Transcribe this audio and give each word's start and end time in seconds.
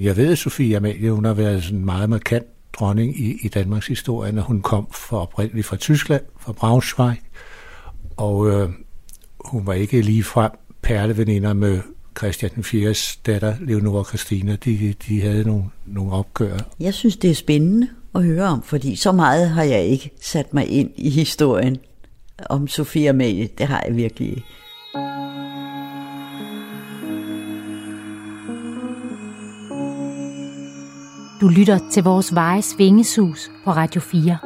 Jeg 0.00 0.16
ved, 0.16 0.32
at 0.32 0.38
Sofie 0.38 0.76
Amalie, 0.76 1.10
hun 1.10 1.24
har 1.24 1.34
været 1.34 1.64
sådan 1.64 1.84
meget 1.84 2.10
markant 2.10 2.46
dronning 2.72 3.20
i, 3.20 3.38
i 3.42 3.48
Danmarks 3.48 3.86
historie, 3.86 4.32
når 4.32 4.42
hun 4.42 4.62
kom 4.62 4.86
for 4.92 5.18
oprindeligt 5.18 5.66
fra 5.66 5.76
Tyskland, 5.76 6.22
fra 6.40 6.52
Braunschweig, 6.52 7.16
og 8.16 8.50
øh, 8.50 8.68
hun 9.40 9.66
var 9.66 9.72
ikke 9.72 10.02
lige 10.02 10.24
frem 10.24 10.50
perleveninder 10.82 11.52
med 11.52 11.80
Christian 12.18 12.50
den 12.54 12.64
4. 12.64 12.94
datter, 13.26 13.54
Leonora 13.60 14.04
Christina. 14.04 14.56
De, 14.64 14.94
de 15.08 15.20
havde 15.22 15.44
nogle, 15.44 15.64
nogle 15.86 16.12
opgør. 16.12 16.58
Jeg 16.80 16.94
synes, 16.94 17.16
det 17.16 17.30
er 17.30 17.34
spændende 17.34 17.88
at 18.14 18.24
høre 18.24 18.44
om, 18.44 18.62
fordi 18.62 18.96
så 18.96 19.12
meget 19.12 19.50
har 19.50 19.62
jeg 19.62 19.84
ikke 19.84 20.10
sat 20.20 20.54
mig 20.54 20.68
ind 20.68 20.90
i 20.96 21.10
historien 21.10 21.76
om 22.50 22.68
Sofia 22.68 23.10
Amalie. 23.10 23.48
Det 23.58 23.66
har 23.66 23.84
jeg 23.88 23.96
virkelig 23.96 24.28
ikke. 24.28 24.44
Du 31.46 31.50
lytter 31.50 31.78
til 31.90 32.02
vores 32.02 32.34
veje 32.34 32.62
svingesus 32.62 33.50
på 33.64 33.70
Radio 33.70 34.00
4. 34.00 34.38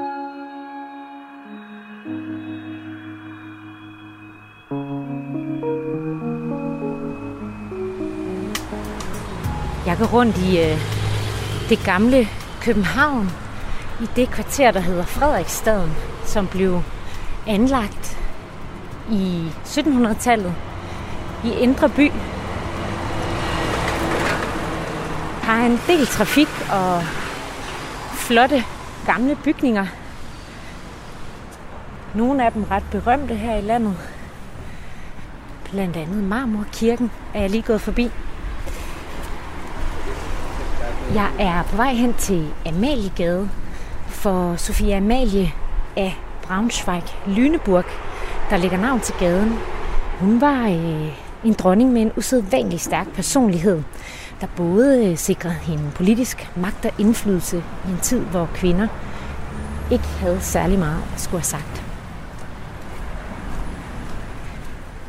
Jeg 9.87 9.99
går 9.99 10.07
rundt 10.19 10.39
i 10.39 10.59
øh, 10.59 10.79
det 11.69 11.85
gamle 11.85 12.29
København, 12.63 13.31
i 14.03 14.07
det 14.17 14.29
kvarter, 14.31 14.71
der 14.71 14.81
hedder 14.81 15.05
Frederiksstaden, 15.05 15.91
som 16.25 16.47
blev 16.47 16.83
anlagt 17.47 18.19
i 19.11 19.49
1700-tallet 19.65 20.55
i 21.45 21.53
Indre 21.61 21.89
By. 21.89 22.11
Har 25.51 25.67
en 25.67 25.81
del 25.87 26.07
trafik 26.07 26.49
og 26.73 27.03
flotte 28.15 28.65
gamle 29.07 29.37
bygninger. 29.45 29.87
Nogle 32.15 32.45
af 32.45 32.53
dem 32.53 32.65
ret 32.71 32.83
berømte 32.91 33.35
her 33.35 33.57
i 33.57 33.61
landet. 33.61 33.97
Blandt 35.71 35.97
andet 35.97 36.25
Marmorkirken 36.25 37.11
er 37.35 37.41
jeg 37.41 37.51
lige 37.51 37.63
gået 37.63 37.81
forbi. 37.81 38.11
Jeg 41.15 41.31
er 41.39 41.63
på 41.63 41.77
vej 41.77 41.93
hen 41.93 42.15
til 42.15 42.49
Amaliegade, 42.67 43.51
for 44.09 44.57
Sofia 44.57 44.97
Amalie 44.97 45.53
af 45.97 46.19
Braunschweig 46.43 47.05
Lüneburg, 47.27 47.87
der 48.51 48.57
ligger 48.57 48.79
navn 48.79 49.01
til 49.01 49.15
gaden. 49.19 49.59
Hun 50.21 50.41
var 50.41 50.69
øh, 50.69 51.19
en 51.45 51.53
dronning 51.53 51.93
med 51.93 52.03
en 52.03 52.13
usædvanlig 52.17 52.81
stærk 52.81 53.09
personlighed, 53.15 53.83
der 54.41 54.47
både 54.57 55.11
øh, 55.11 55.17
sikrede 55.17 55.55
hende 55.55 55.91
politisk 55.95 56.51
magt 56.57 56.85
og 56.85 56.93
indflydelse 56.99 57.65
i 57.89 57.91
en 57.91 57.99
tid, 58.03 58.21
hvor 58.21 58.49
kvinder 58.55 58.89
ikke 59.91 60.05
havde 60.05 60.41
særlig 60.41 60.79
meget 60.79 61.03
at 61.15 61.21
skulle 61.21 61.41
have 61.41 61.45
sagt. 61.45 61.85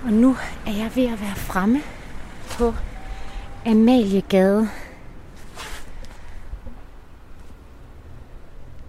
Og 0.05 0.13
nu 0.13 0.35
er 0.67 0.71
jeg 0.71 0.91
ved 0.95 1.05
at 1.05 1.21
være 1.21 1.35
fremme 1.35 1.81
på 2.49 2.73
Amaliegade. 3.65 4.69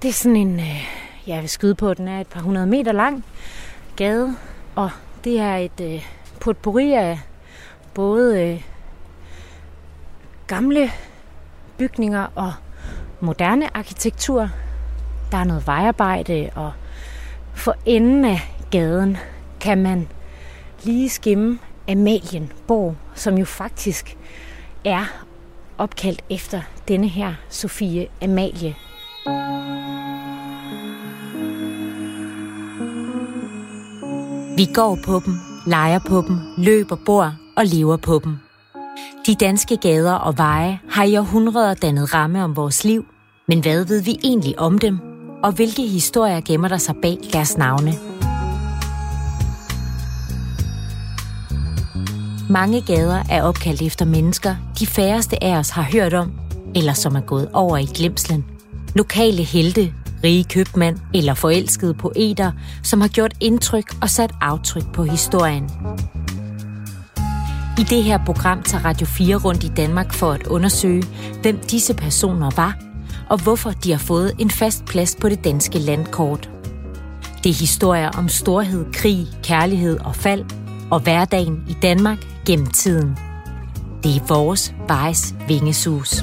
Det 0.02 0.08
er 0.08 0.12
sådan 0.12 0.36
en, 0.36 0.60
øh, 0.60 0.88
jeg 1.26 1.40
vil 1.40 1.48
skyde 1.48 1.74
på, 1.74 1.94
den 1.94 2.08
er 2.08 2.20
et 2.20 2.26
par 2.26 2.40
hundrede 2.40 2.66
meter 2.66 2.92
lang 2.92 3.24
gade, 3.96 4.36
og 4.74 4.90
det 5.24 5.40
er 5.40 5.56
et 5.56 5.80
øh, 5.80 6.06
potpourri 6.40 6.92
af 6.92 7.20
både 7.94 8.42
øh, 8.42 8.62
gamle 10.52 10.90
bygninger 11.78 12.26
og 12.34 12.52
moderne 13.20 13.76
arkitektur. 13.76 14.48
Der 15.30 15.38
er 15.38 15.44
noget 15.44 15.66
vejarbejde, 15.66 16.50
og 16.54 16.72
for 17.54 17.74
enden 17.86 18.24
af 18.24 18.40
gaden 18.70 19.16
kan 19.60 19.82
man 19.82 20.08
lige 20.82 21.08
skimme 21.08 21.58
Amalienborg, 21.88 22.96
som 23.14 23.38
jo 23.38 23.44
faktisk 23.44 24.16
er 24.84 25.04
opkaldt 25.78 26.24
efter 26.30 26.60
denne 26.88 27.08
her 27.08 27.34
Sofie 27.48 28.06
Amalie. 28.22 28.74
Vi 34.56 34.66
går 34.74 34.98
på 35.04 35.20
dem, 35.26 35.34
leger 35.66 36.00
på 36.08 36.24
dem, 36.28 36.38
løber, 36.58 36.96
bor 37.06 37.34
og 37.56 37.66
lever 37.66 37.96
på 37.96 38.20
dem. 38.24 38.51
De 39.26 39.34
danske 39.34 39.76
gader 39.76 40.12
og 40.12 40.38
veje 40.38 40.80
har 40.90 41.04
i 41.04 41.16
århundreder 41.16 41.74
dannet 41.74 42.14
ramme 42.14 42.44
om 42.44 42.56
vores 42.56 42.84
liv, 42.84 43.04
men 43.48 43.60
hvad 43.60 43.84
ved 43.84 44.02
vi 44.02 44.18
egentlig 44.24 44.58
om 44.58 44.78
dem? 44.78 44.98
Og 45.42 45.52
hvilke 45.52 45.86
historier 45.86 46.40
gemmer 46.40 46.68
der 46.68 46.76
sig 46.76 46.94
bag 47.02 47.18
deres 47.32 47.56
navne? 47.56 47.94
Mange 52.50 52.80
gader 52.80 53.22
er 53.30 53.42
opkaldt 53.42 53.82
efter 53.82 54.04
mennesker, 54.04 54.56
de 54.78 54.86
færreste 54.86 55.44
af 55.44 55.56
os 55.56 55.70
har 55.70 55.86
hørt 55.92 56.14
om, 56.14 56.32
eller 56.74 56.92
som 56.92 57.16
er 57.16 57.20
gået 57.20 57.48
over 57.52 57.76
i 57.76 57.86
glemslen. 57.94 58.44
Lokale 58.94 59.42
helte, 59.42 59.94
rige 60.24 60.44
købmand 60.44 60.98
eller 61.14 61.34
forelskede 61.34 61.94
poeter, 61.94 62.52
som 62.82 63.00
har 63.00 63.08
gjort 63.08 63.34
indtryk 63.40 63.94
og 64.02 64.10
sat 64.10 64.32
aftryk 64.40 64.92
på 64.94 65.04
historien. 65.04 65.70
I 67.82 67.84
det 67.84 68.04
her 68.04 68.18
program 68.26 68.62
tager 68.62 68.84
Radio 68.84 69.06
4 69.06 69.36
rundt 69.36 69.64
i 69.64 69.68
Danmark 69.68 70.12
for 70.12 70.32
at 70.32 70.46
undersøge, 70.46 71.04
hvem 71.42 71.58
disse 71.58 71.94
personer 71.94 72.50
var, 72.56 72.78
og 73.30 73.42
hvorfor 73.42 73.70
de 73.70 73.90
har 73.90 73.98
fået 73.98 74.32
en 74.38 74.50
fast 74.50 74.84
plads 74.84 75.16
på 75.20 75.28
det 75.28 75.44
danske 75.44 75.78
landkort. 75.78 76.50
Det 77.44 77.50
er 77.50 77.60
historier 77.60 78.10
om 78.10 78.28
storhed, 78.28 78.92
krig, 78.92 79.26
kærlighed 79.42 79.98
og 79.98 80.16
fald, 80.16 80.44
og 80.90 81.00
hverdagen 81.00 81.62
i 81.68 81.76
Danmark 81.82 82.18
gennem 82.46 82.66
tiden. 82.66 83.16
Det 84.02 84.16
er 84.16 84.26
vores 84.28 84.74
Vejs 84.88 85.34
Vingesus. 85.48 86.22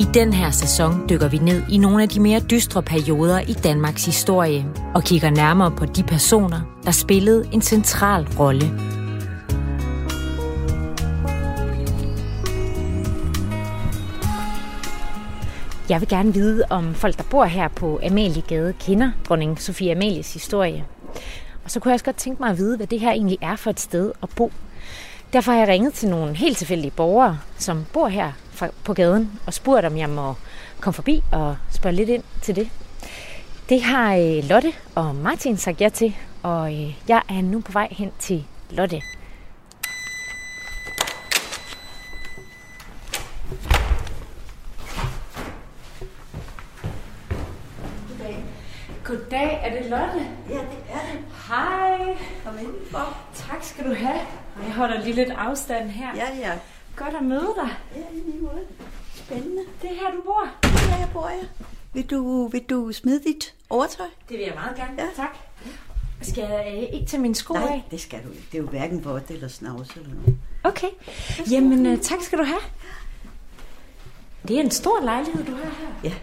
I 0.00 0.04
den 0.14 0.32
her 0.32 0.50
sæson 0.50 1.08
dykker 1.08 1.28
vi 1.28 1.38
ned 1.38 1.62
i 1.70 1.78
nogle 1.78 2.02
af 2.02 2.08
de 2.08 2.20
mere 2.20 2.40
dystre 2.40 2.82
perioder 2.82 3.40
i 3.40 3.52
Danmarks 3.52 4.06
historie 4.06 4.66
og 4.94 5.02
kigger 5.02 5.30
nærmere 5.30 5.70
på 5.70 5.86
de 5.86 6.02
personer, 6.02 6.60
der 6.84 6.90
spillede 6.90 7.48
en 7.52 7.62
central 7.62 8.28
rolle. 8.38 8.66
Jeg 15.88 16.00
vil 16.00 16.08
gerne 16.08 16.34
vide, 16.34 16.64
om 16.70 16.94
folk, 16.94 17.16
der 17.16 17.24
bor 17.30 17.44
her 17.44 17.68
på 17.68 18.00
Amaliegade, 18.06 18.72
kender 18.72 19.10
dronning 19.28 19.60
Sofie 19.60 19.92
Amalies 19.92 20.32
historie. 20.32 20.84
Og 21.64 21.70
så 21.70 21.80
kunne 21.80 21.90
jeg 21.90 21.94
også 21.94 22.04
godt 22.04 22.16
tænke 22.16 22.42
mig 22.42 22.50
at 22.50 22.58
vide, 22.58 22.76
hvad 22.76 22.86
det 22.86 23.00
her 23.00 23.10
egentlig 23.10 23.38
er 23.42 23.56
for 23.56 23.70
et 23.70 23.80
sted 23.80 24.12
at 24.22 24.28
bo. 24.36 24.52
Derfor 25.32 25.52
har 25.52 25.58
jeg 25.58 25.68
ringet 25.68 25.94
til 25.94 26.08
nogle 26.08 26.36
helt 26.36 26.58
tilfældige 26.58 26.90
borgere, 26.90 27.38
som 27.58 27.84
bor 27.92 28.08
her 28.08 28.32
på 28.84 28.94
gaden, 28.94 29.40
og 29.46 29.54
spurgt, 29.54 29.86
om 29.86 29.96
jeg 29.96 30.10
må 30.10 30.34
komme 30.80 30.94
forbi 30.94 31.22
og 31.32 31.56
spørge 31.70 31.96
lidt 31.96 32.08
ind 32.08 32.22
til 32.42 32.56
det. 32.56 32.70
Det 33.68 33.82
har 33.82 34.16
øh, 34.16 34.48
Lotte 34.48 34.72
og 34.94 35.14
Martin 35.14 35.56
sagt 35.56 35.80
ja 35.80 35.88
til, 35.88 36.16
og 36.42 36.74
øh, 36.74 36.94
jeg 37.08 37.22
er 37.28 37.42
nu 37.42 37.60
på 37.60 37.72
vej 37.72 37.88
hen 37.90 38.12
til 38.18 38.44
Lotte. 38.70 39.00
Goddag, 49.08 49.60
er 49.64 49.80
det 49.82 49.90
Lotte? 49.90 50.26
Ja, 50.48 50.54
det 50.54 50.78
er 50.90 51.12
det. 51.12 51.24
Hej. 51.48 52.16
Kom 52.44 52.58
indenfor. 52.58 53.16
Tak 53.34 53.62
skal 53.64 53.84
du 53.84 53.94
have. 53.94 54.20
Jeg 54.62 54.72
holder 54.74 55.00
lige 55.04 55.14
lidt 55.14 55.30
afstand 55.30 55.88
her. 55.90 56.08
Ja, 56.16 56.36
ja. 56.38 56.52
Godt 56.96 57.14
at 57.14 57.24
møde 57.24 57.54
dig. 57.56 57.68
Ja, 57.96 58.00
i 58.00 58.30
lige 58.30 58.42
måde. 58.42 58.60
Spændende. 59.14 59.62
Det 59.82 59.90
er 59.90 59.94
her, 59.94 60.10
du 60.16 60.22
bor. 60.24 60.48
Ja, 60.90 60.96
jeg 60.96 61.08
bor 61.12 61.28
jeg. 61.28 61.48
Vil 61.92 62.10
du, 62.10 62.48
vil 62.48 62.62
du 62.62 62.92
smide 62.92 63.20
dit 63.26 63.54
overtøj? 63.70 64.06
Det 64.28 64.38
vil 64.38 64.44
jeg 64.46 64.54
meget 64.54 64.76
gerne. 64.76 64.92
Ja. 64.98 65.06
Tak. 65.16 65.36
Skal 66.22 66.42
jeg 66.42 66.74
øh, 66.76 66.82
ikke 66.94 67.06
tage 67.06 67.20
mine 67.20 67.34
sko 67.34 67.54
Nej, 67.54 67.62
af? 67.62 67.84
det 67.90 68.00
skal 68.00 68.18
du 68.24 68.30
ikke. 68.30 68.46
Det 68.52 68.58
er 68.58 68.62
jo 68.62 68.68
hverken 68.68 69.04
vådt 69.04 69.30
eller 69.30 69.48
snavs 69.48 69.90
eller 69.90 70.08
noget. 70.14 70.36
Okay. 70.64 70.88
Jamen, 71.50 71.86
øh, 71.86 71.98
tak 71.98 72.22
skal 72.22 72.38
du 72.38 72.44
have. 72.44 72.60
Det 74.48 74.56
er 74.56 74.60
en 74.60 74.70
stor 74.70 75.00
lejlighed, 75.04 75.44
du 75.44 75.52
har 75.52 75.70
her. 75.80 76.10
Ja, 76.10 76.14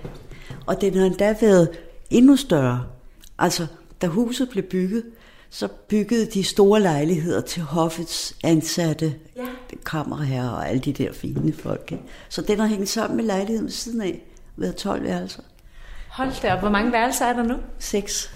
og 0.66 0.82
den 0.82 0.98
har 0.98 1.06
endda 1.06 1.36
været 1.42 1.70
endnu 2.10 2.36
større. 2.36 2.86
Altså, 3.40 3.68
da 4.02 4.08
huset 4.08 4.50
blev 4.50 4.64
bygget, 4.64 5.04
så 5.50 5.68
byggede 5.68 6.26
de 6.26 6.44
store 6.44 6.82
lejligheder 6.82 7.42
til 7.42 7.62
hoffets 7.62 8.36
ansatte, 8.44 9.16
Ja. 9.36 9.46
kammerherrer 9.86 10.50
og 10.50 10.70
alle 10.70 10.82
de 10.82 10.94
der 10.94 11.14
fine 11.14 11.54
folk. 11.54 11.92
Ikke? 11.92 12.04
Så 12.30 12.42
den 12.42 12.60
har 12.60 12.68
hængt 12.68 12.90
sammen 12.90 13.18
med 13.18 13.26
lejligheden 13.26 13.66
ved 13.66 13.72
siden 13.72 14.02
af, 14.02 14.22
været 14.58 14.76
12 14.76 15.04
værelser. 15.04 15.42
Hold 16.10 16.42
da 16.42 16.54
op. 16.54 16.60
Hvor 16.60 16.70
mange 16.70 16.92
værelser 16.92 17.26
er 17.26 17.34
der 17.34 17.44
nu? 17.44 17.56
Seks. 17.80 18.32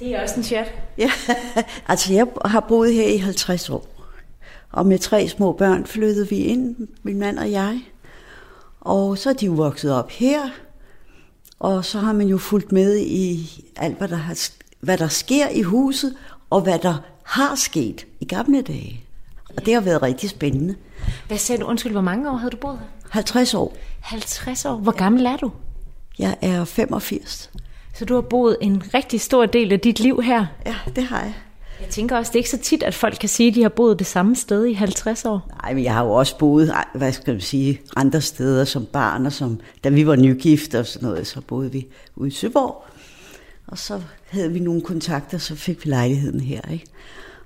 Det 0.00 0.14
er 0.14 0.22
også 0.22 0.36
en 0.36 0.42
chat. 0.42 0.74
Ja, 0.98 1.10
altså 1.88 2.12
jeg 2.12 2.26
har 2.44 2.60
boet 2.60 2.94
her 2.94 3.08
i 3.08 3.16
50 3.16 3.70
år. 3.70 3.88
Og 4.72 4.86
med 4.86 4.98
tre 4.98 5.28
små 5.28 5.52
børn 5.52 5.86
flyttede 5.86 6.28
vi 6.28 6.36
ind, 6.36 6.76
min 7.02 7.18
mand 7.18 7.38
og 7.38 7.50
jeg. 7.52 7.80
Og 8.80 9.18
så 9.18 9.30
er 9.30 9.34
de 9.34 9.46
jo 9.46 9.52
vokset 9.52 9.92
op 9.92 10.10
her. 10.10 10.40
Og 11.58 11.84
så 11.84 11.98
har 11.98 12.12
man 12.12 12.26
jo 12.26 12.38
fulgt 12.38 12.72
med 12.72 12.98
i 12.98 13.50
alt, 13.76 13.98
hvad 13.98 14.08
der, 14.08 14.16
har, 14.16 14.48
hvad 14.80 14.98
der 14.98 15.08
sker 15.08 15.48
i 15.48 15.62
huset, 15.62 16.16
og 16.50 16.60
hvad 16.60 16.78
der 16.78 16.94
har 17.22 17.54
sket 17.54 18.06
i 18.20 18.24
gamle 18.24 18.62
dage. 18.62 19.00
Og 19.56 19.66
det 19.66 19.74
har 19.74 19.80
været 19.80 20.02
rigtig 20.02 20.30
spændende. 20.30 20.74
Hvad 21.26 21.38
sagde 21.38 21.62
du? 21.62 21.66
Undskyld, 21.66 21.92
hvor 21.92 22.00
mange 22.00 22.30
år 22.30 22.36
havde 22.36 22.50
du 22.50 22.56
boet 22.56 22.78
her? 22.78 22.86
50 23.10 23.54
år. 23.54 23.76
50 24.00 24.64
år. 24.64 24.76
Hvor 24.76 24.92
gammel 24.92 25.26
er 25.26 25.36
du? 25.36 25.50
Jeg 26.18 26.36
er 26.42 26.64
85. 26.64 27.50
Så 27.94 28.04
du 28.04 28.14
har 28.14 28.20
boet 28.20 28.56
en 28.60 28.82
rigtig 28.94 29.20
stor 29.20 29.46
del 29.46 29.72
af 29.72 29.80
dit 29.80 30.00
liv 30.00 30.22
her? 30.22 30.46
Ja, 30.66 30.74
det 30.96 31.04
har 31.04 31.20
jeg. 31.20 31.34
Jeg 31.80 31.88
tænker 31.88 32.16
også, 32.16 32.30
det 32.30 32.36
er 32.36 32.40
ikke 32.40 32.50
så 32.50 32.58
tit, 32.58 32.82
at 32.82 32.94
folk 32.94 33.16
kan 33.20 33.28
sige, 33.28 33.48
at 33.48 33.54
de 33.54 33.62
har 33.62 33.68
boet 33.68 33.98
det 33.98 34.06
samme 34.06 34.36
sted 34.36 34.66
i 34.66 34.72
50 34.72 35.24
år. 35.24 35.50
Nej, 35.62 35.74
men 35.74 35.84
jeg 35.84 35.94
har 35.94 36.04
jo 36.04 36.10
også 36.10 36.38
boet, 36.38 36.74
hvad 36.94 37.12
skal 37.12 37.34
man 37.34 37.40
sige, 37.40 37.80
andre 37.96 38.20
steder 38.20 38.64
som 38.64 38.86
barn, 38.86 39.26
og 39.26 39.32
som, 39.32 39.60
da 39.84 39.88
vi 39.88 40.06
var 40.06 40.16
nygift 40.16 40.74
og 40.74 40.86
sådan 40.86 41.08
noget, 41.08 41.26
så 41.26 41.40
boede 41.40 41.72
vi 41.72 41.86
ude 42.16 42.28
i 42.28 42.32
Søborg. 42.32 42.84
Og 43.66 43.78
så 43.78 44.02
havde 44.28 44.52
vi 44.52 44.58
nogle 44.58 44.80
kontakter, 44.80 45.38
så 45.38 45.56
fik 45.56 45.84
vi 45.84 45.90
lejligheden 45.90 46.40
her, 46.40 46.60
ikke? 46.72 46.86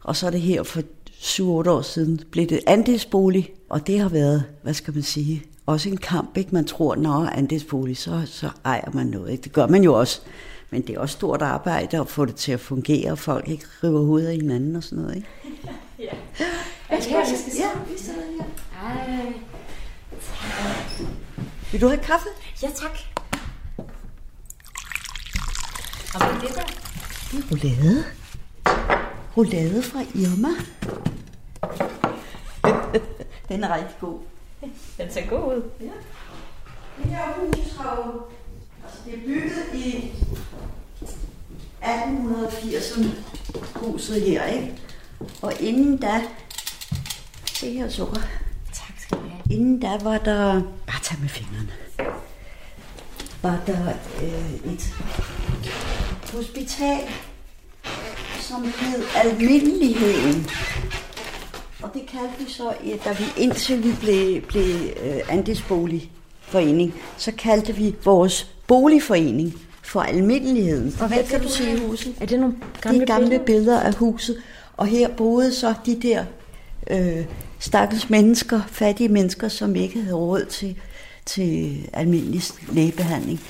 Og 0.05 0.17
så 0.17 0.27
er 0.27 0.31
det 0.31 0.41
her 0.41 0.63
for 0.63 0.81
7-8 1.11 1.43
år 1.71 1.83
siden 1.83 2.21
blev 2.31 2.47
det 2.47 2.61
andelsbolig, 2.67 3.51
og 3.69 3.87
det 3.87 4.01
har 4.01 4.09
været, 4.09 4.45
hvad 4.63 4.75
skal 4.75 4.95
man 4.95 5.03
sige, 5.03 5.43
også 5.67 5.89
en 5.89 5.97
kamp, 5.97 6.37
ikke? 6.37 6.55
Man 6.55 6.65
tror, 6.65 6.95
når 6.97 7.27
andelsbolig, 7.27 7.97
så, 7.97 8.23
så 8.27 8.49
ejer 8.65 8.91
man 8.95 9.07
noget, 9.07 9.33
ikke? 9.33 9.43
Det 9.43 9.53
gør 9.53 9.67
man 9.67 9.85
jo 9.85 9.95
også. 9.95 10.21
Men 10.71 10.83
det 10.87 10.95
er 10.95 11.01
også 11.01 11.13
stort 11.13 11.43
arbejde 11.43 12.01
at 12.01 12.09
få 12.09 12.25
det 12.25 12.37
til 12.37 12.53
at 12.53 12.61
fungere, 12.61 13.13
og 13.13 13.19
folk 13.19 13.49
ikke 13.49 13.65
river 13.85 14.05
hovedet 14.05 14.29
af 14.29 14.35
hinanden 14.35 14.77
og 14.77 14.83
sådan 14.83 14.99
noget, 14.99 15.17
ikke? 15.17 15.29
ja. 15.99 16.11
Er 16.89 16.97
det 16.97 17.07
her, 17.07 17.31
vi 17.31 17.37
skal 17.37 17.53
Ja, 17.59 17.93
vi 17.93 17.99
sidder 17.99 18.21
her. 18.39 18.45
Ej. 18.83 19.33
Vil 21.73 21.81
du 21.81 21.89
have 21.89 22.01
kaffe? 22.01 22.29
Ja, 22.63 22.69
tak. 22.69 22.99
Og 26.15 26.27
hvad 26.27 26.37
er 26.37 26.41
det 26.41 26.55
der? 26.55 26.63
Det 27.31 27.39
er 27.39 27.51
roulade. 27.51 28.05
Roulade 29.37 29.83
fra 29.83 30.01
Irma. 30.15 30.49
Den 33.49 33.65
er 33.65 33.75
rigtig 33.75 33.97
god. 34.01 34.19
Den 34.99 35.11
ser 35.13 35.27
god 35.27 35.57
ud. 35.57 35.63
Ja. 35.81 35.91
Det 37.03 37.11
her 37.11 37.23
hus 37.41 37.77
har 37.77 37.97
jo, 37.97 38.23
altså 38.91 39.03
det 39.07 39.15
er 39.15 39.19
bygget 39.27 39.85
i 39.87 40.13
1880'erne, 41.83 43.07
huset 43.75 44.23
her, 44.23 44.45
ikke? 44.45 44.73
Og 45.43 45.53
inden 45.61 45.97
da, 45.97 46.23
se 47.53 47.73
her 47.73 47.89
sukker, 47.89 48.21
Tak 48.75 49.01
skal 49.01 49.19
du 49.19 49.23
have. 49.23 49.43
inden 49.59 49.81
da 49.81 49.99
var 50.03 50.19
der, 50.19 50.63
bare 50.87 51.01
tag 51.03 51.19
med 51.21 51.29
fingrene, 51.29 51.69
var 53.43 53.63
der 53.67 53.89
øh, 54.23 54.73
et 54.73 54.95
hospital, 56.33 57.01
som 58.41 58.63
hed 58.63 59.05
Almindeligheden. 59.17 60.47
Og 61.83 61.91
det 61.95 62.03
kaldte 62.07 62.35
vi 62.39 62.51
så, 62.51 62.75
da 63.05 63.13
vi 63.13 63.25
indtil 63.37 63.85
vi 63.85 63.93
blev, 64.01 64.43
blev 64.43 64.91
øh, 65.03 65.21
andelsboligforening, 65.29 66.95
så 67.17 67.33
kaldte 67.39 67.73
vi 67.73 67.95
vores 68.05 68.60
boligforening 68.71 69.55
for 69.83 70.01
Almindeligheden. 70.01 70.97
Og 71.01 71.09
hvad 71.09 71.25
kan 71.25 71.43
du 71.43 71.49
se 71.49 71.79
huset? 71.89 72.15
Er 72.21 72.27
det 72.27 72.41
nogle 72.41 72.55
gamle, 72.81 73.01
det 73.01 73.11
er 73.11 73.15
gamle 73.15 73.29
billeder? 73.29 73.45
billeder 73.45 73.81
af 73.81 73.95
huset. 73.95 74.37
Og 74.77 74.87
her 74.87 75.09
boede 75.09 75.55
så 75.55 75.75
de 75.87 76.01
der 76.03 76.25
øh, 76.91 77.25
stakkels 77.59 78.11
mennesker, 78.11 78.61
fattige 78.67 79.09
mennesker, 79.09 79.49
som 79.49 79.77
ikke 79.77 80.01
havde 80.03 80.17
råd 80.17 80.45
til, 80.45 80.77
til 81.27 81.79
almindelig 81.93 82.43
lægebehandling. 82.73 83.41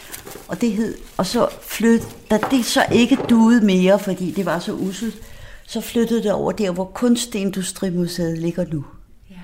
Og, 0.49 0.61
det 0.61 0.73
hed, 0.73 0.95
og 1.17 1.27
så 1.27 1.49
flyttede, 1.63 2.11
da 2.31 2.39
det 2.51 2.65
så 2.65 2.85
ikke 2.93 3.19
duede 3.29 3.65
mere, 3.67 3.99
fordi 3.99 4.31
det 4.31 4.47
var 4.47 4.59
så 4.59 4.73
uselt, 4.73 5.23
så 5.67 5.81
flyttede 5.81 6.23
det 6.23 6.33
over 6.33 6.53
der, 6.53 6.71
hvor 6.71 6.85
Kunstindustrimuseet 6.85 8.39
ligger 8.39 8.65
nu. 8.73 8.85
Ja. 9.31 9.35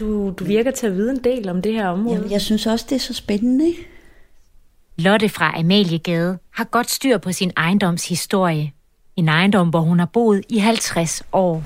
Du, 0.00 0.30
du 0.30 0.44
virker 0.44 0.70
til 0.70 0.86
at 0.86 0.96
vide 0.96 1.10
en 1.10 1.24
del 1.24 1.48
om 1.48 1.62
det 1.62 1.72
her 1.72 1.88
område. 1.88 2.20
Jeg, 2.22 2.30
jeg 2.30 2.40
synes 2.40 2.66
også, 2.66 2.86
det 2.88 2.96
er 2.96 3.00
så 3.00 3.14
spændende, 3.14 3.66
ikke? 3.66 3.88
Lotte 4.96 5.28
fra 5.28 5.58
Amaliegade 5.58 6.38
har 6.54 6.64
godt 6.64 6.90
styr 6.90 7.18
på 7.18 7.32
sin 7.32 7.52
ejendoms 7.56 8.08
historie. 8.08 8.72
En 9.16 9.28
ejendom, 9.28 9.68
hvor 9.68 9.80
hun 9.80 9.98
har 9.98 10.06
boet 10.06 10.42
i 10.48 10.58
50 10.58 11.22
år. 11.32 11.62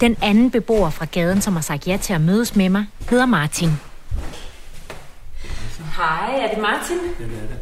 Den 0.00 0.16
anden 0.22 0.50
beboer 0.50 0.90
fra 0.90 1.04
gaden, 1.04 1.40
som 1.40 1.54
har 1.54 1.60
sagt 1.60 1.86
ja 1.86 1.96
til 1.96 2.12
at 2.12 2.20
mødes 2.20 2.56
med 2.56 2.68
mig, 2.68 2.86
hedder 3.10 3.26
Martin. 3.26 3.70
Hej, 5.96 6.40
er 6.40 6.54
det 6.54 6.62
Martin? 6.62 6.96
Ja, 7.20 7.24
det 7.24 7.34
er 7.42 7.46
det. 7.46 7.58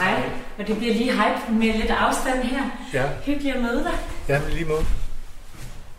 Hej, 0.00 0.22
og 0.58 0.66
det 0.66 0.76
bliver 0.76 0.94
lige 0.94 1.12
hej 1.14 1.38
med 1.50 1.72
lidt 1.72 1.90
afstand 1.90 2.42
her. 2.42 2.62
Ja, 2.92 3.08
Hyggeligt 3.24 3.54
at 3.56 3.62
møde 3.62 3.84
dig. 3.84 3.98
ja 4.28 4.40
men 4.40 4.50
lige 4.52 4.64
måde. 4.64 4.84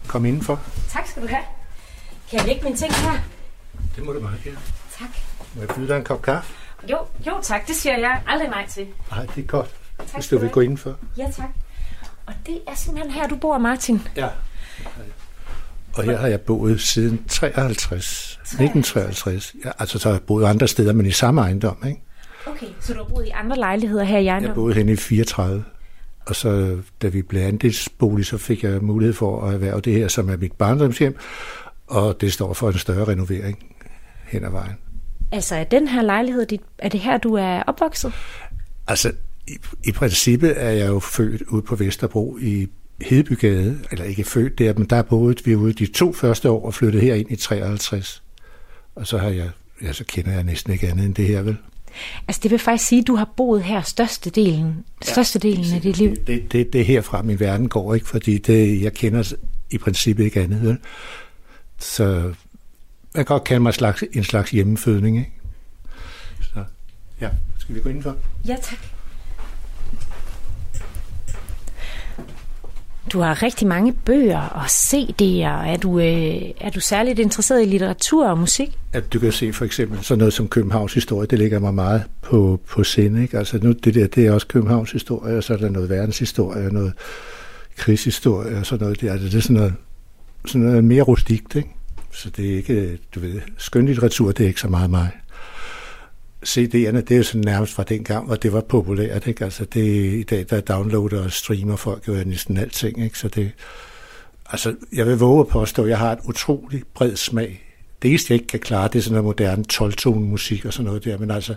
Kom 0.08 0.26
indenfor. 0.26 0.60
Tak 0.90 1.08
skal 1.08 1.22
du 1.24 1.28
have. 1.28 1.42
Kan 2.30 2.40
jeg 2.40 2.48
lægge 2.48 2.64
mine 2.64 2.76
ting 2.76 2.94
her? 2.94 3.12
Det 3.96 4.06
må 4.06 4.12
du 4.14 4.20
meget 4.20 4.44
gerne. 4.44 4.58
Tak. 5.00 5.10
Må 5.56 5.62
jeg 5.62 5.70
byde 5.76 5.88
dig 5.88 5.98
en 5.98 6.04
kop 6.04 6.22
kaffe? 6.22 6.54
Jo, 6.92 6.98
jo 7.28 7.32
tak, 7.42 7.68
det 7.68 7.76
siger 7.76 7.98
jeg 7.98 8.22
aldrig 8.28 8.50
nej 8.50 8.68
til. 8.68 8.88
Nej, 9.12 9.26
det 9.36 9.44
er 9.44 9.48
godt. 9.48 9.70
Tak 9.98 10.08
Hvis 10.14 10.28
du 10.28 10.38
vil 10.38 10.50
gå 10.50 10.60
indenfor. 10.60 10.96
Ja, 11.18 11.32
tak. 11.36 11.50
Og 12.26 12.34
det 12.46 12.60
er 12.68 12.76
simpelthen 12.76 13.12
her, 13.14 13.28
du 13.28 13.36
bor, 13.36 13.58
Martin. 13.58 14.02
Ja. 14.16 14.28
Og 15.96 16.04
her 16.04 16.18
har 16.18 16.28
jeg 16.28 16.42
boet 16.42 16.82
siden 16.82 17.24
53. 17.28 18.40
1953. 18.42 19.56
Ja, 19.66 19.72
altså, 19.80 20.00
så 20.00 20.10
har 20.10 20.14
jeg 20.14 20.22
boet 20.22 20.46
andre 20.46 20.68
steder, 20.68 20.94
men 20.94 21.06
i 21.06 21.12
samme 21.12 21.42
ejendom, 21.42 21.78
ikke? 21.88 22.02
Okay, 22.48 22.68
så 22.80 22.94
du 22.94 23.00
har 23.00 23.10
boet 23.10 23.26
i 23.26 23.30
andre 23.30 23.58
lejligheder 23.58 24.04
her 24.04 24.18
i 24.18 24.24
Jeg 24.24 24.32
ejendommen? 24.32 24.56
boede 24.56 24.76
henne 24.76 24.92
i 24.92 24.96
34. 24.96 25.64
Og 26.26 26.36
så, 26.36 26.78
da 27.02 27.08
vi 27.08 27.22
blev 27.22 27.42
andelsbolig, 27.42 28.26
så 28.26 28.38
fik 28.38 28.64
jeg 28.64 28.82
mulighed 28.84 29.14
for 29.14 29.46
at 29.48 29.54
erhverve 29.54 29.82
det 29.82 29.94
her, 29.94 30.08
som 30.08 30.30
er 30.30 30.38
mit 30.38 30.52
barndomshjem. 30.52 31.18
Og 31.88 32.22
det 32.22 32.34
står 32.34 32.54
for 32.54 32.68
en 32.70 32.78
større 32.78 33.08
renovering 33.08 33.64
hen 34.28 34.44
ad 34.46 34.50
vejen. 34.52 34.76
Altså, 35.32 35.56
er 35.56 35.64
den 35.64 35.88
her 35.88 36.02
lejlighed, 36.02 36.46
dit, 36.46 36.62
er 36.78 36.90
det 36.90 37.00
her, 37.00 37.18
du 37.18 37.34
er 37.34 37.64
opvokset? 37.64 38.14
Altså, 38.88 39.12
i, 39.48 39.58
i 39.86 39.92
princippet 39.92 40.54
er 40.64 40.70
jeg 40.70 40.88
jo 40.88 41.00
født 41.00 41.42
ude 41.42 41.62
på 41.62 41.76
Vesterbro 41.76 42.38
i 42.42 42.68
Hedebygade, 43.02 43.80
eller 43.92 44.06
ikke 44.06 44.24
født 44.24 44.60
der, 44.60 44.74
men 44.74 44.86
der 44.86 45.02
boede 45.02 45.36
vi 45.46 45.56
ude 45.56 45.74
de 45.74 45.86
to 45.86 46.14
første 46.14 46.50
år 46.50 46.66
og 46.66 46.74
flyttede 46.74 47.04
herind 47.04 47.32
i 47.32 47.36
53. 47.36 48.24
Og 48.96 49.08
så 49.08 49.18
har 49.18 49.30
jeg, 49.30 49.50
ja, 49.82 49.94
så 49.94 50.04
kender 50.04 50.32
jeg 50.32 50.44
næsten 50.44 50.74
ikke 50.74 50.88
andet 50.88 51.06
end 51.06 51.16
det 51.16 51.28
her, 51.28 51.42
vel? 51.42 51.58
Altså, 52.28 52.40
det 52.44 52.52
vil 52.52 52.60
faktisk 52.60 52.88
sige, 52.88 53.02
at 53.02 53.08
du 53.08 53.16
har 53.16 53.34
boet 53.38 53.64
her 53.64 53.82
størstedelen, 53.82 54.86
størstedelen 55.02 55.74
af 55.74 55.82
dit 55.82 55.98
liv. 55.98 56.16
Det, 56.28 56.52
det, 56.52 56.74
det 56.74 56.82
er 56.82 56.86
herfra, 56.86 57.22
min 57.22 57.40
verden 57.40 57.70
går, 57.70 57.94
ikke? 57.94 58.08
Fordi 58.08 58.38
det, 58.38 58.82
jeg 58.82 58.94
kender 58.94 59.34
i 59.72 59.78
princippet 59.78 60.24
ikke 60.24 60.42
andet, 60.42 60.64
vel? 60.64 60.78
Så 61.80 62.34
kan 63.26 63.34
godt 63.34 63.44
kalde 63.44 63.60
mig 63.60 63.70
en 63.70 63.74
slags, 63.74 64.04
en 64.14 64.24
slags 64.24 64.52
hjemmefødning, 64.52 65.18
ikke? 65.18 65.32
Så, 66.42 66.64
ja, 67.22 67.30
skal 67.58 67.76
vi 67.76 67.80
gå 67.80 67.90
indenfor? 67.90 68.16
Ja, 68.48 68.56
tak. 68.62 68.80
Du 73.14 73.20
har 73.20 73.44
rigtig 73.44 73.68
mange 73.68 73.94
bøger 73.94 74.42
og 74.42 74.66
CD'er. 74.66 75.68
Er 75.68 75.78
du, 75.78 76.00
øh, 76.00 76.42
er 76.62 76.70
du 76.70 76.80
særligt 76.80 77.20
interesseret 77.20 77.62
i 77.62 77.66
litteratur 77.66 78.28
og 78.28 78.38
musik? 78.38 78.80
at 78.94 79.14
du 79.14 79.20
kan 79.20 79.32
se 79.32 79.54
for 79.54 79.66
eksempel 79.66 80.04
sådan 80.04 80.20
noget 80.20 80.34
som 80.34 80.48
Københavns 80.48 80.94
historie, 80.94 81.28
det 81.28 81.40
ligger 81.40 81.60
mig 81.60 81.74
meget 81.74 82.04
på, 82.22 82.60
på 82.68 82.84
sinde. 82.84 83.22
Ikke? 83.22 83.38
Altså 83.38 83.60
nu, 83.64 83.72
det 83.72 83.96
der, 83.96 84.08
det 84.08 84.28
er 84.28 84.32
også 84.32 84.48
Københavns 84.48 84.92
historie, 84.92 85.38
og 85.38 85.44
så 85.44 85.54
er 85.54 85.58
der 85.58 85.70
noget 85.70 85.90
verdenshistorie, 85.90 86.66
og 86.66 86.74
noget 86.74 86.94
krigshistorie, 87.78 88.58
og 88.58 88.66
sådan 88.66 88.84
noget 88.84 89.02
der. 89.02 89.12
Altså, 89.12 89.28
det 89.28 89.36
er 89.36 89.42
sådan 89.42 89.56
noget, 89.56 89.74
sådan 90.46 90.62
noget 90.62 90.84
mere 90.84 91.04
rustikt, 91.04 91.56
ikke? 91.56 91.70
Så 92.12 92.30
det 92.30 92.52
er 92.52 92.56
ikke, 92.56 93.00
du 93.16 93.20
ved, 93.20 93.42
skønlitteratur, 93.58 94.32
det 94.32 94.44
er 94.44 94.48
ikke 94.48 94.62
så 94.62 94.68
meget 94.68 94.90
mig. 94.90 95.10
CD'erne, 96.46 97.02
det 97.02 97.12
er 97.12 97.18
jo 97.18 97.24
sådan 97.24 97.42
nærmest 97.42 97.74
fra 97.74 97.84
dengang, 97.84 98.26
hvor 98.26 98.36
det 98.36 98.54
var 98.54 98.62
populært, 98.62 99.28
ikke? 99.28 99.44
Altså 99.44 99.66
det, 99.66 100.14
i 100.14 100.24
dag, 100.24 100.46
der 100.50 100.62
downloader 100.62 101.24
og 101.24 101.32
streamer 101.32 101.76
folk 101.76 102.08
jo 102.08 102.24
næsten 102.26 102.58
alting, 102.58 103.04
ikke? 103.04 103.20
Så 103.20 103.28
det, 103.28 103.52
altså, 104.46 104.76
jeg 104.94 105.06
vil 105.06 105.18
våge 105.18 105.40
at 105.40 105.48
påstå, 105.48 105.84
at 105.84 105.90
jeg 105.90 105.98
har 105.98 106.12
et 106.12 106.20
utroligt 106.26 106.94
bred 106.94 107.16
smag 107.16 107.70
det 108.02 108.10
eneste, 108.10 108.34
jeg 108.34 108.42
ikke 108.42 108.48
kan 108.48 108.60
klare, 108.60 108.88
det 108.88 108.96
er 108.96 109.04
sådan 109.04 109.14
noget 109.14 109.26
moderne 109.26 109.64
12 109.64 110.16
musik 110.16 110.66
og 110.66 110.74
sådan 110.74 110.86
noget 110.86 111.06
der, 111.06 111.18
men 111.18 111.32
altså 111.32 111.56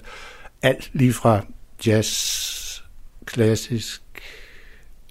alt 0.62 0.90
lige 0.92 1.12
fra 1.12 1.46
jazz, 1.86 2.82
klassisk, 3.24 4.02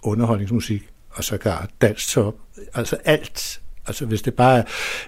underholdningsmusik 0.04 0.90
og 1.10 1.24
sågar 1.24 1.70
dansk 1.82 2.10
top. 2.10 2.36
Altså 2.74 2.96
alt. 3.06 3.61
Altså 3.88 4.06
hvis 4.06 4.22
det 4.22 4.34
bare 4.34 4.58
er, 4.58 4.64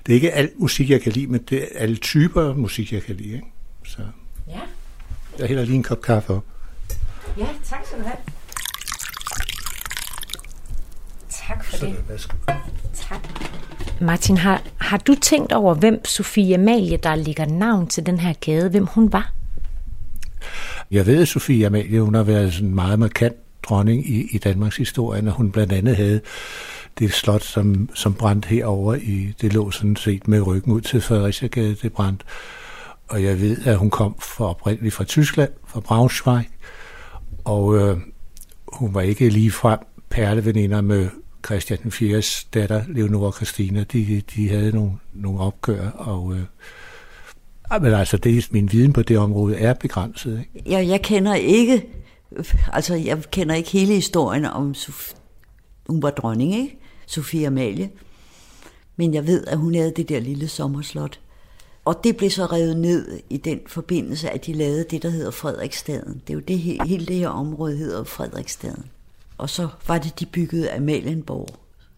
det 0.05 0.11
er 0.11 0.15
ikke 0.15 0.31
alt 0.33 0.59
musik, 0.59 0.89
jeg 0.89 1.01
kan 1.01 1.11
lide, 1.11 1.27
men 1.27 1.41
det 1.49 1.63
er 1.63 1.67
alle 1.75 1.95
typer 1.95 2.53
musik, 2.53 2.93
jeg 2.93 3.03
kan 3.03 3.15
lide. 3.15 3.33
Ikke? 3.33 3.45
Så 3.85 3.97
Ja. 4.47 4.59
jeg 5.39 5.47
hælder 5.47 5.65
lige 5.65 5.75
en 5.75 5.83
kop 5.83 6.01
kaffe 6.01 6.33
op. 6.33 6.43
Ja, 7.37 7.47
tak 7.65 7.79
skal 7.85 7.99
du 7.99 8.03
have. 8.03 8.17
Tak 11.47 11.65
for 11.65 11.85
det. 11.85 11.95
Tak. 13.09 13.19
Martin, 14.01 14.37
har, 14.37 14.61
har 14.77 14.97
du 14.97 15.15
tænkt 15.21 15.51
over, 15.51 15.73
hvem 15.75 16.05
Sofie 16.05 16.55
Amalie, 16.55 16.97
der 16.97 17.15
ligger 17.15 17.45
navn 17.45 17.87
til 17.87 18.05
den 18.05 18.19
her 18.19 18.33
gade, 18.33 18.69
hvem 18.69 18.85
hun 18.85 19.13
var? 19.13 19.33
Jeg 20.91 21.05
ved, 21.05 21.21
at 21.21 21.27
Sofie 21.27 21.65
Amalie, 21.65 22.01
hun 22.01 22.13
har 22.15 22.23
været 22.23 22.53
sådan 22.53 22.67
en 22.69 22.75
meget 22.75 22.99
markant 22.99 23.35
dronning 23.63 24.09
i, 24.09 24.27
i 24.35 24.37
Danmarks 24.37 24.77
historie, 24.77 25.21
og 25.27 25.31
hun 25.31 25.51
blandt 25.51 25.73
andet 25.73 25.95
havde 25.95 26.21
det 26.99 27.13
slot, 27.13 27.43
som, 27.43 27.89
som 27.93 28.13
brændte 28.13 28.47
herover 28.47 28.95
i, 28.95 29.33
det 29.41 29.53
lå 29.53 29.71
sådan 29.71 29.95
set 29.95 30.27
med 30.27 30.41
ryggen 30.47 30.73
ud 30.73 30.81
til 30.81 31.01
Fredericiagade, 31.01 31.75
det 31.81 31.93
brændte. 31.93 32.25
Og 33.07 33.23
jeg 33.23 33.41
ved, 33.41 33.57
at 33.65 33.77
hun 33.77 33.89
kom 33.89 34.15
fra 34.19 34.49
oprindeligt 34.49 34.93
fra 34.93 35.03
Tyskland, 35.03 35.51
fra 35.67 35.79
Braunschweig, 35.79 36.45
og 37.43 37.77
øh, 37.77 37.97
hun 38.67 38.93
var 38.93 39.01
ikke 39.01 39.29
lige 39.29 39.51
frem 39.51 39.79
perleveninder 40.09 40.81
med 40.81 41.09
Christian 41.45 41.79
den 41.83 41.91
4. 41.91 42.21
datter, 42.53 42.83
Leonora 42.87 43.31
Christina. 43.31 43.83
De, 43.83 44.21
de 44.35 44.49
havde 44.49 44.71
nogle, 44.71 44.91
nogle 45.13 45.39
opgør, 45.39 45.89
og 45.89 46.33
øh, 46.33 46.43
men 47.81 47.93
altså, 47.93 48.17
det, 48.17 48.47
min 48.51 48.71
viden 48.71 48.93
på 48.93 49.01
det 49.01 49.17
område 49.17 49.57
er 49.57 49.73
begrænset. 49.73 50.39
Ikke? 50.39 50.71
Jeg, 50.71 50.87
jeg 50.87 51.01
kender 51.01 51.33
ikke, 51.33 51.85
altså 52.73 52.95
jeg 52.95 53.23
kender 53.31 53.55
ikke 53.55 53.71
hele 53.71 53.93
historien 53.93 54.45
om, 54.45 54.75
hun 55.87 56.01
var 56.01 56.09
dronning, 56.09 56.55
ikke? 56.55 56.79
Sofie 57.05 57.47
Amalie. 57.47 57.89
Men 58.95 59.13
jeg 59.13 59.27
ved, 59.27 59.47
at 59.47 59.57
hun 59.57 59.75
havde 59.75 59.93
det 59.95 60.09
der 60.09 60.19
lille 60.19 60.47
sommerslot. 60.47 61.19
Og 61.85 62.03
det 62.03 62.17
blev 62.17 62.29
så 62.29 62.45
revet 62.45 62.77
ned 62.77 63.19
i 63.29 63.37
den 63.37 63.59
forbindelse, 63.67 64.29
at 64.29 64.45
de 64.45 64.53
lavede 64.53 64.85
det, 64.91 65.03
der 65.03 65.09
hedder 65.09 65.31
Frederiksstaden. 65.31 66.21
Det 66.27 66.29
er 66.29 66.33
jo 66.33 66.39
det, 66.39 66.59
hele 66.59 67.05
det 67.05 67.15
her 67.15 67.29
område 67.29 67.77
hedder 67.77 68.03
Frederiksstaden. 68.03 68.85
Og 69.37 69.49
så 69.49 69.67
var 69.87 69.97
det, 69.97 70.19
de 70.19 70.25
byggede 70.25 70.71
Amalienborg, 70.71 71.47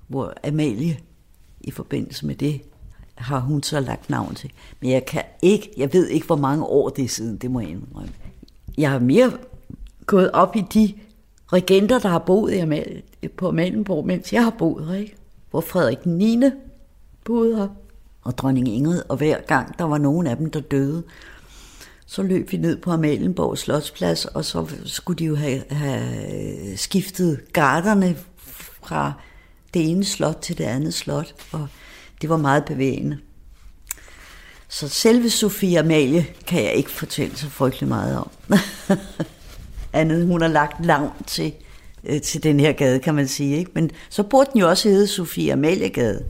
hvor 0.08 0.34
Amalie 0.44 1.00
i 1.62 1.72
forbindelse 1.72 2.26
med 2.26 2.36
det 2.36 2.62
har 3.16 3.40
hun 3.40 3.64
så 3.64 3.80
lagt 3.80 4.10
navn 4.10 4.36
til. 4.36 4.52
Men 4.82 4.92
jeg 4.92 5.06
kan 5.06 5.24
ikke, 5.42 5.72
jeg 5.78 5.94
ved 5.94 6.08
ikke, 6.08 6.26
hvor 6.26 6.36
mange 6.36 6.66
år 6.66 6.90
det 6.90 7.04
er 7.04 7.10
siden, 7.10 7.38
det 7.38 7.52
må 7.52 7.60
jeg 7.60 7.70
indrømme. 7.70 8.12
Jeg 8.78 8.92
har 8.92 9.00
mere 9.00 9.32
gået 10.06 10.32
op 10.32 10.56
i 10.56 10.64
de 10.74 10.94
regenter, 11.54 12.00
der 12.00 12.10
har 12.10 12.20
boet 12.20 12.54
i 12.54 12.60
Amal- 12.60 13.02
på 13.38 13.48
Amalienborg, 13.48 14.06
mens 14.06 14.34
jeg 14.34 14.44
har 14.44 14.50
boet 14.50 14.88
her, 14.88 14.96
ikke? 14.96 15.16
Hvor 15.52 15.62
Frederik 15.62 16.06
9. 16.06 16.42
boede 17.24 17.56
her, 17.58 17.68
og 18.22 18.38
dronning 18.38 18.68
Ingrid, 18.68 19.02
og 19.10 19.18
hver 19.18 19.42
gang 19.42 19.80
der 19.80 19.86
var 19.86 19.98
nogen 19.98 20.28
af 20.28 20.38
dem, 20.38 20.52
der 20.52 20.60
døde, 20.60 21.04
så 22.06 22.24
løb 22.24 22.52
vi 22.52 22.58
ned 22.58 22.78
på 22.78 22.92
Amalienborg 22.92 23.58
Slotsplads, 23.58 24.26
og 24.26 24.46
så 24.46 24.68
skulle 24.86 25.20
de 25.20 25.26
jo 25.26 25.36
have, 25.36 25.64
have 25.70 26.78
skiftet 26.78 27.54
garderne 27.54 28.18
fra 28.84 29.14
det 29.74 29.90
ene 29.90 30.06
slot 30.06 30.38
til 30.42 30.58
det 30.58 30.64
andet 30.64 30.94
slot, 30.94 31.36
og 31.52 31.68
det 32.22 32.30
var 32.30 32.38
meget 32.38 32.66
bevægende. 32.66 33.18
Så 34.68 34.88
selve 34.88 35.30
Sofie 35.30 35.80
Amalie 35.80 36.26
kan 36.48 36.64
jeg 36.64 36.74
ikke 36.74 36.92
fortælle 36.92 37.38
så 37.38 37.50
frygtelig 37.50 37.90
meget 37.90 38.18
om. 38.18 38.30
Andet 39.96 40.28
hun 40.28 40.42
har 40.42 40.48
lagt 40.48 40.86
langt 40.86 41.28
til, 41.28 41.54
øh, 42.04 42.22
til 42.22 42.44
den 42.44 42.60
her 42.60 42.72
gade, 42.72 43.00
kan 43.00 43.16
man 43.16 43.28
sige. 43.28 43.58
Ikke? 43.58 43.72
Men 43.74 43.92
så 44.10 44.24
burde 44.24 44.50
den 44.54 44.60
jo 44.60 44.70
også 44.70 44.90
hedde 44.90 45.08
Sofie 45.08 45.54
Amalie-gade. 45.54 46.24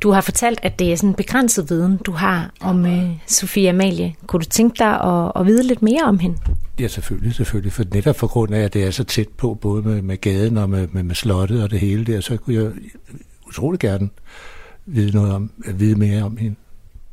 Du 0.00 0.10
har 0.10 0.20
fortalt, 0.20 0.60
at 0.62 0.78
det 0.78 0.92
er 0.92 0.96
sådan 0.96 1.08
en 1.10 1.14
begrænset 1.14 1.70
viden, 1.70 1.96
du 1.96 2.12
har 2.12 2.50
om 2.60 2.86
øh, 2.86 3.10
Sofie 3.26 3.68
Amalie. 3.68 4.14
Kunne 4.26 4.40
du 4.40 4.48
tænke 4.48 4.78
dig 4.78 5.00
at, 5.00 5.32
at 5.36 5.46
vide 5.46 5.62
lidt 5.62 5.82
mere 5.82 6.02
om 6.02 6.18
hende? 6.18 6.36
Ja, 6.80 6.88
selvfølgelig, 6.88 7.34
selvfølgelig. 7.34 7.72
For 7.72 7.84
netop 7.94 8.16
for 8.16 8.26
grund 8.26 8.54
af, 8.54 8.60
at 8.60 8.74
det 8.74 8.84
er 8.84 8.90
så 8.90 9.04
tæt 9.04 9.28
på, 9.28 9.54
både 9.54 9.82
med, 9.82 10.02
med 10.02 10.20
gaden 10.20 10.56
og 10.56 10.70
med, 10.70 10.88
med, 10.92 11.02
med 11.02 11.14
slottet 11.14 11.62
og 11.62 11.70
det 11.70 11.80
hele 11.80 12.04
der, 12.04 12.20
så 12.20 12.36
kunne 12.36 12.56
jeg 12.56 12.72
utrolig 13.48 13.80
gerne 13.80 14.08
vide, 14.86 15.16
noget 15.16 15.32
om, 15.32 15.50
at 15.64 15.80
vide 15.80 15.98
mere 15.98 16.22
om 16.22 16.36
hende. 16.36 16.56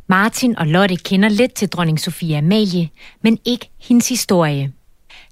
Martin 0.07 0.57
og 0.57 0.67
Lotte 0.67 0.95
kender 0.95 1.29
lidt 1.29 1.53
til 1.53 1.69
dronning 1.69 1.99
Sofie 1.99 2.37
Amalie, 2.37 2.89
men 3.21 3.37
ikke 3.45 3.69
hendes 3.79 4.09
historie. 4.09 4.71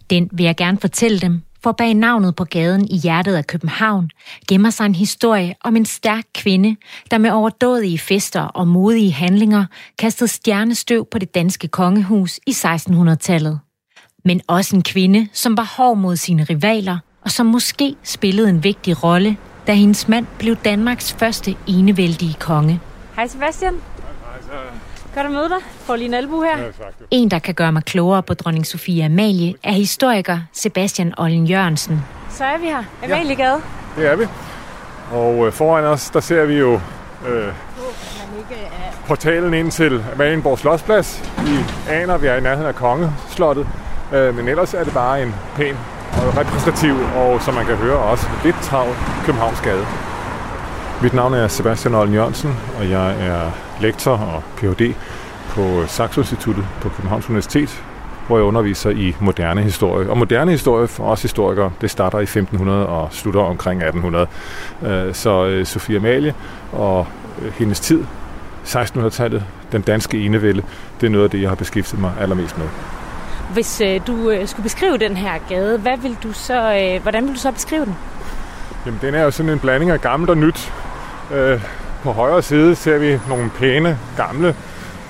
Den 0.10 0.29
vil 0.31 0.43
jeg 0.43 0.55
gerne 0.55 0.77
fortælle 0.77 1.19
dem, 1.19 1.41
for 1.63 1.72
bag 1.72 1.93
navnet 1.93 2.36
på 2.36 2.43
gaden 2.43 2.88
i 2.89 2.98
hjertet 2.98 3.36
af 3.36 3.48
København 3.48 4.10
gemmer 4.50 4.69
sig 4.69 4.86
en 4.86 4.95
historie 4.95 5.55
om 5.63 5.75
en 5.75 5.86
stærk 5.86 6.24
kvinde, 6.36 6.75
der 7.12 7.17
med 7.17 7.31
overdådige 7.31 8.00
fester 8.00 8.41
og 8.41 8.67
modige 8.67 9.12
handlinger 9.12 9.65
kastede 10.00 10.27
stjernestøv 10.27 11.07
på 11.12 11.19
det 11.19 11.36
danske 11.36 11.67
kongehus 11.67 12.39
i 12.48 12.51
1600-tallet. 12.51 13.60
Men 14.25 14.41
også 14.48 14.75
en 14.75 14.83
kvinde, 14.83 15.27
som 15.33 15.57
var 15.57 15.74
hård 15.77 15.98
mod 15.98 16.15
sine 16.15 16.43
rivaler, 16.43 16.98
og 17.22 17.31
som 17.31 17.45
måske 17.45 17.95
spillede 18.03 18.50
en 18.50 18.63
vigtig 18.63 19.03
rolle, 19.03 19.38
da 19.67 19.74
hendes 19.74 20.07
mand 20.07 20.25
blev 20.39 20.55
Danmarks 20.55 21.13
første 21.13 21.55
enevældige 21.67 22.33
konge. 22.39 22.79
Hej 23.15 23.27
Sebastian. 23.27 23.74
Godt 25.15 25.25
at 25.25 25.32
møde 25.32 25.50
dig. 25.50 25.58
Får 25.79 25.96
lige 25.96 26.08
en 26.08 26.13
albu 26.13 26.41
her. 26.41 26.58
Ja, 26.58 26.63
en, 27.12 27.32
der 27.32 27.39
kan 27.39 27.53
gøre 27.53 27.72
mig 27.72 27.84
klogere 27.84 28.24
på 28.24 28.34
dronning 28.34 28.65
Sofie 28.65 29.05
Amalie, 29.05 29.53
er 29.63 29.72
historiker 29.72 30.39
Sebastian 30.53 31.13
Ollen 31.17 31.46
Jørgensen. 31.46 32.05
Så 32.29 32.43
er 32.43 32.58
vi 32.58 32.65
her. 32.65 32.84
Amaliegade. 33.03 33.62
Ja, 33.98 34.01
det 34.01 34.12
er 34.12 34.15
vi. 34.15 34.25
Og 35.12 35.48
øh, 35.48 35.53
foran 35.53 35.84
os, 35.84 36.10
der 36.10 36.20
ser 36.20 36.46
vi 36.46 36.58
jo 36.58 36.79
øh, 37.27 37.53
portalen 39.08 39.53
ind 39.53 39.72
til 39.72 40.03
Amalienborg 40.13 40.60
Slotsplads. 40.60 41.32
Vi 41.46 41.58
aner, 41.89 42.13
at 42.13 42.22
vi 42.22 42.27
er 42.27 42.36
i 42.36 42.41
nærheden 42.41 42.67
af 42.67 42.75
Kongeslottet. 42.75 43.67
Øh, 44.13 44.36
men 44.36 44.48
ellers 44.48 44.74
er 44.74 44.84
det 44.84 44.93
bare 44.93 45.24
en 45.24 45.36
pæn 45.55 45.77
og 46.13 46.38
repræsentativ, 46.38 46.96
og 47.15 47.41
som 47.41 47.53
man 47.53 47.65
kan 47.65 47.75
høre 47.75 47.98
også, 47.98 48.27
lidt 48.43 48.55
travl 48.62 48.96
Københavns 49.25 49.62
Gade. 49.62 49.86
Mit 51.01 51.13
navn 51.13 51.33
er 51.33 51.47
Sebastian 51.47 51.95
Ollen 51.95 52.13
Jørgensen, 52.13 52.55
og 52.79 52.89
jeg 52.89 53.27
er 53.27 53.51
lektor 53.81 54.12
og 54.12 54.43
Ph.D. 54.57 54.93
på 55.50 55.83
Saxo 55.88 56.21
Instituttet 56.21 56.65
på 56.81 56.89
Københavns 56.89 57.29
Universitet, 57.29 57.83
hvor 58.27 58.38
jeg 58.38 58.45
underviser 58.45 58.89
i 58.89 59.15
moderne 59.19 59.62
historie. 59.62 60.09
Og 60.09 60.17
moderne 60.17 60.51
historie 60.51 60.88
for 60.88 61.03
os 61.03 61.21
historikere, 61.21 61.71
det 61.81 61.91
starter 61.91 62.19
i 62.19 62.23
1500 62.23 62.88
og 62.88 63.07
slutter 63.12 63.41
omkring 63.41 63.83
1800. 63.83 65.13
Så 65.13 65.62
Sofie 65.65 65.97
Amalie 65.97 66.33
og 66.71 67.07
hendes 67.57 67.79
tid, 67.79 68.03
1600-tallet, 68.65 69.43
den 69.71 69.81
danske 69.81 70.25
enevælde, 70.25 70.63
det 71.01 71.07
er 71.07 71.12
noget 71.12 71.23
af 71.23 71.29
det, 71.29 71.41
jeg 71.41 71.50
har 71.50 71.55
beskæftiget 71.55 72.01
mig 72.01 72.12
allermest 72.19 72.57
med. 72.57 72.67
Hvis 73.53 73.81
øh, 73.81 74.01
du 74.07 74.29
øh, 74.29 74.47
skulle 74.47 74.63
beskrive 74.63 74.97
den 74.97 75.17
her 75.17 75.33
gade, 75.50 75.77
hvad 75.77 75.97
vil 75.97 76.17
du 76.23 76.33
så, 76.33 76.75
øh, 76.75 77.01
hvordan 77.01 77.25
vil 77.25 77.33
du 77.33 77.39
så 77.39 77.51
beskrive 77.51 77.85
den? 77.85 77.95
Jamen, 78.85 79.00
den 79.01 79.15
er 79.15 79.23
jo 79.23 79.31
sådan 79.31 79.51
en 79.51 79.59
blanding 79.59 79.91
af 79.91 80.01
gammelt 80.01 80.29
og 80.29 80.38
nyt. 80.38 80.73
Øh, 81.33 81.61
på 82.03 82.11
højre 82.11 82.41
side 82.41 82.75
ser 82.75 82.97
vi 82.97 83.19
nogle 83.27 83.49
pæne, 83.49 83.99
gamle 84.17 84.55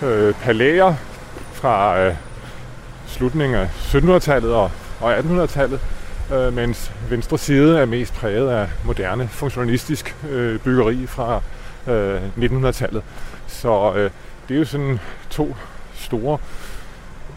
øh, 0.04 0.34
palæer 0.34 0.94
fra 1.54 2.00
øh, 2.00 2.16
slutningen 3.08 3.60
af 3.60 3.68
1700-tallet 3.96 4.54
og, 4.54 4.72
og 5.02 5.18
1800-tallet, 5.18 5.80
øh, 6.34 6.54
mens 6.54 6.92
venstre 7.10 7.38
side 7.38 7.80
er 7.80 7.86
mest 7.86 8.14
præget 8.14 8.50
af 8.50 8.68
moderne, 8.86 9.28
funktionalistisk 9.28 10.16
øh, 10.30 10.60
byggeri 10.60 11.08
fra 11.08 11.42
øh, 11.88 12.22
1900-tallet. 12.38 13.04
Så 13.48 13.94
øh, 13.96 14.10
det 14.48 14.56
er 14.56 14.60
jo 14.60 14.66
sådan 14.66 15.00
to 15.30 15.56
store 15.96 16.38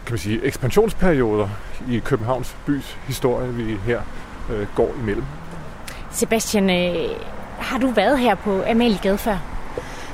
kan 0.05 0.13
man 0.13 0.19
sige, 0.19 0.43
ekspansionsperioder 0.43 1.49
i 1.89 1.99
Københavns 1.99 2.55
bys 2.65 2.97
historie, 3.07 3.53
vi 3.53 3.77
her 3.85 4.01
øh, 4.51 4.67
går 4.75 4.93
imellem. 5.01 5.23
Sebastian, 6.11 6.69
øh, 6.69 7.09
har 7.59 7.77
du 7.77 7.87
været 7.87 8.19
her 8.19 8.35
på 8.35 8.63
Amaliegade 8.69 9.17
før? 9.17 9.37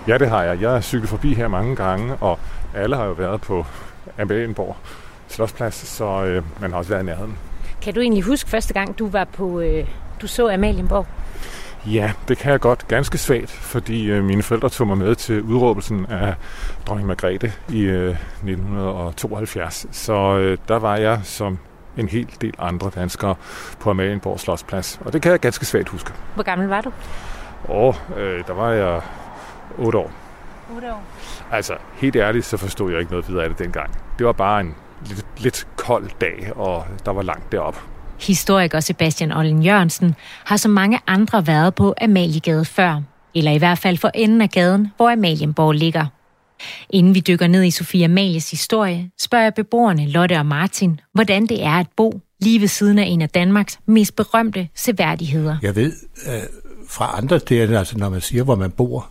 Ja, 0.07 0.17
det 0.17 0.29
har 0.29 0.43
jeg. 0.43 0.61
Jeg 0.61 0.69
har 0.71 0.81
cyklet 0.81 1.09
forbi 1.09 1.33
her 1.33 1.47
mange 1.47 1.75
gange, 1.75 2.15
og 2.15 2.39
alle 2.75 2.95
har 2.95 3.05
jo 3.05 3.11
været 3.11 3.41
på 3.41 3.65
Amalienborg 4.19 4.75
Slotsplads, 5.27 5.87
så 5.87 6.23
øh, 6.23 6.43
man 6.61 6.71
har 6.71 6.77
også 6.77 6.89
været 6.89 7.01
i 7.01 7.05
nærheden. 7.05 7.37
Kan 7.81 7.93
du 7.93 7.99
egentlig 7.99 8.23
huske 8.23 8.49
første 8.49 8.73
gang, 8.73 8.99
du 8.99 9.07
var 9.07 9.23
på, 9.23 9.59
øh, 9.59 9.87
du 10.21 10.27
så 10.27 10.49
Amalienborg? 10.49 11.07
Ja, 11.85 12.11
det 12.27 12.37
kan 12.37 12.51
jeg 12.51 12.59
godt. 12.59 12.87
Ganske 12.87 13.17
svagt, 13.17 13.51
fordi 13.51 14.05
øh, 14.05 14.23
mine 14.23 14.43
forældre 14.43 14.69
tog 14.69 14.87
mig 14.87 14.97
med 14.97 15.15
til 15.15 15.41
udråbelsen 15.41 16.05
af 16.05 16.35
dronning 16.87 17.07
Margrethe 17.07 17.53
i 17.69 17.81
øh, 17.81 18.09
1972. 18.09 19.85
Så 19.91 20.37
øh, 20.37 20.57
der 20.67 20.79
var 20.79 20.97
jeg 20.97 21.19
som 21.23 21.59
en 21.97 22.07
hel 22.07 22.27
del 22.41 22.53
andre 22.59 22.91
danskere 22.95 23.35
på 23.79 23.89
Amalienborg 23.89 24.39
Slotsplads. 24.39 24.99
Og 25.05 25.13
det 25.13 25.21
kan 25.21 25.31
jeg 25.31 25.39
ganske 25.39 25.65
svagt 25.65 25.89
huske. 25.89 26.11
Hvor 26.35 26.43
gammel 26.43 26.67
var 26.67 26.81
du? 26.81 26.91
Åh, 27.69 27.95
øh, 28.17 28.47
der 28.47 28.53
var 28.53 28.71
jeg 28.71 29.01
8 29.77 29.97
år. 29.97 30.11
8 30.75 30.93
år. 30.93 31.03
Altså, 31.51 31.73
helt 31.95 32.15
ærligt, 32.15 32.45
så 32.45 32.57
forstod 32.57 32.91
jeg 32.91 32.99
ikke 32.99 33.11
noget 33.11 33.29
videre 33.29 33.43
af 33.43 33.49
det 33.49 33.59
dengang. 33.59 33.91
Det 34.17 34.25
var 34.25 34.31
bare 34.31 34.61
en 34.61 34.75
lidt, 35.05 35.25
lidt 35.37 35.67
kold 35.75 36.09
dag, 36.21 36.51
og 36.55 36.85
der 37.05 37.11
var 37.11 37.21
langt 37.21 37.51
derop. 37.51 37.81
Historiker 38.19 38.79
Sebastian 38.79 39.31
Ollen 39.31 39.63
Jørgensen 39.63 40.15
har 40.45 40.57
som 40.57 40.71
mange 40.71 40.99
andre 41.07 41.47
været 41.47 41.75
på 41.75 41.93
Amaliegade 42.01 42.65
før, 42.65 43.01
eller 43.35 43.51
i 43.51 43.57
hvert 43.57 43.77
fald 43.77 43.97
for 43.97 44.11
enden 44.13 44.41
af 44.41 44.49
gaden, 44.49 44.91
hvor 44.97 45.09
Amalienborg 45.11 45.71
ligger. 45.71 46.05
Inden 46.89 47.15
vi 47.15 47.19
dykker 47.19 47.47
ned 47.47 47.63
i 47.63 47.71
Sofie 47.71 48.05
Amalies 48.05 48.51
historie, 48.51 49.09
spørger 49.19 49.43
jeg 49.43 49.53
beboerne 49.53 50.07
Lotte 50.07 50.37
og 50.37 50.45
Martin, 50.45 50.99
hvordan 51.13 51.45
det 51.45 51.63
er 51.63 51.79
at 51.79 51.87
bo 51.97 52.21
lige 52.41 52.61
ved 52.61 52.67
siden 52.67 52.99
af 52.99 53.05
en 53.05 53.21
af 53.21 53.29
Danmarks 53.29 53.79
mest 53.85 54.15
berømte 54.15 54.67
seværdigheder. 54.75 55.57
Jeg 55.61 55.75
ved, 55.75 55.93
fra 56.87 57.17
andre 57.17 57.39
steder, 57.39 57.79
altså 57.79 57.97
når 57.97 58.09
man 58.09 58.21
siger, 58.21 58.43
hvor 58.43 58.55
man 58.55 58.71
bor, 58.71 59.09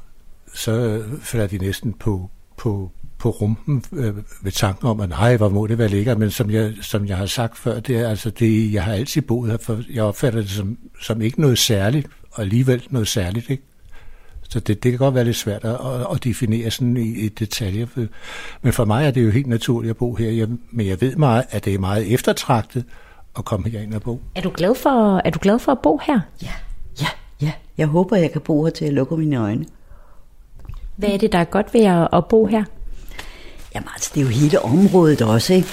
så 0.55 1.02
falder 1.23 1.47
de 1.47 1.59
næsten 1.59 1.93
på, 1.93 2.31
på, 2.57 2.91
på 3.19 3.31
rumpen 3.31 3.85
øh, 3.93 4.17
ved 4.43 4.52
tanken 4.52 4.88
om, 4.88 5.00
at 5.00 5.09
nej, 5.09 5.37
hvor 5.37 5.49
må 5.49 5.67
det 5.67 5.79
være 5.79 5.88
lækkert, 5.88 6.19
men 6.19 6.31
som 6.31 6.50
jeg, 6.50 6.73
som 6.81 7.07
jeg 7.07 7.17
har 7.17 7.26
sagt 7.26 7.59
før, 7.59 7.81
det 7.81 7.97
er 7.97 8.09
altså 8.09 8.31
det, 8.31 8.73
jeg 8.73 8.85
har 8.85 8.93
altid 8.93 9.23
boet 9.23 9.50
her, 9.50 9.59
for 9.59 9.81
jeg 9.91 10.02
opfatter 10.02 10.41
det 10.41 10.50
som, 10.50 10.79
som 11.00 11.23
ikke 11.23 11.41
noget 11.41 11.59
særligt, 11.59 12.09
og 12.31 12.43
alligevel 12.43 12.87
noget 12.91 13.09
særligt, 13.09 13.50
ikke? 13.50 13.62
Så 14.49 14.61
det, 14.61 14.83
det 14.83 14.93
kan 14.93 14.99
godt 14.99 15.14
være 15.14 15.25
lidt 15.25 15.37
svært 15.37 15.64
at, 15.64 15.76
at 16.12 16.25
definere 16.25 16.71
sådan 16.71 16.97
i, 16.97 17.11
i 17.11 17.29
detaljer. 17.29 17.87
Men 18.62 18.73
for 18.73 18.85
mig 18.85 19.07
er 19.07 19.11
det 19.11 19.25
jo 19.25 19.31
helt 19.31 19.47
naturligt 19.47 19.91
at 19.91 19.97
bo 19.97 20.14
her. 20.14 20.31
Jeg, 20.31 20.49
men 20.71 20.87
jeg 20.87 21.00
ved 21.00 21.17
meget, 21.17 21.45
at 21.50 21.64
det 21.64 21.75
er 21.75 21.79
meget 21.79 22.12
eftertragtet 22.14 22.85
at 23.38 23.45
komme 23.45 23.71
herind 23.71 23.95
og 23.95 24.02
bo. 24.02 24.23
Er 24.35 24.41
du 24.41 24.50
glad 24.55 24.75
for, 24.75 25.21
er 25.25 25.31
du 25.31 25.38
glad 25.43 25.59
for 25.59 25.73
at 25.73 25.79
bo 25.83 26.00
her? 26.02 26.21
Ja, 26.43 26.52
ja. 27.43 27.53
Jeg 27.79 27.87
håber, 27.87 28.17
jeg 28.17 28.33
kan 28.33 28.41
bo 28.41 28.65
her 28.65 28.71
til 28.71 28.85
at 28.85 28.93
lukke 28.93 29.17
mine 29.17 29.37
øjne. 29.37 29.65
Hvad 30.97 31.09
er 31.09 31.19
det, 31.19 31.33
der 31.33 31.39
er 31.39 31.45
godt 31.45 31.75
ved 31.75 31.85
at, 31.85 32.09
at 32.13 32.27
bo 32.27 32.47
her? 32.47 32.65
Jamen 33.75 33.89
altså, 33.95 34.11
det 34.15 34.21
er 34.21 34.25
jo 34.25 34.31
hele 34.31 34.63
området 34.63 35.23
også, 35.23 35.55
ikke? 35.55 35.69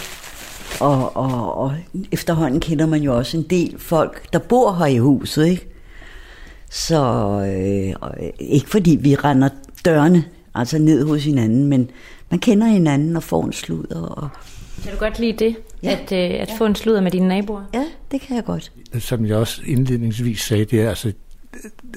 Og, 0.80 1.18
og, 1.18 1.58
og 1.58 1.74
efterhånden 2.12 2.60
kender 2.60 2.86
man 2.86 3.02
jo 3.02 3.18
også 3.18 3.38
en 3.38 3.44
del 3.44 3.80
folk, 3.80 4.34
der 4.34 4.40
bor 4.40 4.74
her 4.74 4.86
i 4.86 4.98
huset, 4.98 5.46
ikke? 5.46 5.68
Så 6.70 7.02
øh, 7.42 8.30
ikke 8.40 8.70
fordi 8.70 8.98
vi 9.02 9.16
render 9.16 9.50
dørene 9.86 10.24
altså 10.56 10.78
ned 10.78 11.06
hos 11.06 11.24
hinanden, 11.24 11.66
men 11.66 11.90
man 12.30 12.40
kender 12.40 12.68
hinanden 12.68 13.16
og 13.16 13.24
får 13.24 13.46
en 13.46 13.54
sludder. 13.54 14.02
Og... 14.02 14.30
Kan 14.84 14.92
du 14.94 14.98
godt 14.98 15.20
lide 15.20 15.46
det, 15.46 15.56
ja. 15.84 15.92
at, 15.92 16.12
øh, 16.12 16.42
at 16.42 16.50
ja. 16.50 16.56
få 16.58 16.66
en 16.66 16.76
sludder 16.76 17.02
med 17.02 17.12
dine 17.12 17.28
naboer? 17.28 17.64
Ja, 17.74 17.86
det 18.12 18.22
kan 18.22 18.36
jeg 18.36 18.46
godt. 18.46 18.72
Som 19.00 19.26
jeg 19.26 19.36
også 19.36 19.62
indledningsvis 19.66 20.42
sagde, 20.42 20.66
det 20.66 20.82
er, 20.82 20.90
altså, 20.90 21.14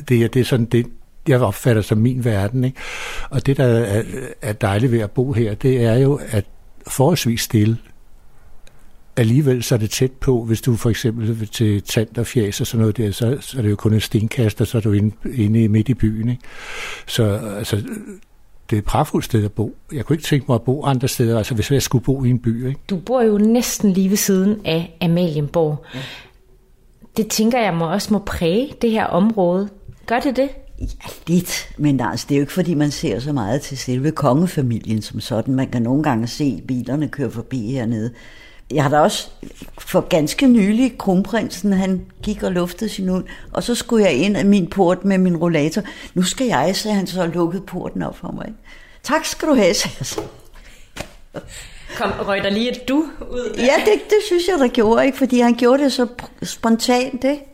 det 0.08 0.24
er, 0.24 0.28
det 0.28 0.40
er 0.40 0.44
sådan 0.44 0.66
det, 0.66 0.86
jeg 1.28 1.40
opfatter 1.40 1.82
som 1.82 1.98
min 1.98 2.24
verden. 2.24 2.64
Ikke? 2.64 2.78
Og 3.30 3.46
det, 3.46 3.56
der 3.56 3.64
er, 3.64 4.02
er 4.42 4.52
dejligt 4.52 4.92
ved 4.92 5.00
at 5.00 5.10
bo 5.10 5.32
her, 5.32 5.54
det 5.54 5.84
er 5.84 5.94
jo, 5.94 6.20
at 6.30 6.44
forholdsvis 6.86 7.40
stille 7.40 7.78
alligevel 9.16 9.62
så 9.62 9.74
er 9.74 9.78
det 9.78 9.90
tæt 9.90 10.12
på, 10.12 10.44
hvis 10.44 10.60
du 10.60 10.76
for 10.76 10.90
eksempel 10.90 11.40
vil 11.40 11.48
til 11.48 11.82
tand 11.82 12.18
og 12.18 12.26
fjæs 12.26 12.60
og 12.60 12.66
sådan 12.66 12.80
noget 12.80 12.96
der, 12.96 13.10
så, 13.10 13.38
så 13.40 13.58
er 13.58 13.62
det 13.62 13.70
jo 13.70 13.76
kun 13.76 13.94
en 13.94 14.00
stenkast, 14.00 14.60
og 14.60 14.66
så 14.66 14.78
er 14.78 14.82
du 14.82 14.92
inde, 14.92 15.14
inde 15.34 15.68
midt 15.68 15.88
i 15.88 15.94
byen. 15.94 16.28
Ikke? 16.28 16.42
Så 17.06 17.24
altså, 17.58 17.76
det 18.70 18.76
er 18.76 18.78
et 18.78 18.84
pragtfuldt 18.84 19.24
sted 19.24 19.44
at 19.44 19.52
bo. 19.52 19.76
Jeg 19.92 20.04
kunne 20.04 20.14
ikke 20.14 20.26
tænke 20.26 20.46
mig 20.48 20.54
at 20.54 20.62
bo 20.62 20.84
andre 20.84 21.08
steder, 21.08 21.38
altså 21.38 21.54
hvis 21.54 21.70
jeg 21.70 21.82
skulle 21.82 22.04
bo 22.04 22.24
i 22.24 22.30
en 22.30 22.38
by. 22.38 22.68
Ikke? 22.68 22.80
Du 22.90 22.96
bor 22.96 23.22
jo 23.22 23.38
næsten 23.38 23.92
lige 23.92 24.10
ved 24.10 24.16
siden 24.16 24.60
af 24.64 24.96
Amalienborg. 25.00 25.84
Ja. 25.94 26.00
Det 27.16 27.28
tænker 27.28 27.60
jeg 27.60 27.74
må 27.74 27.92
også 27.92 28.12
må 28.12 28.18
præge 28.18 28.74
det 28.82 28.90
her 28.90 29.04
område. 29.04 29.68
Gør 30.06 30.20
det 30.20 30.36
det? 30.36 30.48
Ja, 30.80 30.86
lidt. 31.26 31.68
Men 31.78 32.00
altså, 32.00 32.26
det 32.28 32.34
er 32.34 32.38
jo 32.38 32.42
ikke, 32.42 32.52
fordi 32.52 32.74
man 32.74 32.90
ser 32.90 33.20
så 33.20 33.32
meget 33.32 33.60
til 33.60 33.78
selve 33.78 34.10
kongefamilien 34.10 35.02
som 35.02 35.20
sådan. 35.20 35.54
Man 35.54 35.70
kan 35.70 35.82
nogle 35.82 36.02
gange 36.02 36.26
se 36.26 36.62
bilerne 36.68 37.08
køre 37.08 37.30
forbi 37.30 37.72
hernede 37.72 38.10
jeg 38.74 38.82
har 38.82 38.90
da 38.90 38.98
også 38.98 39.28
for 39.78 40.00
ganske 40.00 40.46
nylig, 40.46 40.98
kronprinsen, 40.98 41.72
han 41.72 42.06
gik 42.22 42.42
og 42.42 42.52
luftede 42.52 42.90
sin 42.90 43.10
ud, 43.10 43.22
og 43.52 43.62
så 43.62 43.74
skulle 43.74 44.04
jeg 44.04 44.14
ind 44.14 44.36
af 44.36 44.46
min 44.46 44.70
port 44.70 45.04
med 45.04 45.18
min 45.18 45.36
rollator. 45.36 45.82
Nu 46.14 46.22
skal 46.22 46.46
jeg, 46.46 46.76
så 46.76 46.92
han 46.92 47.06
så 47.06 47.26
lukket 47.26 47.64
porten 47.66 48.02
op 48.02 48.16
for 48.16 48.32
mig. 48.32 48.52
Tak 49.02 49.24
skal 49.24 49.48
du 49.48 49.54
have, 49.54 49.74
sagde 49.74 49.96
jeg 49.98 50.06
så. 50.06 50.20
Kom, 51.96 52.10
røg 52.26 52.42
der 52.42 52.50
lige 52.50 52.70
et 52.70 52.88
du 52.88 53.04
ud? 53.30 53.54
Ja, 53.58 53.84
det, 53.84 54.00
det 54.04 54.18
synes 54.26 54.48
jeg, 54.48 54.58
der 54.58 54.68
gjorde, 54.68 55.06
ikke? 55.06 55.18
fordi 55.18 55.40
han 55.40 55.54
gjorde 55.54 55.82
det 55.82 55.92
så 55.92 56.06
spontant. 56.42 57.24
Ikke? 57.24 57.44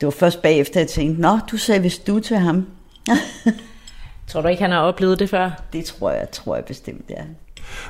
Det 0.00 0.06
var 0.06 0.10
først 0.10 0.42
bagefter, 0.42 0.80
jeg 0.80 0.88
tænkte, 0.88 1.20
nå, 1.20 1.38
du 1.50 1.56
sagde 1.56 1.80
hvis 1.80 1.98
du 1.98 2.20
til 2.20 2.36
ham. 2.36 2.66
tror 4.28 4.40
du 4.40 4.48
ikke, 4.48 4.62
han 4.62 4.70
har 4.70 4.80
oplevet 4.80 5.18
det 5.18 5.30
før? 5.30 5.50
Det 5.72 5.84
tror 5.84 6.10
jeg, 6.10 6.30
tror 6.30 6.56
jeg 6.56 6.64
bestemt, 6.64 7.04
ja. 7.10 7.22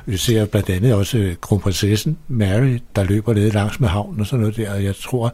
Vi 0.05 0.17
ser 0.17 0.45
blandt 0.45 0.69
andet 0.69 0.93
også 0.93 1.17
øh, 1.17 1.35
kronprinsessen 1.41 2.17
Mary, 2.27 2.79
der 2.95 3.03
løber 3.03 3.33
ned 3.33 3.51
langs 3.51 3.79
med 3.79 3.89
havnen 3.89 4.19
og 4.19 4.25
sådan 4.25 4.39
noget 4.39 4.57
der, 4.57 4.73
og 4.73 4.83
jeg 4.83 4.95
tror, 4.95 5.33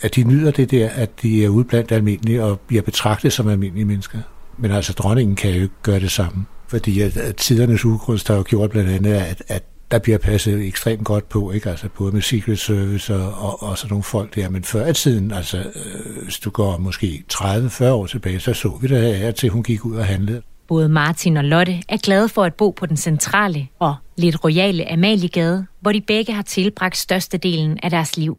at 0.00 0.16
de 0.16 0.22
nyder 0.22 0.50
det 0.50 0.70
der, 0.70 0.88
at 0.88 1.22
de 1.22 1.44
er 1.44 1.48
ude 1.48 1.64
blandt 1.64 1.92
almindelige 1.92 2.44
og 2.44 2.60
bliver 2.60 2.82
betragtet 2.82 3.32
som 3.32 3.48
almindelige 3.48 3.84
mennesker. 3.84 4.18
Men 4.56 4.70
altså, 4.70 4.92
dronningen 4.92 5.36
kan 5.36 5.50
jo 5.50 5.62
ikke 5.62 5.74
gøre 5.82 6.00
det 6.00 6.10
samme, 6.10 6.46
fordi 6.68 7.00
at, 7.00 7.16
at 7.16 7.36
tidernes 7.36 7.84
ugrunst 7.84 8.28
har 8.28 8.34
jo 8.34 8.44
gjort 8.46 8.70
blandt 8.70 8.90
andet, 8.90 9.12
at, 9.12 9.42
at 9.48 9.64
der 9.90 9.98
bliver 9.98 10.18
passet 10.18 10.66
ekstremt 10.66 11.04
godt 11.04 11.28
på, 11.28 11.50
ikke? 11.50 11.70
Altså 11.70 11.88
både 11.88 12.12
med 12.12 12.22
Secret 12.22 12.58
Service 12.58 13.14
og, 13.14 13.34
og, 13.34 13.62
og 13.62 13.78
sådan 13.78 13.90
nogle 13.90 14.02
folk 14.02 14.34
der. 14.34 14.48
Men 14.48 14.64
før 14.64 14.86
i 14.86 14.94
tiden, 14.94 15.30
altså 15.30 15.58
øh, 15.58 16.22
hvis 16.24 16.38
du 16.38 16.50
går 16.50 16.78
måske 16.78 17.24
30-40 17.32 17.84
år 17.84 18.06
tilbage, 18.06 18.40
så 18.40 18.54
så 18.54 18.78
vi 18.80 18.88
det 18.88 19.16
her 19.16 19.30
til 19.30 19.48
hun 19.48 19.62
gik 19.62 19.84
ud 19.84 19.96
og 19.96 20.06
handlede. 20.06 20.42
Både 20.68 20.88
Martin 20.88 21.36
og 21.36 21.44
Lotte 21.44 21.82
er 21.88 21.96
glade 21.96 22.28
for 22.28 22.44
at 22.44 22.54
bo 22.54 22.70
på 22.70 22.86
den 22.86 22.96
centrale 22.96 23.68
og 23.78 23.96
lidt 24.16 24.44
royale 24.44 24.92
Amaliegade, 24.92 25.66
hvor 25.80 25.92
de 25.92 26.00
begge 26.00 26.32
har 26.32 26.42
tilbragt 26.42 26.96
størstedelen 26.96 27.78
af 27.82 27.90
deres 27.90 28.16
liv. 28.16 28.38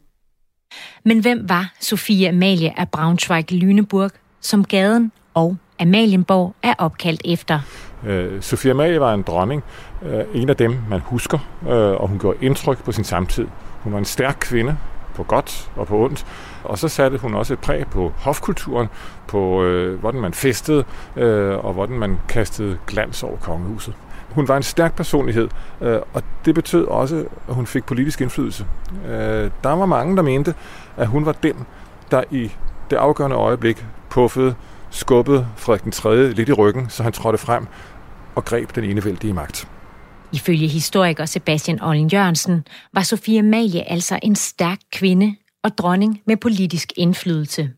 Men 1.04 1.20
hvem 1.20 1.48
var 1.48 1.72
Sofie 1.80 2.28
Amalie 2.28 2.80
af 2.80 2.86
Braunschweig-Lüneburg, 2.96 4.08
som 4.40 4.64
gaden 4.64 5.12
og 5.34 5.56
Amalienborg 5.80 6.54
er 6.62 6.74
opkaldt 6.78 7.22
efter? 7.24 7.60
Øh, 8.06 8.42
Sofie 8.42 8.70
Amalie 8.70 9.00
var 9.00 9.14
en 9.14 9.22
dronning, 9.22 9.64
øh, 10.02 10.24
en 10.34 10.48
af 10.48 10.56
dem, 10.56 10.76
man 10.90 11.00
husker, 11.00 11.38
øh, 11.68 12.00
og 12.00 12.08
hun 12.08 12.18
gjorde 12.18 12.38
indtryk 12.40 12.84
på 12.84 12.92
sin 12.92 13.04
samtid. 13.04 13.46
Hun 13.82 13.92
var 13.92 13.98
en 13.98 14.04
stærk 14.04 14.36
kvinde, 14.40 14.76
på 15.14 15.22
godt 15.22 15.70
og 15.76 15.86
på 15.86 16.04
ondt. 16.04 16.26
Og 16.64 16.78
så 16.78 16.88
satte 16.88 17.18
hun 17.18 17.34
også 17.34 17.52
et 17.52 17.58
præg 17.58 17.86
på 17.86 18.12
hofkulturen, 18.16 18.88
på 19.26 19.62
øh, 19.62 20.00
hvordan 20.00 20.20
man 20.20 20.34
festede, 20.34 20.84
øh, 21.16 21.64
og 21.64 21.72
hvordan 21.72 21.98
man 21.98 22.18
kastede 22.28 22.78
glans 22.86 23.22
over 23.22 23.36
kongehuset. 23.36 23.94
Hun 24.30 24.48
var 24.48 24.56
en 24.56 24.62
stærk 24.62 24.96
personlighed, 24.96 25.48
øh, 25.80 25.98
og 26.12 26.22
det 26.44 26.54
betød 26.54 26.84
også, 26.84 27.24
at 27.48 27.54
hun 27.54 27.66
fik 27.66 27.84
politisk 27.84 28.20
indflydelse. 28.20 28.66
Øh, 29.08 29.50
der 29.64 29.72
var 29.72 29.86
mange, 29.86 30.16
der 30.16 30.22
mente, 30.22 30.54
at 30.96 31.06
hun 31.06 31.26
var 31.26 31.32
den, 31.32 31.66
der 32.10 32.22
i 32.30 32.52
det 32.90 32.96
afgørende 32.96 33.36
øjeblik 33.36 33.84
puffede, 34.10 34.54
skubbede 34.90 35.46
Frederik 35.56 35.84
den 35.84 35.92
3. 35.92 36.32
lidt 36.32 36.48
i 36.48 36.52
ryggen, 36.52 36.90
så 36.90 37.02
han 37.02 37.12
trådte 37.12 37.38
frem 37.38 37.66
og 38.34 38.44
greb 38.44 38.74
den 38.74 38.84
enevældige 38.84 39.32
magt. 39.32 39.68
Ifølge 40.32 40.68
historiker 40.68 41.24
Sebastian 41.24 41.82
Ollen 41.82 42.08
Jørgensen 42.08 42.66
var 42.92 43.02
Sofie 43.02 43.38
Amalie 43.38 43.90
altså 43.90 44.18
en 44.22 44.36
stærk 44.36 44.78
kvinde 44.92 45.36
og 45.64 45.78
dronning 45.78 46.20
med 46.26 46.36
politisk 46.36 46.92
indflydelse. 46.96 47.70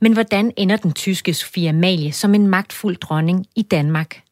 Men 0.00 0.12
hvordan 0.12 0.52
ender 0.56 0.76
den 0.76 0.92
tyske 0.92 1.34
Sofie 1.34 1.68
Amalie 1.68 2.12
som 2.12 2.34
en 2.34 2.48
magtfuld 2.48 2.96
dronning 2.96 3.46
i 3.56 3.62
Danmark? 3.62 4.22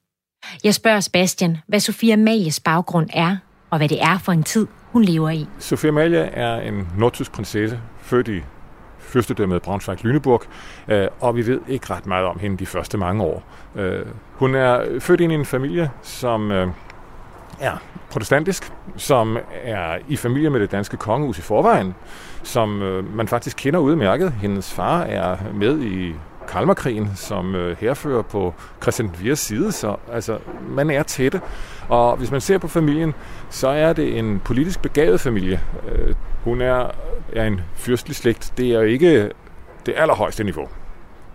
Jeg 0.64 0.74
spørger 0.74 1.00
Sebastian, 1.00 1.58
hvad 1.66 1.80
Sofie 1.80 2.12
Amalies 2.12 2.60
baggrund 2.60 3.08
er, 3.12 3.36
og 3.70 3.78
hvad 3.78 3.88
det 3.88 4.02
er 4.02 4.18
for 4.18 4.32
en 4.32 4.42
tid, 4.42 4.66
hun 4.92 5.04
lever 5.04 5.30
i. 5.30 5.46
Sofie 5.58 5.88
Amalie 5.88 6.18
er 6.18 6.60
en 6.60 6.88
nordtysk 6.96 7.32
prinsesse, 7.32 7.80
født 8.00 8.28
i 8.28 8.40
fyrstedømmet 9.08 9.62
Braunschweig-Lüneburg, 9.62 10.42
øh, 10.88 11.08
og 11.20 11.36
vi 11.36 11.46
ved 11.46 11.60
ikke 11.68 11.94
ret 11.94 12.06
meget 12.06 12.26
om 12.26 12.38
hende 12.38 12.56
de 12.56 12.66
første 12.66 12.98
mange 12.98 13.24
år. 13.24 13.42
Øh, 13.76 14.06
hun 14.32 14.54
er 14.54 15.00
født 15.00 15.20
ind 15.20 15.32
i 15.32 15.34
en 15.34 15.44
familie, 15.44 15.90
som 16.02 16.50
øh, 16.50 16.68
er 17.60 17.82
protestantisk, 18.10 18.72
som 18.96 19.38
er 19.64 19.98
i 20.08 20.16
familie 20.16 20.50
med 20.50 20.60
det 20.60 20.72
danske 20.72 20.96
kongehus 20.96 21.38
i 21.38 21.42
forvejen, 21.42 21.94
som 22.42 22.68
man 23.14 23.28
faktisk 23.28 23.56
kender 23.56 23.80
udmærket. 23.80 24.32
Hendes 24.32 24.72
far 24.72 25.00
er 25.00 25.36
med 25.54 25.82
i 25.82 26.14
Kalmarkrigen 26.48 27.10
som 27.14 27.74
herfører 27.78 28.22
på 28.22 28.54
Christian 28.82 29.10
Viers 29.20 29.38
side, 29.38 29.72
så 29.72 29.96
altså, 30.12 30.38
man 30.68 30.90
er 30.90 31.02
tætte. 31.02 31.40
Og 31.88 32.16
hvis 32.16 32.30
man 32.30 32.40
ser 32.40 32.58
på 32.58 32.68
familien, 32.68 33.14
så 33.50 33.68
er 33.68 33.92
det 33.92 34.18
en 34.18 34.40
politisk 34.44 34.82
begavet 34.82 35.20
familie. 35.20 35.60
Øh, 35.92 36.14
hun 36.44 36.60
er, 36.60 36.90
er 37.32 37.44
en 37.44 37.60
fyrstelig 37.74 38.16
slægt. 38.16 38.52
Det 38.56 38.70
er 38.70 38.74
jo 38.74 38.86
ikke 38.86 39.30
det 39.86 39.94
allerhøjeste 39.96 40.44
niveau. 40.44 40.68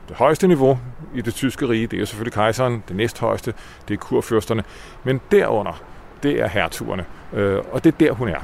Det 0.10 0.16
højeste 0.16 0.48
niveau 0.48 0.80
i 1.16 1.22
det 1.22 1.34
tyske 1.34 1.70
rige, 1.70 1.88
det 1.88 1.98
er 1.98 2.00
jo 2.00 2.06
selvfølgelig 2.06 2.34
kejseren. 2.34 2.84
Det 2.88 2.96
næsthøjeste, 2.96 3.54
det 3.88 3.94
er 3.94 3.98
kurfyrsterne. 3.98 4.63
Men 5.04 5.22
derunder, 5.32 5.82
det 6.24 6.42
er 6.42 6.48
hertugerne. 6.48 7.06
Øh, 7.34 7.62
og 7.72 7.84
det 7.84 7.94
er 7.94 7.98
der, 7.98 8.12
hun 8.12 8.30
er. 8.30 8.39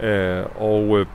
Øh, 0.00 0.46
og 0.56 0.98
øh, 0.98 1.06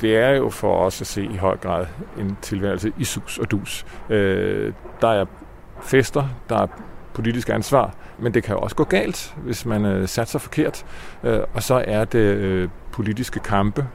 det 0.00 0.16
er 0.16 0.30
jo 0.30 0.50
for 0.50 0.76
os 0.76 1.00
at 1.00 1.06
se 1.06 1.24
i 1.24 1.36
høj 1.36 1.56
grad 1.56 1.86
en 2.18 2.36
tilværelse 2.42 2.92
i 2.98 3.04
sus 3.04 3.38
og 3.38 3.50
dus. 3.50 3.86
Øh, 4.10 4.72
der 5.00 5.08
er 5.08 5.24
fester, 5.82 6.28
der 6.48 6.58
er 6.62 6.66
politisk 7.14 7.48
ansvar, 7.48 7.94
men 8.18 8.34
det 8.34 8.42
kan 8.42 8.54
jo 8.54 8.60
også 8.60 8.76
gå 8.76 8.84
galt, 8.84 9.34
hvis 9.36 9.66
man 9.66 9.84
øh, 9.84 10.08
satser 10.08 10.38
forkert. 10.38 10.84
Øh, 11.24 11.40
og 11.54 11.62
så 11.62 11.84
er 11.86 12.04
det 12.04 12.18
øh, 12.18 12.68
politiske 12.92 13.40
kampe 13.40 13.86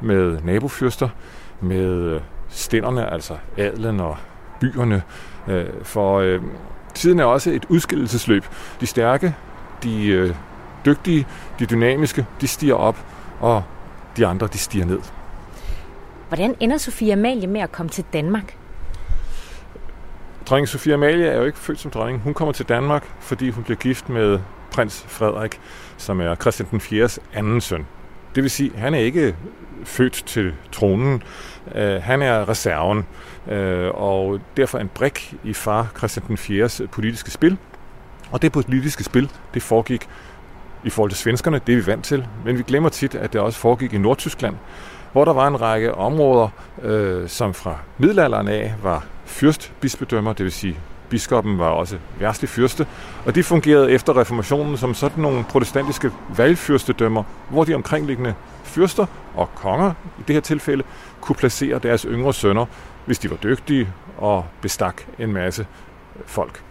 med 0.00 0.40
nabofyrster, 0.44 1.08
med 1.60 1.86
øh, 1.86 2.20
stænderne, 2.48 3.12
altså 3.12 3.36
adlen 3.56 4.00
og 4.00 4.16
byerne. 4.60 5.02
Øh, 5.48 5.66
for 5.82 6.18
øh, 6.18 6.40
tiden 6.94 7.20
er 7.20 7.24
også 7.24 7.50
et 7.50 7.64
udskillelsesløb. 7.68 8.44
De 8.80 8.86
stærke, 8.86 9.34
de 9.82 10.06
øh, 10.06 10.34
dygtige, 10.86 11.26
de 11.58 11.66
dynamiske, 11.66 12.26
de 12.40 12.48
stiger 12.48 12.74
op, 12.74 13.06
og 13.40 13.62
de 14.16 14.26
andre, 14.26 14.46
de 14.46 14.58
stiger 14.58 14.84
ned. 14.86 15.00
Hvordan 16.28 16.54
ender 16.60 16.76
Sofia 16.76 17.12
Amalie 17.12 17.46
med 17.46 17.60
at 17.60 17.72
komme 17.72 17.90
til 17.90 18.04
Danmark? 18.12 18.56
Dronning 20.46 20.68
Sofia 20.68 20.94
Amalie 20.94 21.26
er 21.26 21.38
jo 21.38 21.44
ikke 21.44 21.58
født 21.58 21.80
som 21.80 21.90
dronning. 21.90 22.20
Hun 22.20 22.34
kommer 22.34 22.52
til 22.52 22.68
Danmark, 22.68 23.08
fordi 23.20 23.50
hun 23.50 23.64
bliver 23.64 23.78
gift 23.78 24.08
med 24.08 24.38
prins 24.70 25.04
Frederik, 25.08 25.60
som 25.96 26.20
er 26.20 26.34
Christian 26.34 26.68
den 26.70 26.80
4. 26.80 27.08
anden 27.34 27.60
søn. 27.60 27.86
Det 28.34 28.42
vil 28.42 28.50
sige, 28.50 28.70
at 28.74 28.80
han 28.80 28.94
er 28.94 28.98
ikke 28.98 29.36
født 29.84 30.22
til 30.26 30.54
tronen. 30.72 31.22
Øh, 31.74 32.02
han 32.02 32.22
er 32.22 32.48
reserven, 32.48 33.06
øh, 33.48 33.90
og 33.94 34.40
derfor 34.56 34.78
en 34.78 34.90
brik 34.94 35.34
i 35.44 35.52
far 35.52 35.92
Christian 35.98 36.26
den 36.28 36.36
4. 36.36 36.86
politiske 36.86 37.30
spil. 37.30 37.56
Og 38.30 38.42
det 38.42 38.52
politiske 38.52 39.04
spil, 39.04 39.30
det 39.54 39.62
foregik 39.62 40.08
i 40.84 40.90
forhold 40.90 41.10
til 41.10 41.18
svenskerne, 41.18 41.60
det 41.66 41.72
er 41.72 41.76
vi 41.76 41.86
vant 41.86 42.04
til, 42.04 42.26
men 42.44 42.58
vi 42.58 42.62
glemmer 42.62 42.88
tit, 42.88 43.14
at 43.14 43.32
det 43.32 43.40
også 43.40 43.58
foregik 43.58 43.92
i 43.92 43.98
Nordtyskland, 43.98 44.56
hvor 45.12 45.24
der 45.24 45.32
var 45.32 45.46
en 45.48 45.60
række 45.60 45.94
områder, 45.94 46.48
øh, 46.82 47.28
som 47.28 47.54
fra 47.54 47.76
middelalderen 47.98 48.48
af 48.48 48.74
var 48.82 49.04
fyrstbispedømmer, 49.24 50.32
det 50.32 50.44
vil 50.44 50.52
sige 50.52 50.78
biskoppen 51.12 51.58
var 51.58 51.68
også 51.68 51.98
værstlig 52.18 52.48
fyrste, 52.48 52.86
og 53.26 53.34
de 53.34 53.42
fungerede 53.42 53.90
efter 53.90 54.16
reformationen 54.16 54.76
som 54.76 54.94
sådan 54.94 55.22
nogle 55.22 55.44
protestantiske 55.44 56.10
valgfyrstedømmer, 56.36 57.22
hvor 57.50 57.64
de 57.64 57.74
omkringliggende 57.74 58.34
fyrster 58.64 59.06
og 59.34 59.54
konger 59.54 59.92
i 60.18 60.22
det 60.26 60.36
her 60.36 60.40
tilfælde 60.40 60.82
kunne 61.20 61.36
placere 61.36 61.78
deres 61.78 62.02
yngre 62.02 62.34
sønner, 62.34 62.66
hvis 63.06 63.18
de 63.18 63.30
var 63.30 63.36
dygtige 63.36 63.88
og 64.18 64.46
bestak 64.60 65.02
en 65.18 65.32
masse 65.32 65.66
folk. 66.26 66.62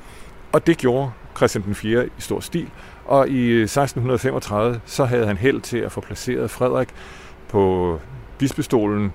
Og 0.52 0.68
det 0.68 0.78
gjorde 0.78 1.12
Christian 1.38 1.64
den 1.64 1.76
4. 1.76 2.06
i 2.06 2.10
stor 2.18 2.40
stil, 2.40 2.70
og 3.06 3.30
i 3.30 3.62
1635 3.62 4.82
så 4.86 5.06
havde 5.06 5.28
han 5.28 5.38
held 5.38 5.62
til 5.62 5.78
at 5.78 5.92
få 5.92 6.02
placeret 6.02 6.52
Frederik 6.52 6.90
på 7.50 8.00
bispestolen 8.38 9.12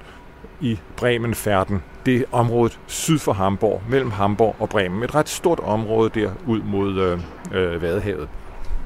i 0.61 0.79
Bremenfærden. 0.97 1.83
Det 2.07 2.17
er 2.17 2.25
området 2.33 2.79
syd 2.87 3.19
for 3.19 3.33
Hamburg, 3.33 3.83
mellem 3.89 4.11
Hamburg 4.11 4.57
og 4.59 4.69
Bremen. 4.69 5.03
Et 5.03 5.15
ret 5.15 5.29
stort 5.29 5.61
område 5.61 6.11
der 6.21 6.31
ud 6.47 6.63
mod 6.63 6.99
øh, 6.99 7.19
øh, 7.53 7.83
Vadehavet. 7.83 8.29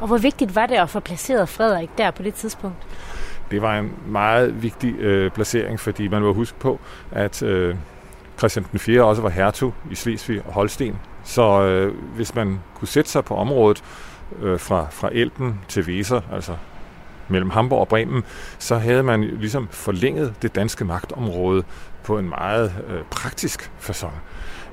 Og 0.01 0.07
hvor 0.07 0.19
vigtigt 0.19 0.55
var 0.55 0.67
det 0.67 0.75
at 0.75 0.91
få 0.91 1.01
placeret 1.01 1.49
Frederik 1.49 1.91
der 1.99 2.11
på 2.11 2.23
det 2.23 2.35
tidspunkt? 2.35 2.77
Det 3.51 3.63
var 3.63 3.79
en 3.79 3.93
meget 4.07 4.63
vigtig 4.63 4.95
øh, 4.99 5.31
placering, 5.31 5.81
fordi 5.81 6.09
man 6.09 6.23
må 6.23 6.33
huske 6.33 6.59
på, 6.59 6.81
at 7.11 7.43
øh, 7.43 7.75
Christian 8.39 8.67
den 8.71 8.79
4. 8.79 9.05
også 9.05 9.23
var 9.23 9.29
hertug 9.29 9.75
i 9.91 9.95
Slesvig 9.95 10.43
og 10.47 10.53
Holsten. 10.53 10.97
Så 11.25 11.63
øh, 11.63 11.95
hvis 12.17 12.35
man 12.35 12.61
kunne 12.75 12.89
sætte 12.89 13.11
sig 13.11 13.25
på 13.25 13.37
området 13.37 13.83
øh, 14.43 14.59
fra, 14.59 14.87
fra 14.91 15.09
Elben 15.13 15.61
til 15.69 15.83
Weser, 15.83 16.21
altså 16.33 16.53
mellem 17.31 17.51
Hamburg 17.51 17.81
og 17.81 17.89
Bremen, 17.89 18.25
så 18.59 18.79
havde 18.79 19.03
man 19.03 19.21
ligesom 19.23 19.69
forlænget 19.71 20.35
det 20.43 20.55
danske 20.55 20.85
magtområde 20.85 21.65
på 22.05 22.19
en 22.19 22.29
meget 22.29 22.75
øh, 22.89 23.01
praktisk 23.11 23.71
façon. 23.81 24.13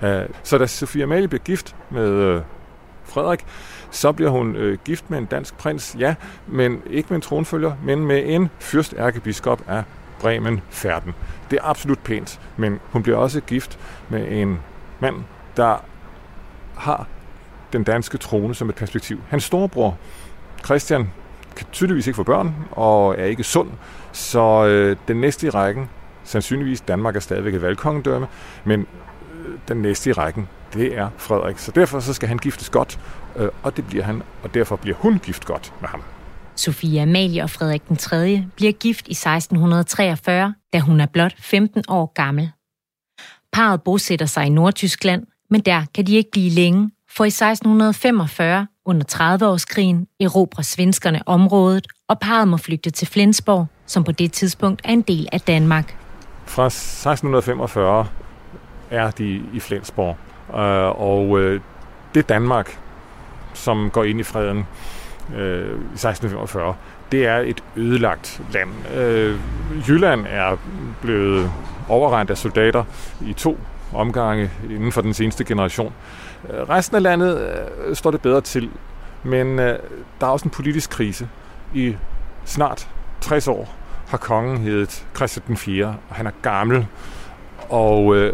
Øh, 0.05 0.25
så 0.43 0.57
da 0.57 0.67
Sofia 0.67 1.03
Amalie 1.03 1.27
bliver 1.27 1.43
gift 1.43 1.75
med 1.89 2.09
øh, 2.09 2.41
Frederik, 3.03 3.45
så 3.91 4.11
bliver 4.11 4.29
hun 4.29 4.55
øh, 4.55 4.77
gift 4.85 5.09
med 5.09 5.17
en 5.17 5.25
dansk 5.25 5.57
prins, 5.57 5.95
ja, 5.99 6.15
men 6.47 6.81
ikke 6.89 7.07
med 7.09 7.15
en 7.15 7.21
tronfølger, 7.21 7.73
men 7.83 8.05
med 8.05 8.23
en 8.25 8.49
fyrstærkebiskop 8.59 9.61
af 9.67 9.83
Bremen 10.19 10.61
Færden. 10.69 11.13
Det 11.51 11.59
er 11.59 11.63
absolut 11.63 11.99
pænt, 11.99 12.39
men 12.57 12.79
hun 12.91 13.03
bliver 13.03 13.17
også 13.17 13.41
gift 13.41 13.79
med 14.09 14.31
en 14.31 14.59
mand, 14.99 15.15
der 15.57 15.83
har 16.75 17.07
den 17.73 17.83
danske 17.83 18.17
trone 18.17 18.55
som 18.55 18.69
et 18.69 18.75
perspektiv. 18.75 19.21
Hans 19.29 19.43
storebror, 19.43 19.97
Christian, 20.65 21.11
kan 21.57 21.67
tydeligvis 21.71 22.07
ikke 22.07 22.15
få 22.15 22.23
børn 22.23 22.55
og 22.71 23.19
er 23.19 23.25
ikke 23.25 23.43
sund, 23.43 23.69
så 24.11 24.65
øh, 24.65 24.95
den 25.07 25.21
næste 25.21 25.47
i 25.47 25.49
rækken, 25.49 25.89
sandsynligvis 26.23 26.81
Danmark 26.81 27.15
er 27.15 27.19
stadigvæk 27.19 27.53
et 27.53 27.61
valgkongedømme, 27.61 28.27
men 28.65 28.79
øh, 28.79 29.57
den 29.67 29.77
næste 29.77 30.09
i 30.09 30.13
rækken, 30.13 30.47
det 30.73 30.97
er 30.97 31.09
Frederik. 31.17 31.57
Så 31.57 31.71
derfor 31.71 31.99
så 31.99 32.13
skal 32.13 32.27
han 32.27 32.37
giftes 32.37 32.69
godt, 32.69 32.99
øh, 33.35 33.49
og 33.63 33.77
det 33.77 33.87
bliver 33.87 34.03
han, 34.03 34.23
og 34.43 34.53
derfor 34.53 34.75
bliver 34.75 34.97
hun 34.97 35.19
gift 35.19 35.45
godt 35.45 35.73
med 35.81 35.89
ham. 35.89 36.01
Sofia 36.55 37.01
Amalie 37.01 37.43
og 37.43 37.49
Frederik 37.49 37.87
den 37.87 37.97
3. 37.97 38.45
bliver 38.55 38.71
gift 38.71 39.07
i 39.07 39.11
1643, 39.11 40.53
da 40.73 40.79
hun 40.79 40.99
er 40.99 41.05
blot 41.05 41.33
15 41.39 41.83
år 41.87 42.11
gammel. 42.13 42.51
Parret 43.53 43.81
bosætter 43.81 44.25
sig 44.25 44.45
i 44.45 44.49
Nordtyskland, 44.49 45.25
men 45.49 45.61
der 45.61 45.85
kan 45.95 46.07
de 46.07 46.15
ikke 46.15 46.31
blive 46.31 46.49
længe, 46.49 46.91
for 47.09 47.23
i 47.23 47.27
1645, 47.27 48.67
under 48.87 49.05
30-årskrigen, 49.11 50.07
erobrer 50.19 50.63
svenskerne 50.63 51.21
området, 51.25 51.87
og 52.07 52.19
parret 52.19 52.47
må 52.47 52.57
flygte 52.57 52.89
til 52.89 53.07
Flensborg, 53.07 53.67
som 53.85 54.03
på 54.03 54.11
det 54.11 54.31
tidspunkt 54.31 54.81
er 54.83 54.91
en 54.91 55.01
del 55.01 55.29
af 55.31 55.41
Danmark. 55.41 55.95
Fra 56.45 56.65
1645 56.65 58.07
er 58.91 59.11
de 59.11 59.41
i 59.53 59.59
Flensborg, 59.59 60.17
øh, 60.49 61.01
og 61.01 61.39
øh, 61.39 61.61
det 62.15 62.29
Danmark, 62.29 62.79
som 63.53 63.89
går 63.89 64.03
ind 64.03 64.19
i 64.19 64.23
freden 64.23 64.65
øh, 65.35 65.67
i 65.67 65.97
1645. 65.97 66.75
Det 67.11 67.25
er 67.25 67.37
et 67.37 67.63
ødelagt 67.75 68.41
land. 68.53 68.69
Jylland 69.87 70.25
er 70.29 70.57
blevet 71.01 71.51
overrendt 71.89 72.31
af 72.31 72.37
soldater 72.37 72.83
i 73.21 73.33
to 73.33 73.57
omgange 73.93 74.51
inden 74.69 74.91
for 74.91 75.01
den 75.01 75.13
seneste 75.13 75.43
generation. 75.43 75.93
Øh, 76.53 76.69
resten 76.69 76.95
af 76.95 77.03
landet 77.03 77.41
øh, 77.85 77.95
står 77.95 78.11
det 78.11 78.21
bedre 78.21 78.41
til, 78.41 78.69
men 79.23 79.59
øh, 79.59 79.79
der 80.21 80.27
er 80.27 80.31
også 80.31 80.45
en 80.45 80.51
politisk 80.51 80.89
krise. 80.89 81.29
I 81.73 81.95
snart 82.45 82.87
60 83.21 83.47
år 83.47 83.75
har 84.07 84.17
kongen 84.17 84.57
heddet 84.57 85.05
Christian 85.15 85.43
den 85.47 85.57
4., 85.57 85.95
og 86.09 86.15
han 86.15 86.27
er 86.27 86.31
gammel, 86.41 86.87
og 87.69 88.15
øh, 88.15 88.33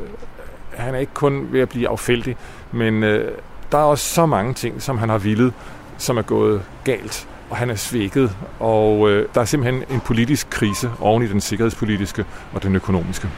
han 0.73 0.95
er 0.95 0.99
ikke 0.99 1.13
kun 1.13 1.47
ved 1.51 1.61
at 1.61 1.69
blive 1.69 1.89
affældig, 1.89 2.37
men 2.71 3.03
øh, 3.03 3.31
der 3.71 3.77
er 3.77 3.83
også 3.83 4.13
så 4.13 4.25
mange 4.25 4.53
ting, 4.53 4.81
som 4.81 4.97
han 4.97 5.09
har 5.09 5.17
villet, 5.17 5.53
som 5.97 6.17
er 6.17 6.21
gået 6.21 6.61
galt, 6.83 7.27
og 7.49 7.57
han 7.57 7.69
er 7.69 7.75
svækket, 7.75 8.35
og 8.59 9.09
øh, 9.09 9.27
der 9.35 9.41
er 9.41 9.45
simpelthen 9.45 9.83
en 9.89 9.99
politisk 9.99 10.49
krise 10.49 10.91
oven 10.99 11.23
i 11.23 11.27
den 11.27 11.41
sikkerhedspolitiske 11.41 12.25
og 12.53 12.63
den 12.63 12.75
økonomiske. 12.75 13.29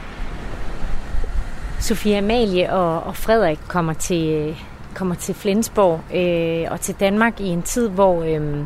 Sofia 1.80 2.18
Amalie 2.18 2.72
og, 2.72 3.02
og 3.02 3.16
Frederik 3.16 3.58
kommer 3.68 3.92
til, 3.92 4.56
kommer 4.94 5.14
til 5.14 5.34
Flensborg 5.34 6.00
øh, 6.14 6.72
og 6.72 6.80
til 6.80 6.94
Danmark 7.00 7.40
i 7.40 7.46
en 7.46 7.62
tid, 7.62 7.88
hvor, 7.88 8.22
øh, 8.22 8.64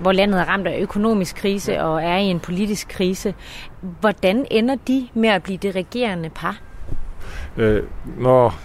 hvor 0.00 0.12
landet 0.12 0.40
er 0.40 0.44
ramt 0.44 0.66
af 0.66 0.80
økonomisk 0.80 1.36
krise 1.36 1.82
og 1.82 2.02
er 2.02 2.16
i 2.16 2.24
en 2.24 2.40
politisk 2.40 2.88
krise. 2.88 3.34
Hvordan 4.00 4.46
ender 4.50 4.76
de 4.88 5.08
med 5.14 5.28
at 5.28 5.42
blive 5.42 5.58
det 5.58 5.74
regerende 5.74 6.30
par? 6.30 6.60
Øh, 7.56 7.82
når 8.18 8.58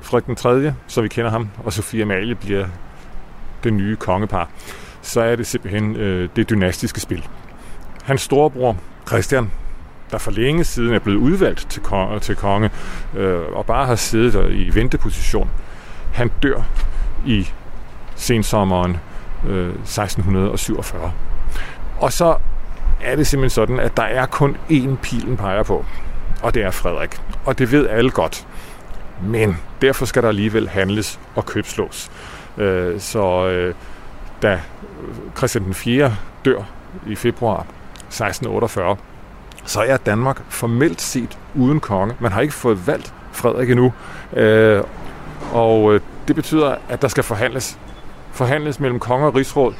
Frederik 0.00 0.26
den 0.26 0.36
3., 0.36 0.74
så 0.86 1.02
vi 1.02 1.08
kender 1.08 1.30
ham, 1.30 1.48
og 1.64 1.72
Sofia 1.72 2.02
Amalie 2.02 2.34
bliver 2.34 2.66
det 3.64 3.72
nye 3.72 3.96
kongepar, 3.96 4.50
så 5.02 5.20
er 5.20 5.36
det 5.36 5.46
simpelthen 5.46 5.96
øh, 5.96 6.28
det 6.36 6.50
dynastiske 6.50 7.00
spil. 7.00 7.28
Hans 8.04 8.20
storebror, 8.20 8.76
Christian, 9.06 9.50
der 10.12 10.18
for 10.18 10.30
længe 10.30 10.64
siden 10.64 10.94
er 10.94 10.98
blevet 10.98 11.18
udvalgt 11.18 11.66
til 11.70 11.82
konge, 11.82 12.20
til 12.20 12.36
konge 12.36 12.70
øh, 13.16 13.40
og 13.52 13.66
bare 13.66 13.86
har 13.86 13.94
siddet 13.94 14.32
der 14.32 14.48
i 14.48 14.70
venteposition. 14.74 15.50
Han 16.12 16.30
dør 16.42 16.62
i 17.26 17.48
sensommeren 18.14 18.96
øh, 19.48 19.68
1647. 19.68 21.12
Og 22.00 22.12
så 22.12 22.36
er 23.02 23.16
det 23.16 23.26
simpelthen 23.26 23.50
sådan, 23.50 23.80
at 23.80 23.96
der 23.96 24.02
er 24.02 24.26
kun 24.26 24.56
én 24.70 24.96
pilen 25.02 25.36
peger 25.36 25.62
på, 25.62 25.84
og 26.42 26.54
det 26.54 26.62
er 26.62 26.70
Frederik. 26.70 27.20
Og 27.44 27.58
det 27.58 27.72
ved 27.72 27.88
alle 27.88 28.10
godt. 28.10 28.46
Men 29.22 29.56
derfor 29.82 30.04
skal 30.04 30.22
der 30.22 30.28
alligevel 30.28 30.68
handles 30.68 31.20
og 31.34 31.46
købslås. 31.46 32.10
Øh, 32.58 33.00
så 33.00 33.48
øh, 33.48 33.74
da 34.42 34.60
Christian 35.36 35.64
den 35.64 35.74
4. 35.74 36.16
dør 36.44 36.62
i 37.06 37.14
februar 37.14 37.60
1648, 37.60 38.96
så 39.64 39.82
er 39.82 39.96
Danmark 39.96 40.42
formelt 40.48 41.00
set 41.00 41.38
uden 41.54 41.80
konge. 41.80 42.14
Man 42.20 42.32
har 42.32 42.40
ikke 42.40 42.54
fået 42.54 42.86
valgt 42.86 43.14
Frederik 43.32 43.70
endnu. 43.70 43.92
Øh, 44.32 44.82
og 45.52 45.94
øh, 45.94 46.00
det 46.28 46.36
betyder, 46.36 46.74
at 46.88 47.02
der 47.02 47.08
skal 47.08 47.24
forhandles. 47.24 47.78
Forhandles 48.32 48.80
mellem 48.80 49.00
konge 49.00 49.26
og 49.26 49.34
rigsråd, 49.34 49.74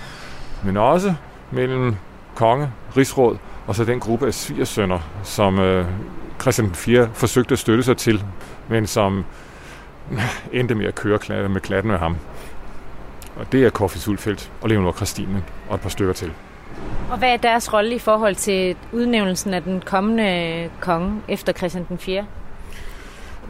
men 0.64 0.76
også 0.76 1.14
mellem 1.50 1.96
konge, 2.34 2.70
rigsråd 2.96 3.36
og 3.66 3.74
så 3.74 3.84
den 3.84 4.00
gruppe 4.00 4.26
af 4.26 4.34
svigersønner, 4.34 4.98
som 5.22 5.58
øh, 5.58 5.86
Christian 6.40 6.74
4 6.74 7.08
forsøgte 7.12 7.52
at 7.52 7.58
støtte 7.58 7.82
sig 7.82 7.96
til, 7.96 8.24
men 8.68 8.86
som 8.86 9.24
endte 10.52 10.74
med 10.74 10.86
at 10.86 10.94
køre 10.94 11.48
med 11.48 11.60
klatten 11.60 11.90
med 11.90 11.98
ham. 11.98 12.16
Og 13.36 13.52
det 13.52 13.64
er 13.64 13.70
Koffi 13.70 13.98
Sulfeldt 13.98 14.52
og 14.60 14.68
Leonor 14.68 14.92
Christine 14.92 15.44
og 15.68 15.74
et 15.74 15.80
par 15.80 15.88
stykker 15.88 16.14
til. 16.14 16.32
Og 17.10 17.18
hvad 17.18 17.32
er 17.32 17.36
deres 17.36 17.72
rolle 17.72 17.94
i 17.94 17.98
forhold 17.98 18.34
til 18.34 18.76
udnævnelsen 18.92 19.54
af 19.54 19.62
den 19.62 19.82
kommende 19.86 20.70
konge 20.80 21.20
efter 21.28 21.52
Christian 21.52 21.86
den 21.88 21.98
4? 21.98 22.24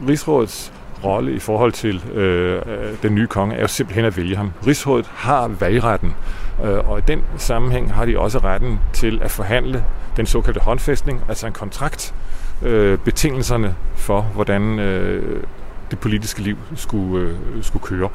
Rigsrådets 0.07 0.73
rolle 1.03 1.33
i 1.33 1.39
forhold 1.39 1.71
til 1.71 2.03
øh, 2.13 2.61
øh, 2.65 2.93
den 3.03 3.15
nye 3.15 3.27
konge 3.27 3.55
er 3.55 3.61
jo 3.61 3.67
simpelthen 3.67 4.05
at 4.05 4.17
vælge 4.17 4.35
ham. 4.35 4.51
Rigsrådet 4.67 5.05
har 5.05 5.47
valgretten, 5.47 6.15
øh, 6.63 6.89
og 6.89 6.99
i 6.99 7.01
den 7.07 7.23
sammenhæng 7.37 7.93
har 7.93 8.05
de 8.05 8.19
også 8.19 8.39
retten 8.39 8.79
til 8.93 9.19
at 9.23 9.31
forhandle 9.31 9.83
den 10.17 10.25
såkaldte 10.25 10.61
håndfæstning, 10.61 11.21
altså 11.29 11.47
en 11.47 11.53
kontrakt, 11.53 12.13
øh, 12.61 12.97
betingelserne 12.97 13.75
for, 13.95 14.21
hvordan 14.21 14.79
øh, 14.79 15.43
det 15.91 15.99
politiske 15.99 16.41
liv 16.41 16.57
skulle, 16.75 17.29
øh, 17.55 17.63
skulle 17.63 17.83
køre. 17.83 18.09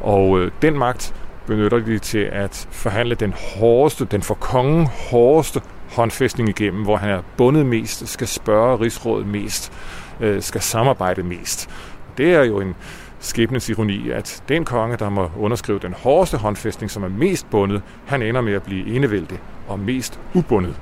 Og 0.00 0.40
øh, 0.40 0.50
den 0.62 0.78
magt 0.78 1.14
benytter 1.46 1.78
de 1.78 1.98
til 1.98 2.18
at 2.18 2.68
forhandle 2.70 3.14
den 3.14 3.32
hårdeste, 3.32 4.04
den 4.04 4.22
for 4.22 4.34
kongen 4.34 4.86
hårdeste 5.10 5.60
håndfæstning 5.90 6.48
igennem, 6.48 6.82
hvor 6.82 6.96
han 6.96 7.10
er 7.10 7.22
bundet 7.36 7.66
mest, 7.66 8.08
skal 8.08 8.26
spørge 8.26 8.80
rigsrådet 8.80 9.26
mest, 9.26 9.72
øh, 10.20 10.42
skal 10.42 10.60
samarbejde 10.60 11.22
mest. 11.22 11.70
Det 12.18 12.34
er 12.34 12.44
jo 12.44 12.60
en 12.60 12.74
skæbnens 13.20 13.68
ironi, 13.68 14.10
at 14.10 14.42
den 14.48 14.64
konge, 14.64 14.96
der 14.96 15.08
må 15.08 15.30
underskrive 15.38 15.78
den 15.78 15.92
hårdeste 15.92 16.36
håndfæstning, 16.36 16.90
som 16.90 17.02
er 17.02 17.08
mest 17.08 17.50
bundet, 17.50 17.82
han 18.06 18.22
ender 18.22 18.40
med 18.40 18.52
at 18.52 18.62
blive 18.62 18.96
enevældig 18.96 19.38
og 19.68 19.78
mest 19.78 20.20
ubundet. 20.34 20.76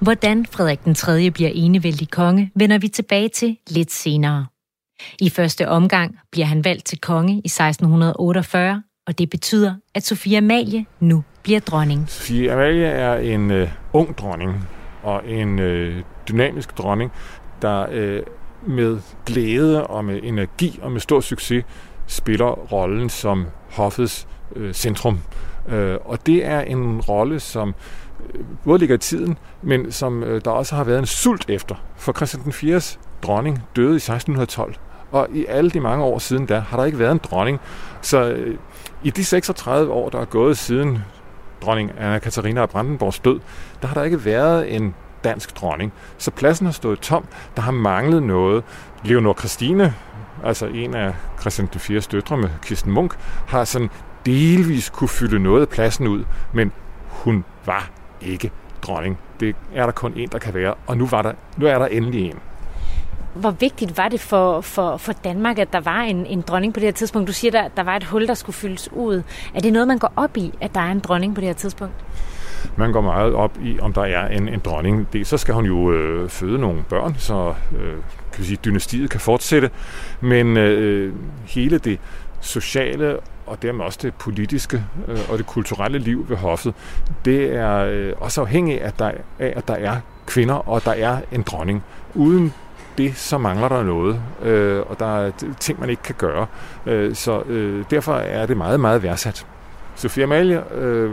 Hvordan 0.00 0.46
Frederik 0.46 0.84
den 0.84 0.94
3. 0.94 1.30
bliver 1.30 1.50
enevældig 1.54 2.10
konge, 2.10 2.50
vender 2.54 2.78
vi 2.78 2.88
tilbage 2.88 3.28
til 3.28 3.56
lidt 3.70 3.92
senere. 3.92 4.46
I 5.20 5.30
første 5.30 5.68
omgang 5.68 6.18
bliver 6.32 6.46
han 6.46 6.64
valgt 6.64 6.84
til 6.84 7.00
konge 7.00 7.32
i 7.32 7.46
1648, 7.46 8.82
og 9.08 9.18
det 9.18 9.30
betyder, 9.30 9.74
at 9.94 10.06
Sofia 10.06 10.38
Amalie 10.38 10.86
nu 11.00 11.24
bliver 11.42 11.60
dronning. 11.60 12.04
Sofia 12.08 12.52
Amalie 12.52 12.86
er 12.86 13.16
en 13.16 13.50
øh, 13.50 13.70
ung 13.92 14.18
dronning 14.18 14.68
og 15.02 15.22
en 15.26 15.58
øh, 15.58 16.02
dynamisk 16.28 16.78
dronning, 16.78 17.12
der 17.62 17.86
øh, 17.90 18.22
med 18.66 18.98
glæde 19.26 19.86
og 19.86 20.04
med 20.04 20.20
energi 20.22 20.78
og 20.82 20.92
med 20.92 21.00
stor 21.00 21.20
succes 21.20 21.64
spiller 22.06 22.46
rollen 22.46 23.08
som 23.08 23.46
hoffets 23.70 24.28
øh, 24.56 24.74
centrum. 24.74 25.20
Øh, 25.68 25.96
og 26.04 26.26
det 26.26 26.44
er 26.44 26.60
en 26.60 27.00
rolle, 27.00 27.40
som 27.40 27.74
øh, 28.34 28.44
både 28.64 28.78
ligger 28.78 28.94
i 28.94 28.98
tiden, 28.98 29.38
men 29.62 29.92
som 29.92 30.22
øh, 30.22 30.40
der 30.44 30.50
også 30.50 30.74
har 30.74 30.84
været 30.84 30.98
en 30.98 31.06
sult 31.06 31.50
efter. 31.50 31.74
For 31.96 32.12
Christian 32.12 32.44
den 32.44 32.52
4. 32.52 32.80
dronning 33.22 33.62
døde 33.76 33.92
i 33.92 33.96
1612, 33.96 34.74
og 35.10 35.28
i 35.34 35.46
alle 35.46 35.70
de 35.70 35.80
mange 35.80 36.04
år 36.04 36.18
siden 36.18 36.46
da 36.46 36.58
har 36.58 36.76
der 36.76 36.84
ikke 36.84 36.98
været 36.98 37.12
en 37.12 37.20
dronning. 37.30 37.60
Så 38.02 38.30
øh, 38.30 38.58
i 39.02 39.10
de 39.10 39.24
36 39.24 39.92
år, 39.92 40.08
der 40.08 40.20
er 40.20 40.24
gået 40.24 40.58
siden 40.58 40.98
dronning 41.62 41.92
Anna 41.98 42.18
Katarina 42.18 42.60
af 42.60 42.68
Brandenborgs 42.68 43.18
død, 43.18 43.40
der 43.82 43.88
har 43.88 43.94
der 43.94 44.02
ikke 44.02 44.24
været 44.24 44.74
en 44.76 44.94
dansk 45.24 45.60
dronning. 45.60 45.92
Så 46.18 46.30
pladsen 46.30 46.66
har 46.66 46.72
stået 46.72 47.00
tom. 47.00 47.24
Der 47.56 47.62
har 47.62 47.72
manglet 47.72 48.22
noget. 48.22 48.64
Leonor 49.04 49.34
Christine, 49.38 49.94
altså 50.44 50.66
en 50.66 50.94
af 50.94 51.14
Christian 51.40 51.68
den 51.72 51.80
4. 51.80 52.00
døtre 52.00 52.36
med 52.36 52.48
Kirsten 52.62 52.92
Munk, 52.92 53.14
har 53.46 53.64
sådan 53.64 53.90
delvis 54.26 54.90
kunne 54.90 55.08
fylde 55.08 55.38
noget 55.38 55.60
af 55.60 55.68
pladsen 55.68 56.06
ud, 56.06 56.24
men 56.52 56.72
hun 57.08 57.44
var 57.66 57.90
ikke 58.20 58.50
dronning. 58.82 59.18
Det 59.40 59.56
er 59.74 59.84
der 59.84 59.92
kun 59.92 60.12
en, 60.16 60.28
der 60.28 60.38
kan 60.38 60.54
være, 60.54 60.74
og 60.86 60.96
nu, 60.96 61.06
var 61.06 61.22
der, 61.22 61.32
nu 61.56 61.66
er 61.66 61.78
der 61.78 61.86
endelig 61.86 62.30
en. 62.30 62.38
Hvor 63.40 63.50
vigtigt 63.50 63.96
var 63.96 64.08
det 64.08 64.20
for, 64.20 64.60
for, 64.60 64.96
for 64.96 65.12
Danmark, 65.12 65.58
at 65.58 65.72
der 65.72 65.80
var 65.80 66.00
en, 66.00 66.26
en 66.26 66.40
dronning 66.40 66.74
på 66.74 66.80
det 66.80 66.86
her 66.86 66.92
tidspunkt? 66.92 67.28
Du 67.28 67.32
siger, 67.32 67.50
der, 67.50 67.68
der 67.76 67.82
var 67.82 67.96
et 67.96 68.04
hul, 68.04 68.26
der 68.26 68.34
skulle 68.34 68.56
fyldes 68.56 68.92
ud. 68.92 69.22
Er 69.54 69.60
det 69.60 69.72
noget, 69.72 69.88
man 69.88 69.98
går 69.98 70.12
op 70.16 70.36
i, 70.36 70.52
at 70.60 70.74
der 70.74 70.80
er 70.80 70.90
en 70.90 71.00
dronning 71.00 71.34
på 71.34 71.40
det 71.40 71.48
her 71.48 71.54
tidspunkt? 71.54 71.94
Man 72.76 72.92
går 72.92 73.00
meget 73.00 73.34
op 73.34 73.58
i, 73.62 73.80
om 73.80 73.92
der 73.92 74.02
er 74.02 74.28
en, 74.28 74.48
en 74.48 74.60
dronning. 74.64 75.12
Det, 75.12 75.26
så 75.26 75.36
skal 75.36 75.54
hun 75.54 75.66
jo 75.66 75.92
øh, 75.92 76.28
føde 76.28 76.58
nogle 76.58 76.84
børn, 76.88 77.14
så 77.18 77.54
øh, 77.78 77.92
kan 78.32 78.38
vi 78.38 78.44
sige, 78.44 78.58
dynastiet 78.64 79.10
kan 79.10 79.20
fortsætte. 79.20 79.70
Men 80.20 80.56
øh, 80.56 81.14
hele 81.46 81.78
det 81.78 81.98
sociale 82.40 83.16
og 83.46 83.62
dermed 83.62 83.84
også 83.84 83.98
det 84.02 84.14
politiske 84.14 84.84
øh, 85.08 85.18
og 85.30 85.38
det 85.38 85.46
kulturelle 85.46 85.98
liv 85.98 86.26
ved 86.28 86.36
hoffet, 86.36 86.74
det 87.24 87.54
er 87.56 87.76
øh, 87.76 88.12
også 88.20 88.40
afhængigt 88.40 88.80
af, 88.80 88.92
der, 88.92 89.10
af, 89.38 89.52
at 89.56 89.68
der 89.68 89.74
er 89.74 89.96
kvinder, 90.26 90.54
og 90.54 90.84
der 90.84 90.92
er 90.92 91.20
en 91.32 91.42
dronning. 91.42 91.84
Uden 92.14 92.54
det, 92.98 93.16
så 93.16 93.38
mangler 93.38 93.68
der 93.68 93.82
noget, 93.82 94.20
øh, 94.42 94.82
og 94.86 94.98
der 94.98 95.18
er 95.18 95.30
ting, 95.60 95.80
man 95.80 95.90
ikke 95.90 96.02
kan 96.02 96.14
gøre. 96.18 96.46
Øh, 96.86 97.14
så 97.14 97.42
øh, 97.42 97.84
derfor 97.90 98.14
er 98.14 98.46
det 98.46 98.56
meget, 98.56 98.80
meget 98.80 99.02
værdsat. 99.02 99.46
Sofia 99.94 100.22
Amalie 100.22 100.74
øh, 100.74 101.10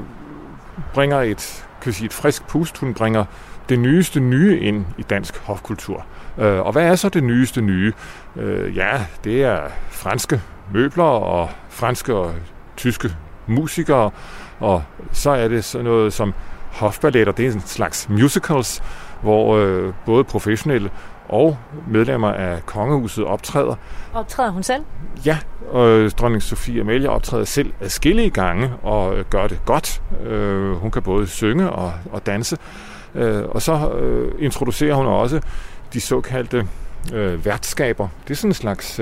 bringer 0.94 1.22
et, 1.22 1.66
kan 1.82 1.94
sige, 1.94 2.06
et 2.06 2.14
frisk 2.14 2.48
pust. 2.48 2.78
Hun 2.78 2.94
bringer 2.94 3.26
det 3.70 3.80
nyeste 3.80 4.20
nye 4.20 4.60
ind 4.60 4.86
i 4.98 5.02
dansk 5.02 5.38
hofkultur. 5.38 6.06
Øh, 6.38 6.60
og 6.60 6.72
hvad 6.72 6.84
er 6.84 6.96
så 6.96 7.10
det 7.10 7.24
nyeste 7.24 7.62
nye? 7.62 7.94
Øh, 8.36 8.78
ja, 8.78 9.06
det 9.24 9.44
er 9.44 9.62
franske 9.90 10.42
møbler 10.74 11.04
og 11.04 11.50
franske 11.70 12.16
og 12.16 12.34
tyske 12.78 13.16
musikere, 13.48 14.12
og 14.60 14.84
så 15.12 15.32
er 15.32 15.48
det 15.48 15.64
sådan 15.64 15.86
noget 15.86 16.14
som 16.14 16.34
hofballetter. 16.72 17.34
Det 17.34 17.48
er 17.48 17.52
en 17.52 17.62
slags 17.62 18.10
musicals, 18.10 18.84
hvor 19.22 19.58
øh, 19.58 19.94
både 20.06 20.24
professionelle 20.24 20.90
og 21.30 21.58
medlemmer 21.88 22.32
af 22.32 22.66
kongehuset 22.66 23.26
optræder. 23.26 23.76
Optræder 24.14 24.52
hun 24.52 24.64
selv? 24.64 24.84
Ja, 25.26 25.38
og 25.72 26.12
dronning 26.18 26.44
Sofie 26.44 26.82
Amalie 26.82 27.10
optræder 27.10 27.46
selv 27.46 27.74
adskillige 27.82 28.30
gange 28.30 28.72
og 28.84 29.18
øh, 29.18 29.26
gør 29.30 29.48
det 29.48 29.60
godt. 29.66 30.02
Øh, 30.24 30.72
hun 30.72 30.92
kan 30.92 31.02
både 31.02 31.28
synge 31.28 31.70
og, 31.70 31.94
og 32.12 32.26
danse. 32.26 32.58
Øh, 33.16 33.44
og 33.50 33.62
så 33.62 33.92
introducerer 34.40 34.96
hun 34.96 35.06
også 35.06 35.42
de 35.94 36.02
såkaldte 36.02 36.68
værtskaber. 37.44 38.08
Det 38.24 38.32
er 38.32 38.36
sådan 38.36 38.50
en 38.50 38.54
slags 38.54 39.02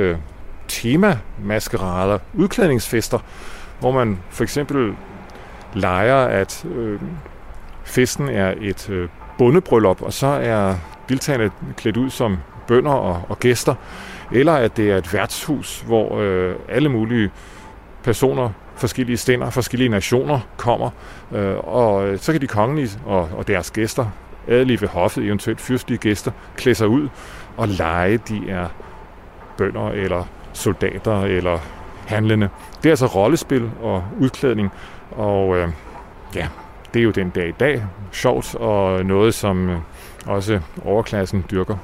tema-maskerader, 0.68 2.20
udklædningsfester, 2.34 3.20
hvor 3.80 3.92
man 3.92 4.20
for 4.30 4.44
eksempel 4.44 4.96
leger, 5.74 6.16
at 6.16 6.66
festen 7.84 8.30
er 8.30 8.54
et 8.62 9.10
bondebryllup, 9.44 10.02
og 10.02 10.14
så 10.14 10.28
er 10.28 10.76
deltagerne 11.10 11.52
klædt 11.78 11.98
ud 11.98 12.10
som 12.10 12.38
bønder 12.68 12.92
og, 12.92 13.22
og 13.30 13.40
gæster, 13.40 13.76
eller 14.32 14.54
at 14.54 14.78
det 14.78 14.92
er 14.92 14.98
et 14.98 15.14
værtshus, 15.14 15.82
hvor 15.82 16.20
øh, 16.20 16.56
alle 16.70 16.90
mulige 16.90 17.32
personer, 18.04 18.50
forskellige 18.76 19.18
stænder, 19.18 19.50
forskellige 19.50 19.90
nationer 19.90 20.40
kommer, 20.58 20.90
øh, 21.32 21.58
og 21.58 22.08
øh, 22.08 22.20
så 22.20 22.32
kan 22.32 22.42
de 22.42 22.48
kongelige 22.48 23.00
og, 23.06 23.30
og 23.38 23.48
deres 23.48 23.72
gæster, 23.72 24.06
adelige 24.48 24.82
ved 24.82 24.88
hoffet, 24.88 25.26
eventuelt 25.26 25.62
fyrstlige 25.62 25.98
gæster, 25.98 26.32
klæde 26.56 26.76
sig 26.76 26.88
ud 26.88 27.10
og 27.58 27.68
lege, 27.68 28.18
de 28.18 28.50
er 28.50 28.68
bønder 29.58 29.90
eller 29.90 30.24
soldater 30.54 31.22
eller 31.22 31.60
handlende. 32.08 32.50
Det 32.78 32.86
er 32.86 32.92
altså 32.92 33.06
rollespil 33.06 33.70
og 33.82 34.04
udklædning, 34.20 34.72
og 35.12 35.58
øh, 35.58 35.68
ja, 36.36 36.48
det 36.94 37.00
er 37.00 37.04
jo 37.04 37.12
den 37.12 37.30
dag 37.30 37.50
i 37.50 37.54
dag 37.60 37.84
sjovt, 38.12 38.56
og 38.56 39.06
noget, 39.06 39.34
som 39.34 39.70
øh, 39.70 39.78
også 40.26 40.60
overklassen 40.86 41.46
dyrker. 41.52 41.78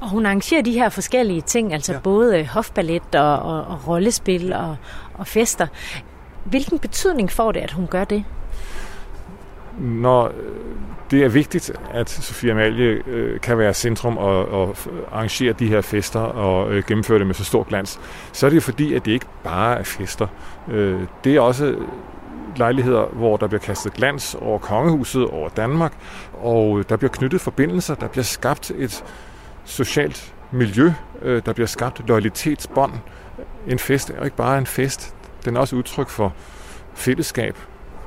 Og 0.00 0.08
hun 0.08 0.26
arrangerer 0.26 0.62
de 0.62 0.72
her 0.72 0.88
forskellige 0.88 1.40
ting, 1.40 1.72
altså 1.72 1.92
ja. 1.92 1.98
både 1.98 2.46
hofballet 2.46 3.14
og, 3.14 3.38
og, 3.38 3.64
og 3.64 3.88
rollespil 3.88 4.52
og, 4.52 4.76
og 5.14 5.26
fester. 5.26 5.66
Hvilken 6.44 6.78
betydning 6.78 7.32
får 7.32 7.52
det, 7.52 7.60
at 7.60 7.72
hun 7.72 7.86
gør 7.86 8.04
det? 8.04 8.24
Når 9.78 10.26
øh, 10.26 10.32
det 11.10 11.24
er 11.24 11.28
vigtigt, 11.28 11.72
at 11.92 12.10
Sofia 12.10 12.50
Amalie 12.50 13.02
øh, 13.06 13.40
kan 13.40 13.58
være 13.58 13.74
centrum 13.74 14.16
og, 14.16 14.48
og 14.48 14.76
arrangere 15.12 15.52
de 15.52 15.66
her 15.66 15.80
fester 15.80 16.20
og 16.20 16.72
øh, 16.72 16.82
gennemføre 16.86 17.18
det 17.18 17.26
med 17.26 17.34
så 17.34 17.44
stor 17.44 17.62
glans, 17.62 18.00
så 18.32 18.46
er 18.46 18.50
det 18.50 18.56
jo 18.56 18.60
fordi, 18.60 18.94
at 18.94 19.04
det 19.04 19.12
ikke 19.12 19.26
bare 19.44 19.78
er 19.78 19.82
fester. 19.82 20.26
Øh, 20.68 21.00
det 21.24 21.36
er 21.36 21.40
også 21.40 21.76
lejligheder, 22.56 23.06
hvor 23.06 23.36
der 23.36 23.46
bliver 23.46 23.60
kastet 23.60 23.92
glans 23.92 24.34
over 24.34 24.58
kongehuset, 24.58 25.26
over 25.26 25.48
Danmark, 25.48 25.92
og 26.32 26.88
der 26.88 26.96
bliver 26.96 27.10
knyttet 27.10 27.40
forbindelser, 27.40 27.94
der 27.94 28.08
bliver 28.08 28.24
skabt 28.24 28.70
et 28.70 29.04
socialt 29.64 30.34
miljø, 30.50 30.92
øh, 31.22 31.42
der 31.46 31.52
bliver 31.52 31.66
skabt 31.66 32.08
loyalitetsbånd. 32.08 32.92
En 33.66 33.78
fest 33.78 34.10
er 34.10 34.24
ikke 34.24 34.36
bare 34.36 34.58
en 34.58 34.66
fest, 34.66 35.14
den 35.44 35.56
er 35.56 35.60
også 35.60 35.76
udtryk 35.76 36.08
for 36.08 36.32
fællesskab, 36.94 37.56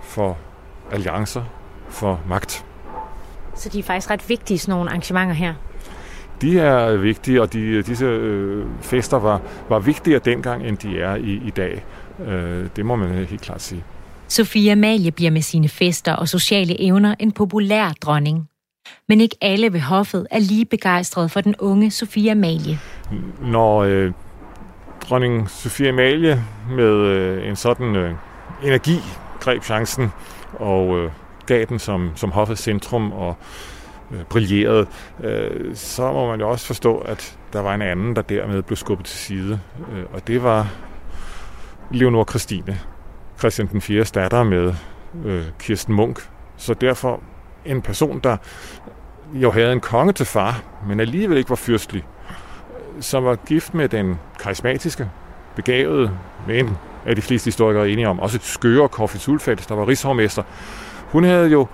for 0.02 0.38
alliancer, 0.92 1.44
for 1.90 2.20
magt. 2.28 2.66
Så 3.56 3.70
de 3.70 3.80
er 3.80 3.84
faktisk 3.84 4.10
ret 4.10 4.30
vigtige, 4.30 4.60
sådan 4.60 4.72
nogle 4.72 4.90
arrangementer 4.90 5.34
her? 5.34 5.54
De 6.42 6.60
er 6.60 6.96
vigtige, 6.96 7.42
og 7.42 7.54
de, 7.54 7.82
disse 7.82 8.06
øh, 8.06 8.66
fester 8.82 9.20
var, 9.20 9.42
var 9.70 9.80
vigtigere 9.80 10.20
dengang, 10.20 10.68
end 10.68 10.78
de 10.78 11.02
er 11.02 11.16
i, 11.16 11.42
i 11.46 11.50
dag. 11.50 11.86
Øh, 12.28 12.68
det 12.76 12.86
må 12.86 12.96
man 12.96 13.10
helt 13.10 13.42
klart 13.42 13.62
sige. 13.62 13.84
Sofia 14.34 14.72
Amalie 14.72 15.12
bliver 15.12 15.32
med 15.32 15.42
sine 15.42 15.70
fester 15.70 16.14
og 16.14 16.28
sociale 16.28 16.82
evner 16.82 17.16
en 17.20 17.32
populær 17.32 17.94
dronning. 18.02 18.50
Men 19.10 19.22
ikke 19.22 19.36
alle 19.42 19.74
ved 19.74 19.80
hoffet 19.80 20.28
er 20.32 20.40
lige 20.40 20.66
begejstrede 20.66 21.30
for 21.30 21.42
den 21.42 21.56
unge 21.60 21.92
Sofia 21.92 22.32
Amalie. 22.32 22.80
Når 23.42 23.84
øh, 23.84 24.12
dronning 25.02 25.50
Sofia 25.50 25.90
Amalie 25.90 26.44
med 26.70 26.94
øh, 26.94 27.48
en 27.48 27.56
sådan 27.56 27.96
øh, 27.96 28.14
energi 28.64 29.00
greb 29.40 29.64
chancen 29.64 30.12
og 30.54 30.98
øh, 30.98 31.12
gav 31.46 31.66
den 31.66 31.80
som, 31.80 32.12
som 32.16 32.32
hoffets 32.32 32.62
centrum 32.62 33.12
og 33.12 33.36
øh, 34.12 34.24
brillerede, 34.24 34.88
øh, 35.24 35.76
så 35.76 36.12
må 36.12 36.28
man 36.28 36.40
jo 36.40 36.50
også 36.50 36.66
forstå, 36.66 36.98
at 36.98 37.38
der 37.54 37.60
var 37.60 37.76
en 37.76 37.82
anden, 37.82 38.16
der 38.16 38.22
dermed 38.22 38.62
blev 38.62 38.78
skubbet 38.78 39.06
til 39.06 39.18
side. 39.18 39.60
Øh, 39.92 40.04
og 40.14 40.28
det 40.28 40.44
var 40.44 40.68
Leonor 41.92 42.24
Christine, 42.24 42.80
Christian 43.44 43.68
den 43.68 43.82
4. 43.82 44.04
datter 44.04 44.44
med 44.44 44.74
øh, 45.26 45.44
Kirsten 45.60 45.94
Munk. 45.94 46.30
Så 46.58 46.74
derfor 46.74 47.20
en 47.66 47.82
person, 47.82 48.20
der 48.20 48.38
jo 49.34 49.52
havde 49.52 49.72
en 49.72 49.80
konge 49.80 50.14
til 50.14 50.26
far, 50.26 50.62
men 50.88 51.00
alligevel 51.00 51.38
ikke 51.38 51.50
var 51.50 51.56
fyrstlig, 51.56 52.06
som 53.00 53.26
var 53.26 53.36
gift 53.36 53.74
med 53.74 53.90
den 53.90 54.20
karismatiske, 54.40 55.10
begavede, 55.56 56.12
men 56.48 56.78
er 57.06 57.14
de 57.14 57.22
fleste 57.22 57.46
historikere 57.46 57.90
enige 57.90 58.10
om, 58.10 58.20
også 58.20 58.38
et 58.38 58.44
skøre 58.44 58.90
Koffi 58.90 59.18
Sulfeldt, 59.18 59.70
der 59.70 59.76
var 59.76 59.88
rigshovmester. 59.88 60.44
Hun 61.08 61.24
havde 61.24 61.50
jo 61.50 61.68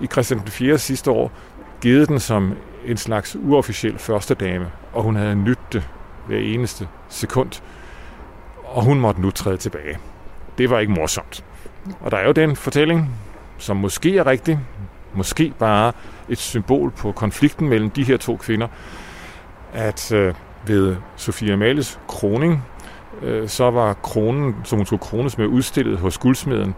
i 0.00 0.06
Christian 0.06 0.40
4. 0.46 0.78
sidste 0.78 1.10
år 1.10 1.32
givet 1.80 2.08
den 2.08 2.20
som 2.20 2.54
en 2.84 2.96
slags 2.96 3.36
uofficiel 3.36 3.98
første 3.98 4.34
dame, 4.34 4.66
og 4.92 5.02
hun 5.02 5.16
havde 5.16 5.36
nyttet 5.36 5.72
det 5.72 5.82
hver 6.26 6.38
eneste 6.38 6.88
sekund, 7.08 7.62
og 8.64 8.82
hun 8.84 9.00
måtte 9.00 9.20
nu 9.20 9.30
træde 9.30 9.56
tilbage. 9.56 9.98
Det 10.58 10.70
var 10.70 10.78
ikke 10.78 10.92
morsomt. 10.92 11.44
Og 12.00 12.10
der 12.10 12.16
er 12.16 12.26
jo 12.26 12.32
den 12.32 12.56
fortælling, 12.56 13.10
som 13.58 13.76
måske 13.76 14.18
er 14.18 14.26
rigtig, 14.26 14.58
måske 15.14 15.52
bare 15.58 15.92
et 16.28 16.38
symbol 16.38 16.90
på 16.90 17.12
konflikten 17.12 17.68
mellem 17.68 17.90
de 17.90 18.04
her 18.04 18.16
to 18.16 18.36
kvinder, 18.36 18.68
at 19.72 20.12
øh, 20.12 20.34
ved 20.66 20.96
Sofia 21.16 21.52
Amalies 21.52 22.00
kroning, 22.08 22.62
øh, 23.22 23.48
så 23.48 23.70
var 23.70 23.92
kronen, 23.94 24.54
som 24.64 24.78
hun 24.78 24.86
skulle 24.86 25.00
krones 25.00 25.38
med, 25.38 25.46
udstillet 25.46 25.98
hos 25.98 26.18
guldsmeden, 26.18 26.74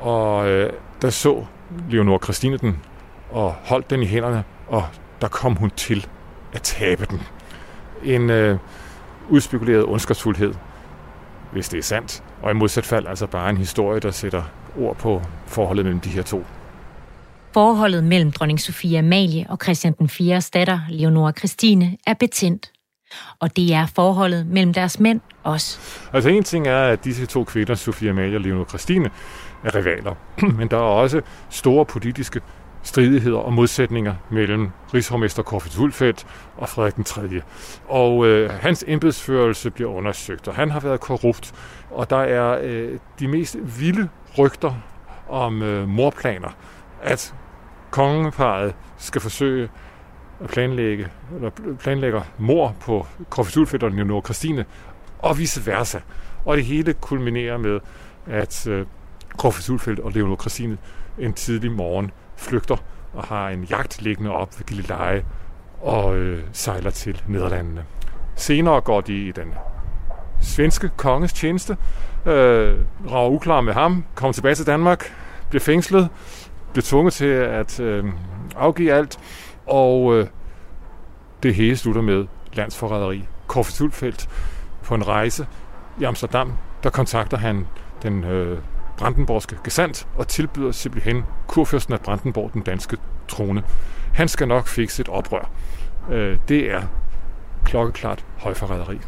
og 0.00 0.48
øh, 0.48 0.72
der 1.02 1.10
så 1.10 1.44
Leonor 1.90 2.18
Christine 2.18 2.56
den 2.56 2.78
og 3.30 3.54
holdt 3.64 3.90
den 3.90 4.02
i 4.02 4.06
hænderne, 4.06 4.44
og 4.68 4.84
der 5.20 5.28
kom 5.28 5.54
hun 5.54 5.70
til 5.70 6.06
at 6.52 6.62
tabe 6.62 7.06
den. 7.10 7.22
En 8.02 8.30
øh, 8.30 8.58
udspekuleret 9.28 9.84
ondskabsfuldhed, 9.84 10.54
hvis 11.52 11.68
det 11.68 11.78
er 11.78 11.82
sandt, 11.82 12.23
og 12.44 12.50
i 12.50 12.54
modsat 12.54 12.86
fald 12.86 13.06
altså 13.06 13.26
bare 13.26 13.50
en 13.50 13.56
historie, 13.56 14.00
der 14.00 14.10
sætter 14.10 14.42
ord 14.78 14.96
på 14.96 15.22
forholdet 15.46 15.84
mellem 15.84 16.00
de 16.00 16.08
her 16.08 16.22
to. 16.22 16.44
Forholdet 17.52 18.04
mellem 18.04 18.32
dronning 18.32 18.60
Sofia 18.60 18.98
Amalie 18.98 19.46
og 19.48 19.58
Christian 19.62 19.92
den 19.98 20.08
4. 20.08 20.40
datter, 20.54 20.80
Leonora 20.88 21.32
Christine, 21.32 21.96
er 22.06 22.14
betændt. 22.14 22.70
Og 23.40 23.56
det 23.56 23.74
er 23.74 23.86
forholdet 23.86 24.46
mellem 24.46 24.72
deres 24.72 25.00
mænd 25.00 25.20
også. 25.42 25.78
Altså 26.12 26.30
en 26.30 26.44
ting 26.44 26.66
er, 26.66 26.82
at 26.82 27.04
disse 27.04 27.26
to 27.26 27.44
kvinder, 27.44 27.74
Sofia 27.74 28.10
Amalie 28.10 28.36
og 28.36 28.40
Leonora 28.40 28.68
Christine, 28.68 29.10
er 29.64 29.74
rivaler. 29.74 30.14
Men 30.58 30.68
der 30.68 30.76
er 30.76 30.80
også 30.80 31.20
store 31.50 31.84
politiske 31.84 32.40
stridigheder 32.84 33.38
og 33.38 33.52
modsætninger 33.52 34.14
mellem 34.30 34.70
rigshovmester 34.94 35.42
Corfitz 35.42 35.78
Ulfeldt 35.78 36.26
og 36.56 36.68
Frederik 36.68 36.96
den 36.96 37.04
3. 37.04 37.42
Og 37.88 38.26
øh, 38.26 38.50
hans 38.50 38.84
embedsførelse 38.86 39.70
bliver 39.70 39.90
undersøgt, 39.90 40.48
og 40.48 40.54
han 40.54 40.70
har 40.70 40.80
været 40.80 41.00
korrupt, 41.00 41.54
og 41.90 42.10
der 42.10 42.20
er 42.20 42.58
øh, 42.62 42.98
de 43.18 43.28
mest 43.28 43.56
vilde 43.80 44.08
rygter 44.38 44.74
om 45.28 45.62
øh, 45.62 45.88
morplaner, 45.88 46.56
at 47.02 47.34
kongeparet 47.90 48.74
skal 48.96 49.20
forsøge 49.20 49.68
at 50.40 50.50
planlægge, 50.50 51.08
eller 51.36 51.50
planlægger 51.78 52.22
mor 52.38 52.76
på 52.80 53.06
Corfitz 53.30 53.56
Ulfeldt 53.56 53.82
og 53.82 53.90
Leonor 53.90 54.20
Christine, 54.20 54.64
og 55.18 55.38
vice 55.38 55.66
versa. 55.66 55.98
Og 56.44 56.56
det 56.56 56.64
hele 56.64 56.92
kulminerer 56.92 57.56
med, 57.56 57.80
at 58.26 58.66
øh, 58.66 58.86
Corfitz 59.38 59.70
Ulfeldt 59.70 60.00
og 60.00 60.12
Leonor 60.12 60.36
Christine 60.36 60.78
en 61.18 61.32
tidlig 61.32 61.72
morgen 61.72 62.10
flygter 62.36 62.76
og 63.12 63.24
har 63.24 63.48
en 63.48 63.64
jagt 63.64 64.02
liggende 64.02 64.30
op 64.30 64.58
ved 64.58 64.66
Gilleleje 64.66 65.24
og 65.80 66.16
øh, 66.16 66.44
sejler 66.52 66.90
til 66.90 67.22
Nederlandene. 67.26 67.84
Senere 68.36 68.80
går 68.80 69.00
de 69.00 69.28
i 69.28 69.32
den 69.32 69.54
svenske 70.40 70.90
konges 70.96 71.32
tjeneste, 71.32 71.76
øh, 72.26 72.78
rager 73.10 73.30
uklar 73.30 73.60
med 73.60 73.72
ham, 73.72 74.04
kommer 74.14 74.32
tilbage 74.32 74.54
til 74.54 74.66
Danmark, 74.66 75.12
bliver 75.50 75.60
fængslet, 75.60 76.08
bliver 76.72 76.84
tvunget 76.84 77.12
til 77.12 77.26
at 77.26 77.80
øh, 77.80 78.04
afgive 78.56 78.92
alt, 78.92 79.18
og 79.66 80.16
øh, 80.16 80.26
det 81.42 81.54
hele 81.54 81.76
slutter 81.76 82.02
med 82.02 82.26
landsforræderi. 82.52 83.24
Korfitz 83.46 84.26
på 84.82 84.94
en 84.94 85.08
rejse 85.08 85.46
i 86.00 86.04
Amsterdam, 86.04 86.52
der 86.82 86.90
kontakter 86.90 87.36
han 87.36 87.66
den 88.02 88.24
øh, 88.24 88.58
brandenborgske 88.96 89.56
gesandt 89.64 90.06
og 90.16 90.28
tilbyder 90.28 90.72
simpelthen 90.72 91.22
kurfyrsten 91.48 91.94
af 91.94 92.00
Brandenborg 92.00 92.52
den 92.52 92.62
danske 92.62 92.96
trone. 93.28 93.62
Han 94.14 94.28
skal 94.28 94.48
nok 94.48 94.68
fikse 94.68 95.00
et 95.00 95.08
oprør. 95.08 95.50
Øh, 96.10 96.38
det 96.48 96.70
er 96.70 96.82
klokkeklart 97.64 98.24
højforræderi. 98.38 98.98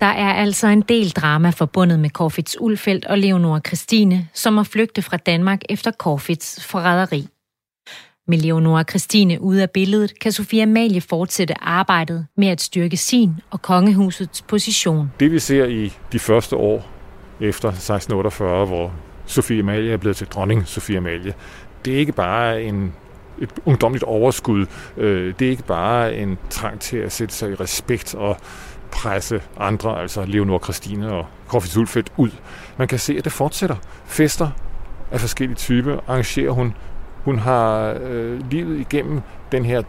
Der 0.00 0.06
er 0.06 0.32
altså 0.32 0.66
en 0.66 0.82
del 0.82 1.10
drama 1.10 1.50
forbundet 1.50 2.00
med 2.00 2.10
Korfits 2.10 2.56
Ulfeldt 2.60 3.04
og 3.04 3.18
Leonora 3.18 3.60
Christine, 3.66 4.28
som 4.34 4.56
har 4.56 4.64
flygtet 4.64 5.04
fra 5.04 5.16
Danmark 5.16 5.60
efter 5.68 5.90
Korfits 5.90 6.64
forræderi. 6.64 7.28
Med 8.28 8.38
Leonora 8.38 8.82
Christine 8.82 9.40
ude 9.40 9.62
af 9.62 9.70
billedet, 9.70 10.20
kan 10.20 10.32
Sofia 10.32 10.62
Amalie 10.62 11.00
fortsætte 11.00 11.54
arbejdet 11.60 12.26
med 12.36 12.48
at 12.48 12.60
styrke 12.60 12.96
sin 12.96 13.34
og 13.50 13.62
kongehusets 13.62 14.42
position. 14.42 15.12
Det 15.20 15.32
vi 15.32 15.38
ser 15.38 15.64
i 15.64 15.92
de 16.12 16.18
første 16.18 16.56
år 16.56 16.97
efter 17.40 17.68
1648, 17.68 18.66
hvor 18.66 18.92
Sofie 19.26 19.60
Amalie 19.60 19.92
er 19.92 19.96
blevet 19.96 20.16
til 20.16 20.26
dronning 20.26 20.66
Sofie 20.66 20.96
Amalie. 20.96 21.34
Det 21.84 21.94
er 21.94 21.98
ikke 21.98 22.12
bare 22.12 22.62
en, 22.62 22.94
et 23.38 23.50
ungdomligt 23.64 24.04
overskud. 24.04 24.66
Øh, 24.96 25.34
det 25.38 25.46
er 25.46 25.50
ikke 25.50 25.62
bare 25.62 26.14
en 26.14 26.38
trang 26.50 26.80
til 26.80 26.96
at 26.96 27.12
sætte 27.12 27.34
sig 27.34 27.50
i 27.50 27.54
respekt 27.54 28.14
og 28.14 28.36
presse 28.90 29.42
andre, 29.56 30.00
altså 30.00 30.24
Leonor 30.26 30.58
Christine 30.58 31.12
og 31.12 31.26
Korfis 31.48 31.76
Ulfeldt, 31.76 32.12
ud. 32.16 32.30
Man 32.76 32.88
kan 32.88 32.98
se, 32.98 33.14
at 33.18 33.24
det 33.24 33.32
fortsætter. 33.32 33.76
Fester 34.06 34.50
af 35.10 35.20
forskellige 35.20 35.56
typer 35.56 36.00
arrangerer 36.06 36.50
hun. 36.50 36.74
Hun 37.24 37.38
har 37.38 37.98
øh, 38.02 38.50
livet 38.50 38.80
igennem 38.80 39.20
den 39.52 39.64
her 39.64 39.82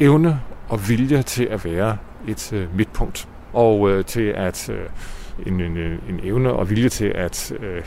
evne 0.00 0.40
og 0.68 0.88
vilje 0.88 1.22
til 1.22 1.44
at 1.44 1.64
være 1.64 1.96
et 2.28 2.52
øh, 2.52 2.76
midtpunkt. 2.76 3.28
Og 3.52 3.90
øh, 3.90 4.04
til 4.04 4.22
at 4.22 4.70
øh, 4.70 4.86
en, 5.46 5.60
en, 5.60 5.76
øh, 5.76 5.98
en 6.08 6.20
evne 6.22 6.52
og 6.52 6.70
vilje 6.70 6.88
til 6.88 7.12
at 7.14 7.52
øh, 7.60 7.82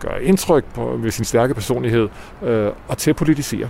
gøre 0.00 0.24
indtryk 0.24 0.64
på, 0.64 0.98
ved 1.02 1.10
sin 1.10 1.24
stærke 1.24 1.54
personlighed 1.54 2.08
øh, 2.42 2.70
og 2.88 2.98
til 2.98 3.10
at 3.10 3.16
politisere. 3.16 3.68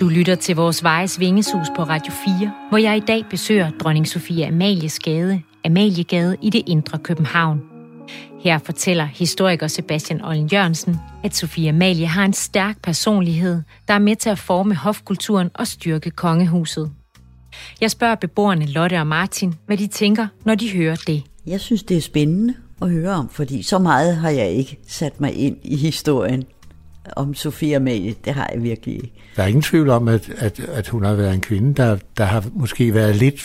Du 0.00 0.08
lytter 0.08 0.34
til 0.34 0.56
vores 0.56 0.84
Vejes 0.84 1.20
Vingeshus 1.20 1.66
på 1.76 1.82
Radio 1.82 2.12
4, 2.40 2.52
hvor 2.68 2.78
jeg 2.78 2.96
i 2.96 3.00
dag 3.00 3.24
besøger 3.30 3.70
dronning 3.70 4.08
Sofia 4.08 4.48
Amalies 4.48 4.98
Gade, 4.98 5.42
Amaliegade 5.64 6.36
i 6.42 6.50
det 6.50 6.62
indre 6.66 6.98
København. 6.98 7.73
Her 8.44 8.58
fortæller 8.58 9.04
historiker 9.04 9.66
Sebastian 9.66 10.24
Ollen 10.24 10.46
Jørgensen, 10.46 10.96
at 11.22 11.36
Sofia 11.36 11.68
Amalie 11.68 12.06
har 12.06 12.24
en 12.24 12.32
stærk 12.32 12.82
personlighed, 12.82 13.62
der 13.88 13.94
er 13.94 13.98
med 13.98 14.16
til 14.16 14.30
at 14.30 14.38
forme 14.38 14.74
hofkulturen 14.74 15.50
og 15.54 15.66
styrke 15.66 16.10
kongehuset. 16.10 16.90
Jeg 17.80 17.90
spørger 17.90 18.14
beboerne 18.14 18.66
Lotte 18.66 19.00
og 19.00 19.06
Martin, 19.06 19.54
hvad 19.66 19.76
de 19.76 19.86
tænker, 19.86 20.26
når 20.44 20.54
de 20.54 20.72
hører 20.72 20.96
det. 21.06 21.22
Jeg 21.46 21.60
synes, 21.60 21.82
det 21.82 21.96
er 21.96 22.00
spændende 22.00 22.54
at 22.82 22.90
høre 22.90 23.10
om, 23.10 23.28
fordi 23.28 23.62
så 23.62 23.78
meget 23.78 24.16
har 24.16 24.30
jeg 24.30 24.50
ikke 24.50 24.78
sat 24.88 25.20
mig 25.20 25.34
ind 25.34 25.56
i 25.62 25.76
historien 25.76 26.44
om 27.16 27.34
Sofia 27.34 27.76
Amalie. 27.76 28.14
Det 28.24 28.34
har 28.34 28.50
jeg 28.54 28.62
virkelig 28.62 28.94
ikke. 28.94 29.12
Der 29.36 29.42
er 29.42 29.46
ingen 29.46 29.62
tvivl 29.62 29.88
om, 29.88 30.08
at, 30.08 30.30
at, 30.30 30.60
at 30.60 30.88
hun 30.88 31.04
har 31.04 31.14
været 31.14 31.34
en 31.34 31.40
kvinde, 31.40 31.74
der, 31.74 31.98
der 32.16 32.24
har 32.24 32.44
måske 32.52 32.94
været 32.94 33.16
lidt 33.16 33.40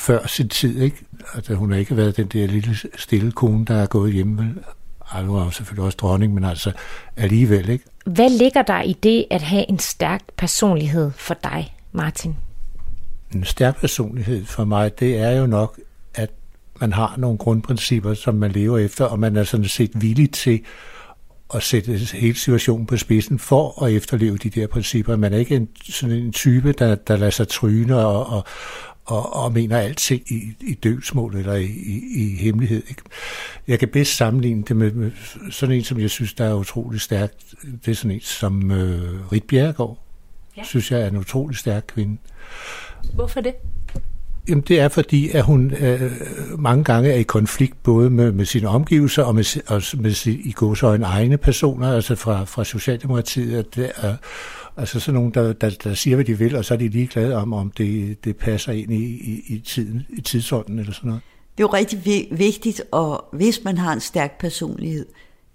før 0.00 0.26
sin 0.26 0.48
tid, 0.48 0.82
ikke? 0.82 0.96
At 1.34 1.48
hun 1.48 1.70
har 1.72 1.78
ikke 1.78 1.96
været 1.96 2.16
den 2.16 2.26
der 2.26 2.46
lille 2.46 2.76
stille 2.96 3.32
kone, 3.32 3.64
der 3.64 3.74
er 3.74 3.86
gået 3.86 4.12
hjemme. 4.12 4.54
Ej, 5.12 5.22
nu 5.22 5.36
er 5.36 5.42
hun 5.42 5.52
selvfølgelig 5.52 5.84
også 5.84 5.96
dronning, 5.96 6.34
men 6.34 6.44
altså 6.44 6.72
alligevel, 7.16 7.68
ikke? 7.68 7.84
Hvad 8.06 8.38
ligger 8.38 8.62
der 8.62 8.82
i 8.82 8.92
det 8.92 9.26
at 9.30 9.42
have 9.42 9.68
en 9.68 9.78
stærk 9.78 10.20
personlighed 10.36 11.10
for 11.16 11.34
dig, 11.34 11.74
Martin? 11.92 12.36
En 13.34 13.44
stærk 13.44 13.80
personlighed 13.80 14.44
for 14.44 14.64
mig, 14.64 14.98
det 15.00 15.18
er 15.18 15.30
jo 15.30 15.46
nok, 15.46 15.80
at 16.14 16.30
man 16.80 16.92
har 16.92 17.14
nogle 17.18 17.38
grundprincipper, 17.38 18.14
som 18.14 18.34
man 18.34 18.50
lever 18.50 18.78
efter, 18.78 19.04
og 19.04 19.18
man 19.18 19.36
er 19.36 19.44
sådan 19.44 19.68
set 19.68 19.90
villig 19.94 20.32
til 20.32 20.60
at 21.54 21.62
sætte 21.62 21.92
hele 21.96 22.38
situationen 22.38 22.86
på 22.86 22.96
spidsen 22.96 23.38
for 23.38 23.84
at 23.84 23.92
efterleve 23.92 24.38
de 24.38 24.50
der 24.50 24.66
principper. 24.66 25.16
Man 25.16 25.32
er 25.32 25.38
ikke 25.38 25.56
en, 25.56 25.68
sådan 25.84 26.16
en 26.16 26.32
type, 26.32 26.72
der, 26.72 26.94
der 26.94 27.16
lader 27.16 27.30
sig 27.30 27.48
tryne 27.48 27.96
og, 27.96 28.26
og, 28.26 28.44
og, 29.10 29.32
og 29.44 29.52
mener 29.52 29.78
alting 29.78 30.22
i, 30.32 30.56
i 30.60 30.74
dødsmål 30.74 31.36
eller 31.36 31.54
i, 31.54 31.64
i, 31.64 32.02
i 32.14 32.36
hemmelighed. 32.36 32.82
Ikke? 32.88 33.02
Jeg 33.68 33.78
kan 33.78 33.88
bedst 33.88 34.16
sammenligne 34.16 34.62
det 34.68 34.76
med, 34.76 34.92
med 34.92 35.10
sådan 35.50 35.74
en, 35.74 35.84
som 35.84 36.00
jeg 36.00 36.10
synes, 36.10 36.34
der 36.34 36.44
er 36.44 36.54
utrolig 36.54 37.00
stærkt. 37.00 37.54
Det 37.84 37.90
er 37.90 37.94
sådan 37.94 38.10
en 38.10 38.20
som 38.20 38.70
øh, 38.70 39.32
Rit 39.32 39.44
Bjerregaard. 39.44 39.98
Ja. 40.56 40.62
Synes 40.64 40.90
jeg 40.90 41.00
er 41.00 41.06
en 41.06 41.16
utrolig 41.16 41.56
stærk 41.56 41.84
kvinde. 41.94 42.16
Hvorfor 43.14 43.40
det? 43.40 43.54
Jamen 44.48 44.64
det 44.68 44.80
er 44.80 44.88
fordi, 44.88 45.30
at 45.30 45.44
hun 45.44 45.70
øh, 45.70 46.12
mange 46.58 46.84
gange 46.84 47.10
er 47.10 47.16
i 47.16 47.22
konflikt 47.22 47.82
både 47.82 48.10
med, 48.10 48.32
med 48.32 48.44
sine 48.44 48.68
omgivelser 48.68 49.22
og 49.22 49.34
med, 49.34 49.62
og 49.66 49.82
med 49.94 50.26
i 50.26 50.52
gåsøjne 50.52 51.04
egne 51.04 51.36
personer, 51.36 51.94
altså 51.94 52.14
fra, 52.14 52.44
fra 52.44 52.64
Socialdemokratiet. 52.64 53.58
At 53.58 53.74
det 53.74 53.92
er, 53.96 54.16
altså 54.80 55.00
sådan 55.00 55.14
nogen, 55.14 55.34
der, 55.34 55.52
der, 55.52 55.70
der 55.84 55.94
siger, 55.94 56.16
hvad 56.16 56.24
de 56.24 56.38
vil, 56.38 56.56
og 56.56 56.64
så 56.64 56.74
er 56.74 56.78
de 56.78 56.88
ligeglade 56.88 57.36
om, 57.36 57.52
om 57.52 57.70
det, 57.70 58.24
det 58.24 58.36
passer 58.36 58.72
ind 58.72 58.92
i, 58.92 59.04
i, 59.04 59.42
i, 59.46 59.58
tiden, 59.58 60.06
i 60.08 60.20
tidsånden 60.20 60.78
eller 60.78 60.92
sådan 60.92 61.08
noget. 61.08 61.22
Det 61.58 61.64
er 61.64 61.68
jo 61.68 61.74
rigtig 61.74 62.28
vigtigt, 62.38 62.82
og 62.92 63.24
hvis 63.32 63.64
man 63.64 63.78
har 63.78 63.92
en 63.92 64.00
stærk 64.00 64.40
personlighed, 64.40 65.06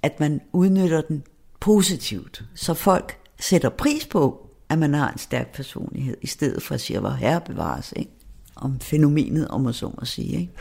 at 0.04 0.20
man 0.20 0.42
udnytter 0.54 1.02
den 1.02 1.24
positivt, 1.60 2.44
så 2.56 2.74
folk 2.74 3.18
sætter 3.40 3.70
pris 3.70 4.06
på, 4.06 4.50
at 4.70 4.80
man 4.80 4.94
har 4.94 5.12
en 5.12 5.18
stærk 5.18 5.56
personlighed, 5.56 6.18
i 6.22 6.28
stedet 6.28 6.64
for 6.64 6.76
at 6.76 6.82
sige, 6.82 7.00
hvor 7.00 7.10
herre 7.10 7.42
bevares, 7.42 7.94
ikke? 7.96 8.12
om 8.56 8.80
fænomenet, 8.80 9.48
om 9.48 9.68
at 9.68 9.76
så 9.76 9.86
må 9.86 10.06
sige. 10.06 10.40
Ikke? 10.40 10.52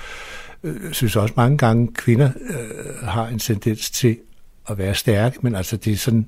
Jeg 0.63 0.95
synes 0.95 1.17
også 1.17 1.35
mange 1.37 1.59
gange, 1.59 1.93
kvinder 1.95 2.31
øh, 2.51 3.09
har 3.09 3.27
en 3.27 3.39
tendens 3.39 3.91
til 3.91 4.19
at 4.71 4.79
være 4.79 4.95
stærke, 4.95 5.39
men 5.43 5.55
altså 5.55 5.77
det, 5.77 5.93
er 5.93 5.97
sådan, 5.97 6.27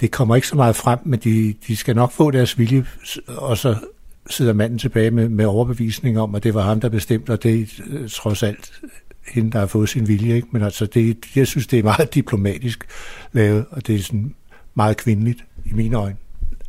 det 0.00 0.10
kommer 0.10 0.36
ikke 0.36 0.48
så 0.48 0.56
meget 0.56 0.76
frem, 0.76 0.98
men 1.04 1.18
de, 1.18 1.54
de 1.66 1.76
skal 1.76 1.96
nok 1.96 2.12
få 2.12 2.30
deres 2.30 2.58
vilje, 2.58 2.86
og 3.26 3.58
så 3.58 3.76
sidder 4.30 4.52
manden 4.52 4.78
tilbage 4.78 5.10
med, 5.10 5.28
med 5.28 5.44
overbevisning 5.44 6.20
om, 6.20 6.34
at 6.34 6.42
det 6.42 6.54
var 6.54 6.62
ham, 6.62 6.80
der 6.80 6.88
bestemte, 6.88 7.30
og 7.30 7.42
det 7.42 7.60
er 7.60 7.66
øh, 7.86 8.08
trods 8.08 8.42
alt 8.42 8.72
hende, 9.28 9.50
der 9.50 9.58
har 9.58 9.66
fået 9.66 9.88
sin 9.88 10.08
vilje. 10.08 10.34
Ikke? 10.34 10.48
Men 10.50 10.62
altså, 10.62 10.86
det, 10.86 11.16
jeg 11.36 11.46
synes, 11.46 11.66
det 11.66 11.78
er 11.78 11.82
meget 11.82 12.14
diplomatisk 12.14 12.86
lavet, 13.32 13.64
og 13.70 13.86
det 13.86 13.94
er 13.94 14.02
sådan 14.02 14.34
meget 14.74 14.96
kvindeligt 14.96 15.44
i 15.64 15.72
mine 15.72 15.96
øjne. 15.96 16.16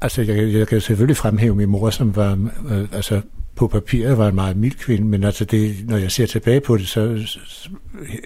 Altså, 0.01 0.21
jeg, 0.21 0.53
jeg 0.53 0.67
kan 0.67 0.81
selvfølgelig 0.81 1.17
fremhæve 1.17 1.55
min 1.55 1.69
mor, 1.69 1.89
som 1.89 2.15
var, 2.15 2.49
øh, 2.69 2.87
altså, 2.91 3.21
på 3.59 3.67
papiret 3.67 4.17
var 4.17 4.27
en 4.27 4.35
meget 4.35 4.57
mild 4.57 4.75
kvinde, 4.75 5.07
men 5.07 5.23
altså 5.23 5.45
det, 5.45 5.75
når 5.87 5.97
jeg 5.97 6.11
ser 6.11 6.25
tilbage 6.25 6.61
på 6.61 6.77
det, 6.77 6.87
så, 6.87 7.21
så 7.25 7.69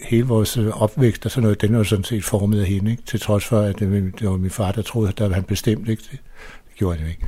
hele 0.03 0.25
vores 0.25 0.57
opvækst 0.57 1.25
og 1.25 1.31
sådan 1.31 1.43
noget, 1.43 1.61
den 1.61 1.77
var 1.77 1.83
sådan 1.83 2.03
set 2.03 2.23
formet 2.23 2.61
af 2.61 2.65
hende, 2.67 2.91
ikke? 2.91 3.03
til 3.03 3.19
trods 3.19 3.45
for, 3.45 3.59
at 3.61 3.79
det, 3.79 4.13
det 4.19 4.29
var 4.29 4.37
min 4.37 4.49
far, 4.49 4.71
der 4.71 4.81
troede, 4.81 5.09
at 5.09 5.17
der 5.17 5.27
var 5.27 5.35
han 5.35 5.43
bestemt 5.43 5.89
ikke. 5.89 6.03
Det, 6.11 6.19
det 6.67 6.75
gjorde 6.77 6.97
han 6.97 7.07
ikke. 7.07 7.25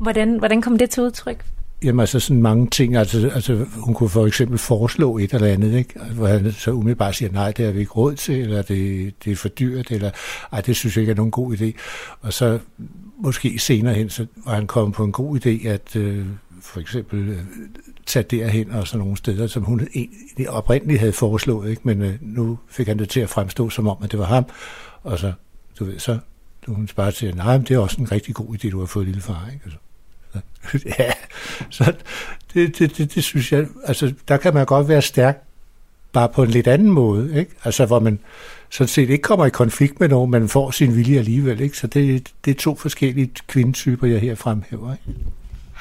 Hvordan, 0.00 0.38
hvordan 0.38 0.62
kom 0.62 0.78
det 0.78 0.90
til 0.90 1.02
udtryk? 1.02 1.44
Jamen 1.84 2.00
altså 2.00 2.20
sådan 2.20 2.42
mange 2.42 2.66
ting, 2.66 2.96
altså, 2.96 3.30
altså 3.34 3.66
hun 3.72 3.94
kunne 3.94 4.10
for 4.10 4.26
eksempel 4.26 4.58
foreslå 4.58 5.18
et 5.18 5.34
eller 5.34 5.48
andet, 5.48 5.74
ikke? 5.74 6.00
hvor 6.14 6.26
han 6.26 6.52
så 6.52 6.70
umiddelbart 6.70 7.14
siger, 7.14 7.32
nej, 7.32 7.52
det 7.52 7.64
har 7.64 7.72
vi 7.72 7.80
ikke 7.80 7.92
råd 7.92 8.14
til, 8.14 8.40
eller 8.40 8.62
det, 8.62 9.12
det 9.24 9.32
er 9.32 9.36
for 9.36 9.48
dyrt, 9.48 9.90
eller 9.90 10.10
ej, 10.52 10.60
det 10.60 10.76
synes 10.76 10.96
jeg 10.96 11.02
ikke 11.02 11.10
er 11.10 11.16
nogen 11.16 11.30
god 11.30 11.56
idé. 11.56 11.72
Og 12.20 12.32
så 12.32 12.58
måske 13.18 13.58
senere 13.58 13.94
hen, 13.94 14.10
så 14.10 14.26
var 14.46 14.54
han 14.54 14.66
kommet 14.66 14.94
på 14.94 15.04
en 15.04 15.12
god 15.12 15.46
idé, 15.46 15.68
at 15.68 15.96
øh, 15.96 16.26
for 16.62 16.80
eksempel 16.80 17.28
øh, 17.28 17.38
tage 18.06 18.22
derhen 18.22 18.70
og 18.70 18.88
sådan 18.88 18.98
nogle 18.98 19.16
steder, 19.16 19.46
som 19.46 19.62
hun 19.62 19.88
egentlig 19.94 20.50
oprindeligt 20.50 21.00
havde 21.00 21.12
foreslået, 21.12 21.70
ikke? 21.70 21.82
men 21.84 22.02
øh, 22.02 22.14
nu 22.20 22.58
fik 22.68 22.86
han 22.86 22.98
det 22.98 23.08
til 23.08 23.20
at 23.20 23.28
fremstå 23.28 23.70
som 23.70 23.88
om, 23.88 23.96
at 24.02 24.12
det 24.12 24.18
var 24.18 24.24
ham, 24.24 24.44
og 25.02 25.18
så, 25.18 25.32
du 25.78 25.84
ved, 25.84 25.98
så 25.98 26.18
hun 26.66 26.88
bare 26.96 27.12
til, 27.12 27.36
nej, 27.36 27.58
men 27.58 27.66
det 27.66 27.74
er 27.74 27.78
også 27.78 28.00
en 28.00 28.12
rigtig 28.12 28.34
god 28.34 28.54
idé, 28.54 28.70
du 28.70 28.78
har 28.78 28.86
fået 28.86 29.06
lille 29.06 29.20
far, 29.20 29.50
ikke? 29.52 29.64
Altså, 29.64 29.78
ja, 30.98 31.12
så 31.70 31.94
det, 32.54 32.78
det, 32.78 32.98
det, 32.98 33.14
det 33.14 33.24
synes 33.24 33.52
jeg, 33.52 33.66
altså 33.84 34.14
der 34.28 34.36
kan 34.36 34.54
man 34.54 34.66
godt 34.66 34.88
være 34.88 35.02
stærk, 35.02 35.42
bare 36.12 36.28
på 36.28 36.42
en 36.42 36.50
lidt 36.50 36.66
anden 36.66 36.90
måde, 36.90 37.38
ikke? 37.38 37.50
Altså 37.64 37.86
hvor 37.86 38.00
man 38.00 38.18
sådan 38.70 38.88
set 38.88 39.10
ikke 39.10 39.22
kommer 39.22 39.46
i 39.46 39.50
konflikt 39.50 40.00
med 40.00 40.08
nogen, 40.08 40.30
men 40.30 40.48
får 40.48 40.70
sin 40.70 40.96
vilje 40.96 41.18
alligevel, 41.18 41.60
ikke? 41.60 41.78
Så 41.78 41.86
det, 41.86 42.32
det 42.44 42.50
er 42.50 42.54
to 42.54 42.76
forskellige 42.76 43.30
kvindetyper, 43.46 44.06
jeg 44.06 44.20
her 44.20 44.34
fremhæver, 44.34 44.92
ikke? 44.92 45.20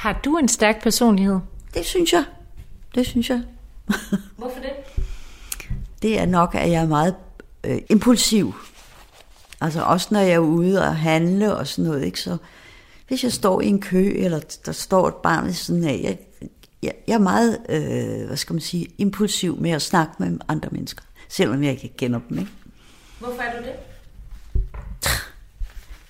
Har 0.01 0.19
du 0.25 0.37
en 0.37 0.47
stærk 0.47 0.83
personlighed? 0.83 1.39
Det 1.73 1.85
synes 1.85 2.13
jeg. 2.13 2.23
Det 2.95 3.05
synes 3.05 3.29
jeg. 3.29 3.43
Hvorfor 4.37 4.59
det? 4.59 4.71
Det 6.01 6.19
er 6.19 6.25
nok, 6.25 6.55
at 6.55 6.71
jeg 6.71 6.81
er 6.83 6.87
meget 6.87 7.15
øh, 7.63 7.81
impulsiv. 7.89 8.53
Altså 9.61 9.81
også 9.81 10.07
når 10.11 10.19
jeg 10.19 10.31
er 10.31 10.39
ude 10.39 10.81
og 10.81 10.95
handle 10.95 11.55
og 11.55 11.67
sådan 11.67 11.89
noget, 11.89 12.05
ikke? 12.05 12.21
Så 12.21 12.37
hvis 13.07 13.23
jeg 13.23 13.31
står 13.31 13.61
i 13.61 13.67
en 13.67 13.81
kø, 13.81 14.11
eller 14.15 14.39
der 14.65 14.71
står 14.71 15.07
et 15.07 15.15
barn 15.15 15.45
ved 15.45 15.53
siden 15.53 15.83
af, 15.83 15.99
jeg, 16.03 16.17
jeg, 16.83 16.93
jeg 17.07 17.13
er 17.13 17.19
meget, 17.19 17.57
øh, 17.69 18.27
hvad 18.27 18.37
skal 18.37 18.53
man 18.53 18.61
sige, 18.61 18.87
impulsiv 18.97 19.57
med 19.57 19.71
at 19.71 19.81
snakke 19.81 20.13
med 20.17 20.39
andre 20.47 20.69
mennesker, 20.71 21.03
selvom 21.29 21.63
jeg 21.63 21.71
ikke 21.71 21.97
kender 21.97 22.19
dem, 22.29 22.39
ikke? 22.39 22.51
Hvorfor 23.19 23.41
er 23.41 23.59
du 23.59 23.65
det? 23.65 23.73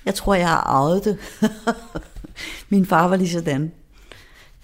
Jeg 0.05 0.15
tror, 0.15 0.33
jeg 0.33 0.47
har 0.47 0.61
arvet 0.61 1.05
det. 1.05 1.17
Min 2.69 2.85
far 2.85 3.07
var 3.07 3.15
lige 3.15 3.29
sådan 3.29 3.71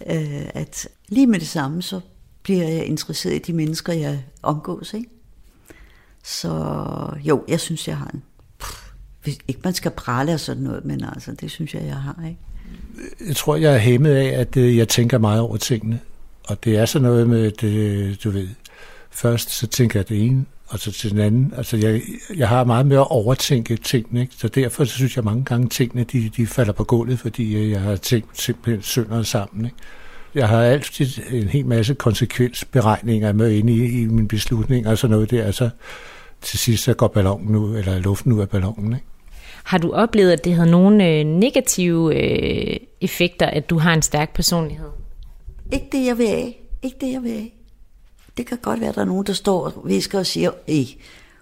øh, 0.10 0.50
at 0.54 0.88
lige 1.08 1.28
med 1.28 1.40
det 1.40 1.48
samme, 1.48 1.82
så 1.82 2.00
bliver 2.44 2.68
jeg 2.68 2.86
interesseret 2.86 3.36
i 3.36 3.40
de 3.40 3.54
mennesker, 3.54 3.94
jeg 3.94 4.24
omgås. 4.42 4.94
Ikke? 4.94 5.10
Så 6.24 6.50
jo, 7.24 7.44
jeg 7.48 7.60
synes, 7.60 7.88
jeg 7.88 7.98
har 7.98 8.12
en... 8.14 8.24
Pff, 8.60 8.92
hvis 9.24 9.38
ikke 9.48 9.62
man 9.64 9.74
skal 9.74 9.92
prale 9.92 10.34
og 10.34 10.40
sådan 10.40 10.64
noget, 10.64 10.86
men 10.86 11.04
altså, 11.04 11.32
det 11.32 11.52
synes 11.52 11.74
jeg, 11.74 11.86
jeg 11.86 11.96
har. 11.96 12.24
Ikke? 12.26 12.40
Jeg 13.28 13.36
tror, 13.36 13.56
jeg 13.56 13.74
er 13.74 13.78
hæmmet 13.78 14.16
af, 14.16 14.40
at 14.40 14.58
øh, 14.58 14.78
jeg 14.78 14.88
tænker 14.88 15.18
meget 15.18 15.42
over 15.42 15.58
tingene. 15.58 16.00
Og 16.48 16.64
det 16.64 16.78
er 16.78 16.86
sådan 16.86 17.08
noget 17.08 17.30
med, 17.30 17.52
det, 17.52 17.74
øh, 17.74 18.16
du 18.24 18.30
ved, 18.30 18.48
først 19.12 19.50
så 19.50 19.68
tænker 19.68 20.00
jeg 20.00 20.10
det 20.10 20.26
ene, 20.26 20.46
og 20.68 20.80
så 20.80 20.92
til 20.92 21.12
den 21.12 21.20
anden. 21.20 21.54
Altså, 21.58 21.78
jeg, 21.78 22.02
jeg 22.36 22.50
har 22.50 22.64
meget 22.64 22.86
med 22.86 22.98
at 22.98 23.12
overtænke 23.12 23.76
tingene, 23.76 24.22
ikke? 24.22 24.34
så 24.38 24.48
derfor 24.48 24.84
så 24.84 24.94
synes 24.94 25.16
jeg 25.16 25.24
mange 25.24 25.46
gange, 25.46 25.70
tingene 25.70 26.04
de, 26.04 26.30
de 26.38 26.48
falder 26.48 26.74
på 26.74 26.84
gulvet, 26.84 27.20
fordi 27.20 27.56
øh, 27.56 27.72
jeg 27.72 27.82
har 27.82 27.96
tænkt 27.96 28.42
simpelthen 28.42 28.84
sønder 28.84 29.24
sammen. 29.24 29.66
Ikke? 29.66 29.78
Jeg 30.36 30.48
har 30.50 30.62
altid 30.62 31.08
en 31.32 31.48
hel 31.48 31.66
masse 31.66 31.94
konsekvensberegninger 31.94 33.34
med 33.34 33.52
inde 33.52 33.74
i, 33.74 34.02
i 34.02 34.06
min 34.06 34.28
beslutning 34.28 34.88
og 34.88 34.98
sådan 34.98 35.12
noget 35.12 35.32
der, 35.32 35.44
altså 35.44 35.70
til 36.42 36.60
sidst 36.60 36.84
så 36.84 36.94
går 36.94 37.08
ballonen 37.08 37.52
nu, 37.52 37.76
eller 37.76 38.00
luften 38.00 38.32
ud 38.32 38.42
af 38.42 38.50
ballonen. 38.50 38.94
Ikke? 38.94 39.06
Har 39.64 39.78
du 39.78 39.92
oplevet, 39.92 40.32
at 40.32 40.46
det 40.46 40.54
havde 40.54 40.72
nogle 40.72 41.10
øh, 41.10 41.26
negative 41.26 42.16
øh, 42.16 42.78
effekter, 43.02 43.46
at 43.46 43.70
du 43.70 43.78
har 43.78 43.94
en 43.94 44.02
stærk 44.02 44.34
personlighed? 44.34 44.90
Ikke 45.74 45.88
det, 45.92 46.06
jeg 46.06 46.18
vil 46.18 46.28
af. 46.28 46.64
Ikke 46.84 46.98
det, 47.02 47.14
jeg 47.14 47.24
vil 47.24 47.32
af 47.32 47.57
det 48.38 48.46
kan 48.46 48.58
godt 48.62 48.80
være, 48.80 48.90
at 48.90 48.96
der 48.96 49.02
er 49.02 49.06
nogen, 49.06 49.26
der 49.26 49.34
står 49.34 49.66
og 49.66 49.74
visker 49.86 50.20
og 50.20 50.26
siger, 50.26 50.52
Ej, 50.68 50.86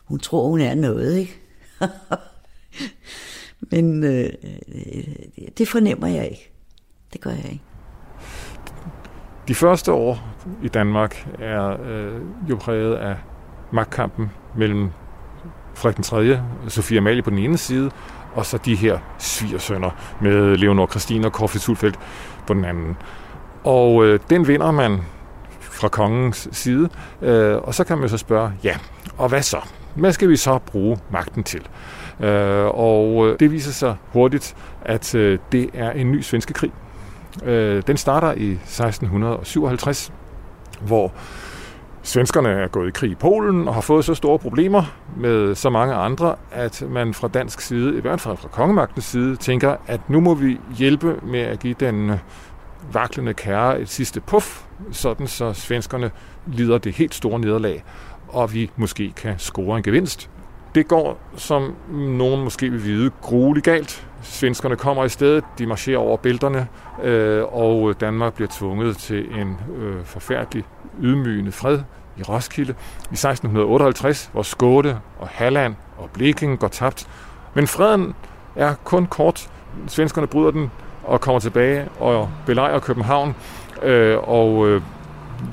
hun 0.05 0.19
tror, 0.19 0.47
hun 0.47 0.61
er 0.61 0.75
noget, 0.75 1.17
ikke? 1.17 1.39
Men 3.71 4.03
øh, 4.03 4.29
øh, 4.43 4.57
øh, 5.37 5.47
det 5.57 5.67
fornemmer 5.67 6.07
jeg 6.07 6.29
ikke. 6.29 6.51
Det 7.13 7.21
gør 7.21 7.31
jeg 7.31 7.45
ikke. 7.45 7.63
De 9.47 9.55
første 9.55 9.91
år 9.91 10.35
i 10.63 10.67
Danmark 10.67 11.27
er 11.39 11.81
øh, 11.83 12.21
jo 12.49 12.55
præget 12.55 12.95
af 12.95 13.15
magtkampen 13.71 14.31
mellem 14.57 14.89
Frederik 15.73 15.95
den 15.95 16.03
3., 16.03 16.39
Sofia 16.67 16.97
Amalie 16.97 17.21
på 17.21 17.29
den 17.29 17.39
ene 17.39 17.57
side, 17.57 17.91
og 18.33 18.45
så 18.45 18.57
de 18.57 18.75
her 18.75 18.99
svigersønner 19.19 20.17
med 20.21 20.57
Leonor 20.57 20.87
Christine 20.87 21.27
og 21.27 21.33
Korfrid 21.33 21.59
Sulfeldt 21.59 21.99
på 22.47 22.53
den 22.53 22.65
anden. 22.65 22.97
Og 23.63 24.05
øh, 24.05 24.19
den 24.29 24.47
vinder 24.47 24.71
man 24.71 24.99
fra 25.75 25.87
kongens 25.87 26.47
side. 26.51 26.89
Øh, 27.21 27.55
og 27.57 27.73
så 27.73 27.83
kan 27.83 27.97
man 27.97 28.09
så 28.09 28.17
spørge, 28.17 28.51
ja, 28.63 28.77
og 29.17 29.29
hvad 29.29 29.41
så? 29.41 29.57
Hvad 29.95 30.13
skal 30.13 30.29
vi 30.29 30.35
så 30.35 30.57
bruge 30.57 30.97
magten 31.11 31.43
til? 31.43 31.67
Øh, 32.19 32.65
og 32.65 33.27
øh, 33.27 33.39
det 33.39 33.51
viser 33.51 33.71
sig 33.71 33.95
hurtigt, 34.13 34.55
at 34.81 35.15
øh, 35.15 35.39
det 35.51 35.69
er 35.73 35.91
en 35.91 36.11
ny 36.11 36.21
svenske 36.21 36.53
krig. 36.53 36.71
Øh, 37.43 37.83
den 37.87 37.97
starter 37.97 38.31
i 38.31 38.51
1657, 38.51 40.11
hvor 40.81 41.11
Svenskerne 42.05 42.49
er 42.49 42.67
gået 42.67 42.87
i 42.87 42.91
krig 42.91 43.11
i 43.11 43.15
Polen 43.15 43.67
og 43.67 43.73
har 43.73 43.81
fået 43.81 44.05
så 44.05 44.13
store 44.13 44.39
problemer 44.39 44.83
med 45.17 45.55
så 45.55 45.69
mange 45.69 45.93
andre, 45.93 46.35
at 46.51 46.83
man 46.89 47.13
fra 47.13 47.27
dansk 47.27 47.61
side, 47.61 47.97
i 47.97 48.01
hvert 48.01 48.21
fald 48.21 48.37
fra 48.37 48.47
kongemagtens 48.47 49.05
side, 49.05 49.35
tænker, 49.35 49.75
at 49.87 50.09
nu 50.09 50.19
må 50.19 50.33
vi 50.33 50.59
hjælpe 50.77 51.15
med 51.23 51.39
at 51.39 51.59
give 51.59 51.75
den 51.79 52.11
vaklende 52.91 53.33
kære 53.33 53.81
et 53.81 53.89
sidste 53.89 54.21
puff, 54.21 54.61
sådan 54.91 55.27
så 55.27 55.53
svenskerne 55.53 56.11
lider 56.47 56.77
det 56.77 56.93
helt 56.93 57.15
store 57.15 57.39
nederlag, 57.39 57.83
og 58.27 58.53
vi 58.53 58.71
måske 58.75 59.13
kan 59.15 59.39
score 59.39 59.77
en 59.77 59.83
gevinst. 59.83 60.29
Det 60.75 60.87
går, 60.87 61.19
som 61.35 61.75
nogen 61.91 62.43
måske 62.43 62.69
vil 62.69 62.83
vide, 62.83 63.11
grueligt 63.21 63.65
galt. 63.65 64.07
Svenskerne 64.21 64.75
kommer 64.75 65.05
i 65.05 65.09
stedet, 65.09 65.43
de 65.57 65.65
marcherer 65.65 65.97
over 65.97 66.17
bælterne, 66.17 66.67
øh, 67.03 67.43
og 67.43 68.01
Danmark 68.01 68.33
bliver 68.33 68.49
tvunget 68.57 68.97
til 68.97 69.39
en 69.39 69.57
øh, 69.77 70.05
forfærdelig 70.05 70.63
ydmygende 71.01 71.51
fred 71.51 71.79
i 72.17 72.23
Roskilde 72.23 72.71
i 73.11 73.13
1658, 73.13 74.29
hvor 74.33 74.43
Skåde 74.43 74.99
og 75.19 75.27
Halland 75.27 75.75
og 75.97 76.09
Blekinge 76.13 76.57
går 76.57 76.67
tabt. 76.67 77.07
Men 77.53 77.67
freden 77.67 78.13
er 78.55 78.73
kun 78.83 79.05
kort. 79.05 79.49
Svenskerne 79.87 80.27
bryder 80.27 80.51
den 80.51 80.71
og 81.05 81.21
kommer 81.21 81.39
tilbage 81.39 81.87
og 81.99 82.29
belejrer 82.45 82.79
København, 82.79 83.35
øh, 83.83 84.17
og 84.17 84.67
øh, 84.67 84.81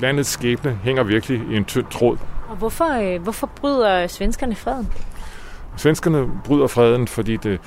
landets 0.01 0.29
skæbne 0.29 0.79
hænger 0.83 1.03
virkelig 1.03 1.41
i 1.51 1.57
en 1.57 1.65
tynd 1.65 1.85
tråd. 1.91 2.17
Og 2.49 2.55
hvorfor, 2.55 3.13
øh, 3.15 3.21
hvorfor 3.21 3.49
bryder 3.55 4.07
svenskerne 4.07 4.55
freden? 4.55 4.91
Svenskerne 5.77 6.29
bryder 6.43 6.67
freden, 6.67 7.07
fordi 7.07 7.37
det 7.37 7.59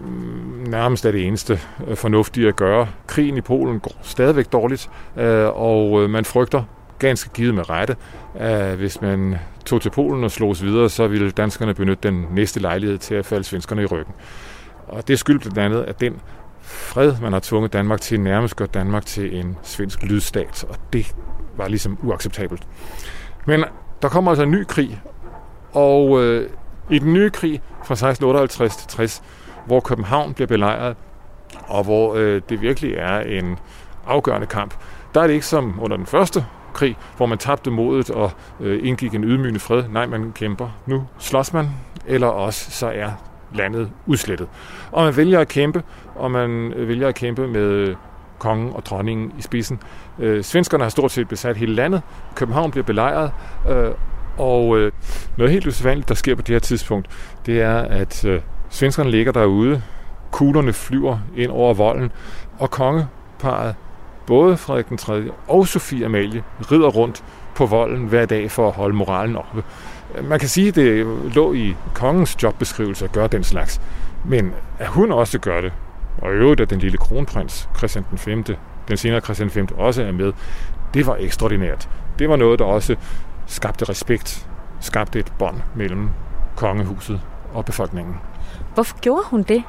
mm, 0.00 0.64
nærmest 0.68 1.06
er 1.06 1.10
det 1.10 1.26
eneste 1.26 1.60
øh, 1.86 1.96
fornuftige 1.96 2.48
at 2.48 2.56
gøre. 2.56 2.88
Krigen 3.06 3.36
i 3.36 3.40
Polen 3.40 3.80
går 3.80 3.92
stadigvæk 4.02 4.52
dårligt, 4.52 4.90
øh, 5.16 5.48
og 5.48 6.02
øh, 6.02 6.10
man 6.10 6.24
frygter 6.24 6.62
ganske 6.98 7.30
givet 7.34 7.54
med 7.54 7.70
rette, 7.70 7.96
at 8.34 8.76
hvis 8.76 9.00
man 9.00 9.36
tog 9.64 9.82
til 9.82 9.90
Polen 9.90 10.24
og 10.24 10.30
slås 10.30 10.62
videre, 10.62 10.88
så 10.88 11.06
ville 11.06 11.30
danskerne 11.30 11.74
benytte 11.74 12.08
den 12.08 12.26
næste 12.30 12.60
lejlighed 12.60 12.98
til 12.98 13.14
at 13.14 13.26
falde 13.26 13.44
svenskerne 13.44 13.82
i 13.82 13.86
ryggen. 13.86 14.14
Og 14.88 15.08
det 15.08 15.18
skyldes 15.18 15.42
blandt 15.42 15.58
andet, 15.58 15.84
at 15.84 16.00
den 16.00 16.20
fred, 16.68 17.14
man 17.22 17.32
har 17.32 17.40
tvunget 17.40 17.72
Danmark 17.72 18.00
til, 18.00 18.20
nærmest 18.20 18.56
gør 18.56 18.66
Danmark 18.66 19.06
til 19.06 19.38
en 19.38 19.56
svensk 19.62 20.02
lydstat, 20.02 20.64
og 20.68 20.76
det 20.92 21.14
var 21.56 21.68
ligesom 21.68 21.98
uacceptabelt. 22.02 22.62
Men 23.46 23.64
der 24.02 24.08
kommer 24.08 24.30
altså 24.30 24.42
en 24.44 24.50
ny 24.50 24.64
krig, 24.64 25.00
og 25.72 26.24
øh, 26.24 26.50
i 26.90 26.98
den 26.98 27.12
nye 27.12 27.30
krig 27.30 27.60
fra 27.84 27.94
1658 27.94 28.76
til 28.76 28.88
60, 28.88 29.22
hvor 29.66 29.80
København 29.80 30.34
bliver 30.34 30.48
belejret, 30.48 30.96
og 31.66 31.84
hvor 31.84 32.14
øh, 32.14 32.42
det 32.48 32.60
virkelig 32.62 32.94
er 32.94 33.20
en 33.20 33.58
afgørende 34.06 34.46
kamp. 34.46 34.74
Der 35.14 35.20
er 35.20 35.26
det 35.26 35.34
ikke 35.34 35.46
som 35.46 35.78
under 35.82 35.96
den 35.96 36.06
første 36.06 36.46
krig, 36.74 36.96
hvor 37.16 37.26
man 37.26 37.38
tabte 37.38 37.70
modet 37.70 38.10
og 38.10 38.30
øh, 38.60 38.86
indgik 38.88 39.14
en 39.14 39.24
ydmygende 39.24 39.60
fred. 39.60 39.84
Nej, 39.88 40.06
man 40.06 40.32
kæmper. 40.32 40.68
Nu 40.86 41.06
slås 41.18 41.52
man, 41.52 41.68
eller 42.06 42.26
også 42.26 42.70
så 42.70 42.86
er 42.86 43.10
landet 43.54 43.90
udslettet. 44.06 44.48
Og 44.92 45.04
man 45.04 45.16
vælger 45.16 45.40
at 45.40 45.48
kæmpe, 45.48 45.82
og 46.18 46.30
man 46.30 46.72
vælger 46.76 47.08
at 47.08 47.14
kæmpe 47.14 47.48
med 47.48 47.94
kongen 48.38 48.72
og 48.72 48.86
dronningen 48.86 49.32
i 49.38 49.42
spidsen. 49.42 49.80
Øh, 50.18 50.44
svenskerne 50.44 50.84
har 50.84 50.90
stort 50.90 51.10
set 51.10 51.28
besat 51.28 51.56
hele 51.56 51.74
landet. 51.74 52.02
København 52.34 52.70
bliver 52.70 52.84
belejret, 52.84 53.30
øh, 53.68 53.90
og 54.38 54.78
øh, 54.78 54.92
noget 55.36 55.52
helt 55.52 55.66
usædvanligt, 55.66 56.08
der 56.08 56.14
sker 56.14 56.34
på 56.34 56.42
det 56.42 56.54
her 56.54 56.60
tidspunkt, 56.60 57.08
det 57.46 57.60
er, 57.62 57.78
at 57.78 58.24
øh, 58.24 58.40
svenskerne 58.70 59.10
ligger 59.10 59.32
derude, 59.32 59.82
kuglerne 60.30 60.72
flyver 60.72 61.18
ind 61.36 61.50
over 61.50 61.74
volden, 61.74 62.12
og 62.58 62.70
kongeparet, 62.70 63.74
både 64.26 64.56
Frederik 64.56 64.88
den 64.88 64.96
3. 64.96 65.22
og 65.48 65.68
Sofie 65.68 66.04
Amalie, 66.04 66.42
rider 66.72 66.88
rundt 66.88 67.24
på 67.54 67.66
volden 67.66 68.06
hver 68.06 68.26
dag 68.26 68.50
for 68.50 68.68
at 68.68 68.74
holde 68.74 68.96
moralen 68.96 69.36
oppe. 69.36 69.64
Man 70.22 70.38
kan 70.38 70.48
sige, 70.48 70.68
at 70.68 70.74
det 70.74 71.06
lå 71.34 71.52
i 71.52 71.74
kongens 71.94 72.42
jobbeskrivelse 72.42 73.04
at 73.04 73.12
gøre 73.12 73.26
den 73.26 73.44
slags. 73.44 73.80
Men 74.24 74.52
at 74.78 74.86
hun 74.86 75.12
også 75.12 75.38
gør 75.38 75.60
det, 75.60 75.72
og 76.22 76.32
i 76.32 76.36
øvrigt 76.36 76.60
at 76.60 76.70
den 76.70 76.78
lille 76.78 76.98
kronprins, 76.98 77.68
Christian 77.76 78.04
den 78.10 78.18
5., 78.18 78.44
den 78.88 78.96
senere 78.96 79.20
Christian 79.20 79.50
5. 79.50 79.68
også 79.76 80.02
er 80.02 80.12
med, 80.12 80.32
det 80.94 81.06
var 81.06 81.16
ekstraordinært. 81.20 81.88
Det 82.18 82.28
var 82.28 82.36
noget, 82.36 82.58
der 82.58 82.64
også 82.64 82.96
skabte 83.46 83.84
respekt, 83.84 84.48
skabte 84.80 85.18
et 85.18 85.32
bånd 85.38 85.56
mellem 85.74 86.08
kongehuset 86.56 87.20
og 87.54 87.64
befolkningen. 87.64 88.14
Hvorfor 88.74 88.98
gjorde 89.00 89.22
hun 89.26 89.42
det? 89.42 89.62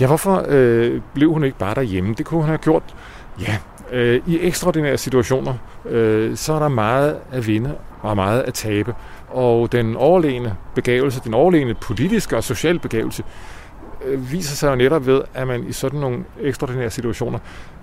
Ja, 0.00 0.06
hvorfor 0.06 0.44
øh, 0.48 1.00
blev 1.14 1.32
hun 1.32 1.44
ikke 1.44 1.58
bare 1.58 1.74
derhjemme? 1.74 2.14
Det 2.14 2.26
kunne 2.26 2.40
hun 2.40 2.48
have 2.48 2.58
gjort. 2.58 2.94
Ja, 3.40 3.58
øh, 3.90 4.22
i 4.26 4.40
ekstraordinære 4.40 4.98
situationer, 4.98 5.54
øh, 5.84 6.36
så 6.36 6.52
er 6.52 6.58
der 6.58 6.68
meget 6.68 7.16
at 7.32 7.46
vinde 7.46 7.74
og 8.02 8.16
meget 8.16 8.40
at 8.40 8.54
tabe. 8.54 8.94
Og 9.28 9.72
den 9.72 9.96
overlegne 9.96 10.56
begavelse, 10.74 11.20
den 11.24 11.34
overlegne 11.34 11.74
politiske 11.74 12.36
og 12.36 12.44
sociale 12.44 12.78
begavelse, 12.78 13.22
øh, 13.22 13.57
Øh, 14.04 14.32
viser 14.32 14.56
sig 14.56 14.70
jo 14.70 14.74
netop 14.74 15.06
ved, 15.06 15.22
at 15.34 15.46
man 15.46 15.64
i 15.68 15.72
sådan 15.72 16.00
nogle 16.00 16.24
ekstraordinære 16.40 16.90
situationer 16.90 17.38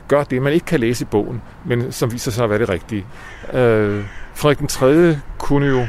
gør 0.07 0.24
det, 0.24 0.41
man 0.41 0.53
ikke 0.53 0.66
kan 0.66 0.80
læse 0.80 1.03
i 1.03 1.07
bogen, 1.11 1.41
men 1.66 1.91
som 1.91 2.11
viser 2.11 2.32
sig 2.32 2.43
at 2.43 2.49
være 2.49 2.59
det 2.59 2.70
rigtige. 2.70 3.05
Øh, 3.53 4.05
Frederik 4.34 4.59
den 4.59 4.68
3. 4.68 5.20
kunne 5.38 5.68
jo 5.68 5.86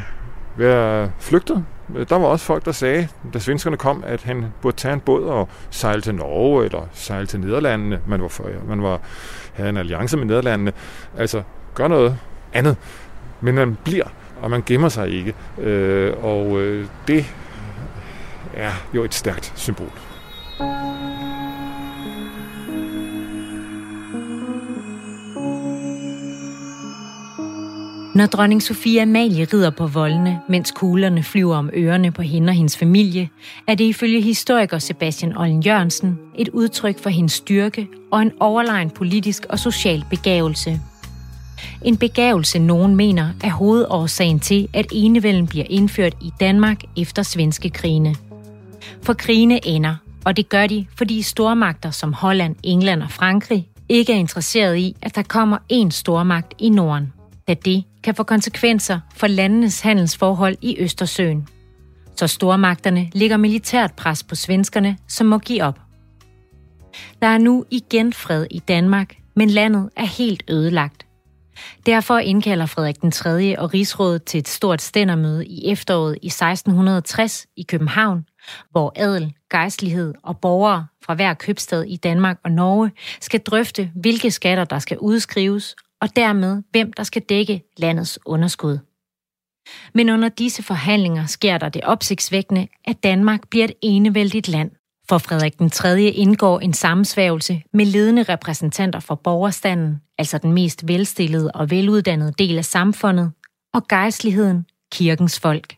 være 0.57 1.11
flygtet. 1.19 1.65
Der 2.09 2.19
var 2.19 2.27
også 2.27 2.45
folk, 2.45 2.65
der 2.65 2.73
sagde, 2.73 3.09
da 3.35 3.39
svenskerne 3.39 3.77
kom, 3.77 4.05
at 4.07 4.23
han 4.23 4.47
burde 4.63 4.77
tage 4.77 4.95
en 4.95 5.01
båd 5.01 5.25
og 5.25 5.49
sejle 5.71 6.03
til 6.03 6.15
Norge 6.15 6.65
eller 6.65 6.89
sejle 6.93 7.27
til 7.27 7.41
Nederlandene. 7.41 8.01
Man, 8.07 8.23
var, 8.23 8.31
man 8.69 8.83
var, 8.83 9.01
havde 9.53 9.71
en 9.71 9.77
alliance 9.77 10.17
med 10.17 10.27
Nederlandene. 10.27 10.73
Altså, 11.19 11.43
gør 11.75 11.89
noget 11.89 12.19
andet. 12.53 12.77
Men 13.41 13.55
man 13.55 13.79
bliver, 13.85 14.05
og 14.43 14.51
man 14.51 14.63
gemmer 14.67 14.89
sig 14.89 15.11
ikke. 15.11 15.35
Øh, 15.59 16.15
og 16.23 16.61
øh, 16.61 16.87
det 17.09 17.27
er 18.55 18.73
jo 18.95 19.05
et 19.05 19.15
stærkt 19.15 19.53
symbol. 19.57 20.06
Når 28.17 28.27
dronning 28.27 28.63
Sofia 28.63 29.03
Amalie 29.03 29.45
rider 29.45 29.71
på 29.71 29.87
voldene, 29.87 30.41
mens 30.49 30.71
kuglerne 30.71 31.23
flyver 31.23 31.57
om 31.57 31.71
ørerne 31.75 32.13
på 32.13 32.23
hende 32.23 32.51
og 32.51 32.55
hendes 32.55 32.77
familie, 32.77 33.29
er 33.67 33.75
det 33.75 33.85
ifølge 33.85 34.21
historiker 34.21 34.79
Sebastian 34.79 35.39
Ollen 35.39 35.63
Jørgensen 35.63 36.19
et 36.39 36.49
udtryk 36.49 36.99
for 36.99 37.11
hendes 37.11 37.33
styrke 37.33 37.89
og 38.13 38.23
en 38.23 38.33
overlegen 38.41 38.91
politisk 38.91 39.47
og 39.49 39.59
social 39.59 40.05
begavelse. 40.11 40.81
En 41.83 41.97
begavelse, 41.97 42.59
nogen 42.59 42.97
mener, 42.97 43.29
er 43.45 43.51
hovedårsagen 43.51 44.41
til, 44.41 44.69
at 44.75 44.87
enevælden 44.93 45.47
bliver 45.47 45.67
indført 45.71 46.15
i 46.23 46.33
Danmark 46.41 46.81
efter 46.97 47.23
svenske 47.23 47.71
krigene. 47.71 48.15
For 49.03 49.13
krigene 49.13 49.67
ender, 49.67 49.95
og 50.25 50.37
det 50.37 50.49
gør 50.49 50.67
de, 50.67 50.87
fordi 50.95 51.23
stormagter 51.23 51.91
som 51.91 52.13
Holland, 52.13 52.57
England 52.63 53.03
og 53.03 53.11
Frankrig 53.11 53.69
ikke 53.89 54.13
er 54.13 54.17
interesseret 54.17 54.77
i, 54.77 54.97
at 55.03 55.15
der 55.15 55.23
kommer 55.23 55.59
én 55.73 55.91
stormagt 55.91 56.55
i 56.59 56.69
Norden, 56.69 57.13
da 57.49 57.55
det 57.55 57.85
kan 58.03 58.15
få 58.15 58.23
konsekvenser 58.23 59.01
for 59.15 59.27
landenes 59.27 59.81
handelsforhold 59.81 60.57
i 60.63 60.77
Østersøen. 60.81 61.49
Så 62.17 62.27
stormagterne 62.27 63.11
ligger 63.13 63.37
militært 63.37 63.93
pres 63.95 64.23
på 64.23 64.35
svenskerne, 64.35 64.97
som 65.09 65.27
må 65.27 65.39
give 65.39 65.63
op. 65.63 65.81
Der 67.23 67.27
er 67.27 67.39
nu 67.39 67.65
igen 67.71 68.13
fred 68.13 68.47
i 68.51 68.59
Danmark, 68.59 69.17
men 69.35 69.51
landet 69.51 69.91
er 69.97 70.05
helt 70.05 70.43
ødelagt. 70.51 71.07
Derfor 71.87 72.19
indkalder 72.19 72.67
Frederik 72.67 73.01
den 73.01 73.11
3. 73.11 73.59
og 73.59 73.75
Rigsrådet 73.75 74.25
til 74.25 74.39
et 74.39 74.49
stort 74.49 74.83
stændermøde 74.83 75.47
i 75.47 75.71
efteråret 75.71 76.19
i 76.23 76.27
1660 76.27 77.47
i 77.57 77.63
København, 77.63 78.25
hvor 78.71 78.93
adel, 78.97 79.35
gejstlighed 79.51 80.15
og 80.23 80.39
borgere 80.39 80.87
fra 81.05 81.15
hver 81.15 81.35
købstad 81.35 81.83
i 81.83 81.97
Danmark 81.97 82.39
og 82.45 82.51
Norge 82.51 82.91
skal 83.21 83.41
drøfte, 83.41 83.91
hvilke 83.95 84.31
skatter 84.31 84.65
der 84.65 84.79
skal 84.79 84.99
udskrives, 84.99 85.77
og 86.07 86.17
dermed 86.17 86.63
hvem 86.71 86.93
der 86.93 87.03
skal 87.03 87.23
dække 87.23 87.63
landets 87.77 88.19
underskud. 88.27 88.79
Men 89.95 90.11
under 90.11 90.29
disse 90.29 90.63
forhandlinger 90.63 91.27
sker 91.27 91.59
der 91.59 91.69
det 91.69 91.85
opsigtsvækkende, 91.85 92.69
at 92.85 93.03
Danmark 93.03 93.49
bliver 93.49 93.65
et 93.65 93.75
enevældigt 93.83 94.49
land. 94.49 94.71
For 95.09 95.19
Frederik 95.19 95.59
den 95.59 95.71
3. 95.71 96.03
indgår 96.03 96.61
en 96.61 96.73
sammensværgelse 96.73 97.63
med 97.73 97.87
ledende 97.87 98.23
repræsentanter 98.23 99.01
for 99.01 99.15
borgerstanden, 99.15 100.03
altså 100.19 100.39
den 100.39 100.53
mest 100.53 100.89
velstillede 100.89 101.51
og 101.51 101.71
veluddannede 101.71 102.33
del 102.39 102.59
af 102.59 102.65
samfundet, 102.65 103.33
og 103.75 103.89
gejstligheden, 103.89 104.67
kirkens 104.93 105.41
folk. 105.41 105.77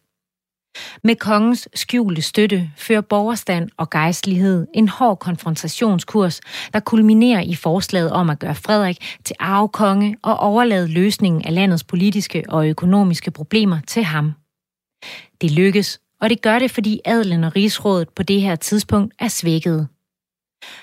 Med 1.04 1.16
kongens 1.16 1.68
skjulte 1.74 2.22
støtte 2.22 2.70
fører 2.76 3.00
borgerstand 3.00 3.70
og 3.76 3.90
gejstlighed 3.90 4.66
en 4.74 4.88
hård 4.88 5.18
konfrontationskurs, 5.18 6.40
der 6.72 6.80
kulminerer 6.80 7.40
i 7.40 7.54
forslaget 7.54 8.10
om 8.10 8.30
at 8.30 8.38
gøre 8.38 8.54
Frederik 8.54 9.16
til 9.24 9.36
arvekonge 9.38 10.16
og 10.22 10.36
overlade 10.36 10.88
løsningen 10.88 11.44
af 11.44 11.54
landets 11.54 11.84
politiske 11.84 12.44
og 12.48 12.68
økonomiske 12.68 13.30
problemer 13.30 13.80
til 13.86 14.04
ham. 14.04 14.32
Det 15.40 15.50
lykkes, 15.50 16.00
og 16.20 16.30
det 16.30 16.42
gør 16.42 16.58
det, 16.58 16.70
fordi 16.70 17.00
adelen 17.04 17.44
og 17.44 17.56
rigsrådet 17.56 18.08
på 18.08 18.22
det 18.22 18.40
her 18.40 18.56
tidspunkt 18.56 19.14
er 19.18 19.28
svækket. 19.28 19.88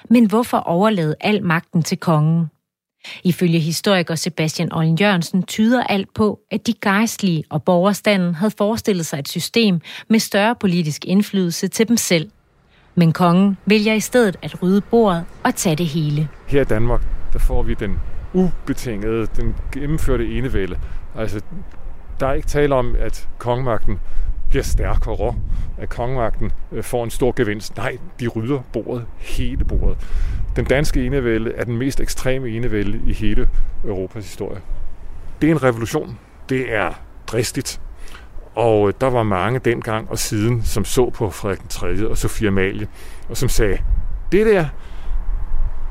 Men 0.10 0.26
hvorfor 0.26 0.58
overlade 0.58 1.16
al 1.20 1.44
magten 1.44 1.84
til 1.84 1.98
kongen? 1.98 2.50
Ifølge 3.24 3.60
historiker 3.60 4.16
Sebastian 4.16 4.74
Ollen 4.74 4.96
Jørgensen 4.96 5.44
tyder 5.44 5.84
alt 5.84 6.14
på, 6.14 6.40
at 6.52 6.68
de 6.68 6.74
gejstlige 6.82 7.44
og 7.50 7.64
borgerstanden 7.64 8.36
havde 8.36 8.52
forestillet 8.58 9.06
sig 9.06 9.20
et 9.20 9.28
system 9.28 9.82
med 10.10 10.20
større 10.20 10.56
politisk 10.56 11.06
indflydelse 11.06 11.68
til 11.68 11.88
dem 11.88 11.98
selv. 11.98 12.30
Men 12.96 13.14
kongen 13.14 13.58
vælger 13.66 13.94
i 13.94 14.00
stedet 14.00 14.38
at 14.42 14.64
rydde 14.64 14.82
bordet 14.82 15.26
og 15.44 15.56
tage 15.56 15.76
det 15.76 15.86
hele. 15.86 16.30
Her 16.48 16.62
i 16.62 16.66
Danmark, 16.66 17.02
der 17.34 17.40
får 17.40 17.64
vi 17.64 17.74
den 17.74 18.00
ubetingede, 18.34 19.28
den 19.36 19.56
gennemførte 19.72 20.26
enevælde. 20.38 20.80
Altså, 21.16 21.42
der 22.20 22.28
er 22.28 22.34
ikke 22.34 22.48
tale 22.48 22.76
om, 22.76 22.96
at 23.00 23.30
kongemagten 23.38 24.00
bliver 24.56 24.64
stærkere, 24.64 25.36
at 25.78 25.90
kongemagten 25.90 26.52
øh, 26.72 26.84
får 26.84 27.04
en 27.04 27.10
stor 27.10 27.34
gevinst. 27.36 27.78
Nej, 27.78 27.98
de 28.20 28.28
rydder 28.28 28.60
bordet, 28.74 29.06
hele 29.18 29.66
bordet. 29.66 29.98
Den 30.56 30.66
danske 30.66 31.06
enevælde 31.06 31.52
er 31.52 31.64
den 31.64 31.78
mest 31.78 32.00
ekstreme 32.00 32.50
enevælde 32.50 33.02
i 33.08 33.14
hele 33.14 33.50
Europas 33.86 34.26
historie. 34.26 34.62
Det 35.42 35.48
er 35.48 35.52
en 35.52 35.64
revolution. 35.64 36.18
Det 36.50 36.74
er 36.74 36.94
dristigt. 37.28 37.82
Og 38.54 38.88
øh, 38.88 38.94
der 39.02 39.08
var 39.08 39.24
mange 39.24 39.60
dengang 39.60 40.10
og 40.10 40.20
siden, 40.20 40.64
som 40.64 40.86
så 40.86 41.10
på 41.10 41.30
Frederik 41.30 41.60
den 41.60 41.68
3. 41.68 42.10
og 42.10 42.18
Sofia 42.18 42.48
Amalie, 42.48 42.88
og 43.30 43.38
som 43.38 43.50
sagde, 43.50 43.78
det 44.32 44.46
der, 44.46 44.66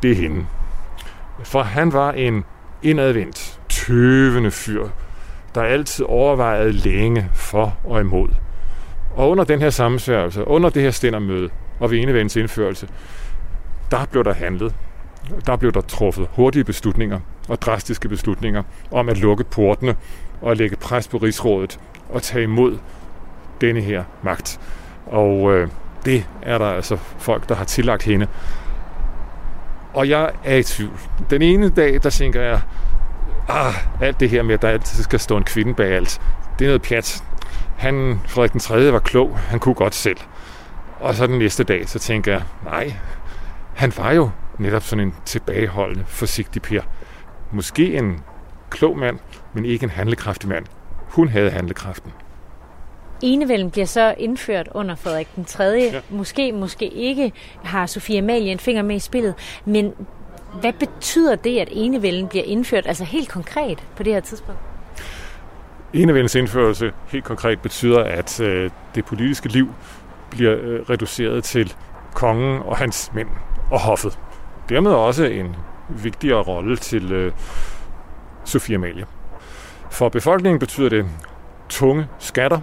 det 0.02 0.10
er 0.10 0.16
hende. 0.16 0.46
For 1.42 1.62
han 1.62 1.92
var 1.92 2.12
en 2.12 2.44
indadvendt, 2.82 3.60
tøvende 3.68 4.50
fyr, 4.50 4.88
der 5.54 5.62
altid 5.62 6.04
overvejede 6.04 6.72
længe 6.72 7.28
for 7.34 7.76
og 7.84 8.00
imod. 8.00 8.28
Og 9.16 9.30
under 9.30 9.44
den 9.44 9.60
her 9.60 9.70
sammensværgelse, 9.70 10.48
under 10.48 10.70
det 10.70 10.82
her 10.82 10.90
stændermøde 10.90 11.50
og 11.80 11.90
ved 11.90 11.98
indførelse, 12.36 12.88
der 13.90 14.04
blev 14.10 14.24
der 14.24 14.34
handlet. 14.34 14.74
Der 15.46 15.56
blev 15.56 15.72
der 15.72 15.80
truffet 15.80 16.28
hurtige 16.32 16.64
beslutninger 16.64 17.20
og 17.48 17.62
drastiske 17.62 18.08
beslutninger 18.08 18.62
om 18.90 19.08
at 19.08 19.18
lukke 19.18 19.44
portene 19.44 19.96
og 20.42 20.56
lægge 20.56 20.76
pres 20.76 21.08
på 21.08 21.16
rigsrådet 21.16 21.80
og 22.08 22.22
tage 22.22 22.42
imod 22.42 22.78
denne 23.60 23.80
her 23.80 24.04
magt. 24.22 24.60
Og 25.06 25.54
øh, 25.54 25.68
det 26.04 26.26
er 26.42 26.58
der 26.58 26.66
altså 26.66 26.96
folk, 27.18 27.48
der 27.48 27.54
har 27.54 27.64
tillagt 27.64 28.02
hende. 28.02 28.26
Og 29.94 30.08
jeg 30.08 30.30
er 30.44 30.56
i 30.56 30.62
tvivl. 30.62 30.98
Den 31.30 31.42
ene 31.42 31.68
dag, 31.68 32.02
der 32.02 32.10
tænker 32.10 32.42
jeg, 32.42 32.60
ah, 33.48 33.74
alt 34.00 34.20
det 34.20 34.30
her 34.30 34.42
med, 34.42 34.54
at 34.54 34.62
der 34.62 34.68
altid 34.68 35.02
skal 35.02 35.20
stå 35.20 35.36
en 35.36 35.44
kvinde 35.44 35.74
bag 35.74 35.92
alt, 35.92 36.20
det 36.58 36.64
er 36.64 36.68
noget 36.68 36.82
pjat. 36.82 37.24
Han, 37.76 38.20
Frederik 38.26 38.52
den 38.52 38.60
3. 38.60 38.92
var 38.92 38.98
klog, 38.98 39.38
han 39.38 39.58
kunne 39.58 39.74
godt 39.74 39.94
selv. 39.94 40.16
Og 41.00 41.14
så 41.14 41.26
den 41.26 41.38
næste 41.38 41.64
dag, 41.64 41.88
så 41.88 41.98
tænker 41.98 42.32
jeg, 42.32 42.42
nej, 42.64 42.94
han 43.74 43.92
var 43.96 44.12
jo 44.12 44.30
netop 44.58 44.82
sådan 44.82 45.04
en 45.06 45.14
tilbageholdende, 45.24 46.04
forsigtig 46.06 46.62
Per. 46.62 46.82
Måske 47.52 47.98
en 47.98 48.20
klog 48.70 48.98
mand, 48.98 49.18
men 49.52 49.64
ikke 49.64 49.84
en 49.84 49.90
handlekraftig 49.90 50.48
mand. 50.48 50.66
Hun 51.08 51.28
havde 51.28 51.50
handlekraften. 51.50 52.12
Enevælden 53.22 53.70
bliver 53.70 53.86
så 53.86 54.14
indført 54.18 54.68
under 54.74 54.94
Frederik 54.94 55.28
den 55.36 55.44
3. 55.44 55.64
Ja. 55.64 56.00
Måske, 56.10 56.52
måske 56.52 56.88
ikke 56.88 57.32
har 57.64 57.86
Sofie 57.86 58.18
Amalie 58.18 58.52
en 58.52 58.58
finger 58.58 58.82
med 58.82 58.96
i 58.96 58.98
spillet, 58.98 59.34
men 59.64 59.92
hvad 60.60 60.72
betyder 60.72 61.36
det, 61.36 61.58
at 61.58 61.68
enevælden 61.70 62.28
bliver 62.28 62.44
indført, 62.44 62.86
altså 62.86 63.04
helt 63.04 63.28
konkret 63.28 63.84
på 63.96 64.02
det 64.02 64.12
her 64.12 64.20
tidspunkt? 64.20 64.60
Enevældens 65.94 66.34
indførelse 66.34 66.92
helt 67.08 67.24
konkret 67.24 67.60
betyder, 67.60 68.04
at 68.04 68.40
øh, 68.40 68.70
det 68.94 69.04
politiske 69.04 69.48
liv 69.48 69.74
bliver 70.30 70.56
øh, 70.60 70.80
reduceret 70.90 71.44
til 71.44 71.74
kongen 72.14 72.62
og 72.62 72.76
hans 72.76 73.10
mænd 73.14 73.28
og 73.70 73.80
hoffet. 73.80 74.18
Dermed 74.68 74.90
også 74.90 75.24
en 75.24 75.56
vigtigere 75.88 76.42
rolle 76.42 76.76
til 76.76 77.12
øh, 77.12 77.32
Amalie. 78.74 79.06
For 79.90 80.08
befolkningen 80.08 80.58
betyder 80.58 80.88
det 80.88 81.06
tunge 81.68 82.06
skatter, 82.18 82.60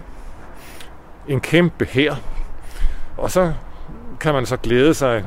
en 1.28 1.40
kæmpe 1.40 1.84
hær, 1.84 2.14
og 3.16 3.30
så 3.30 3.52
kan 4.20 4.34
man 4.34 4.46
så 4.46 4.56
glæde 4.56 4.94
sig 4.94 5.24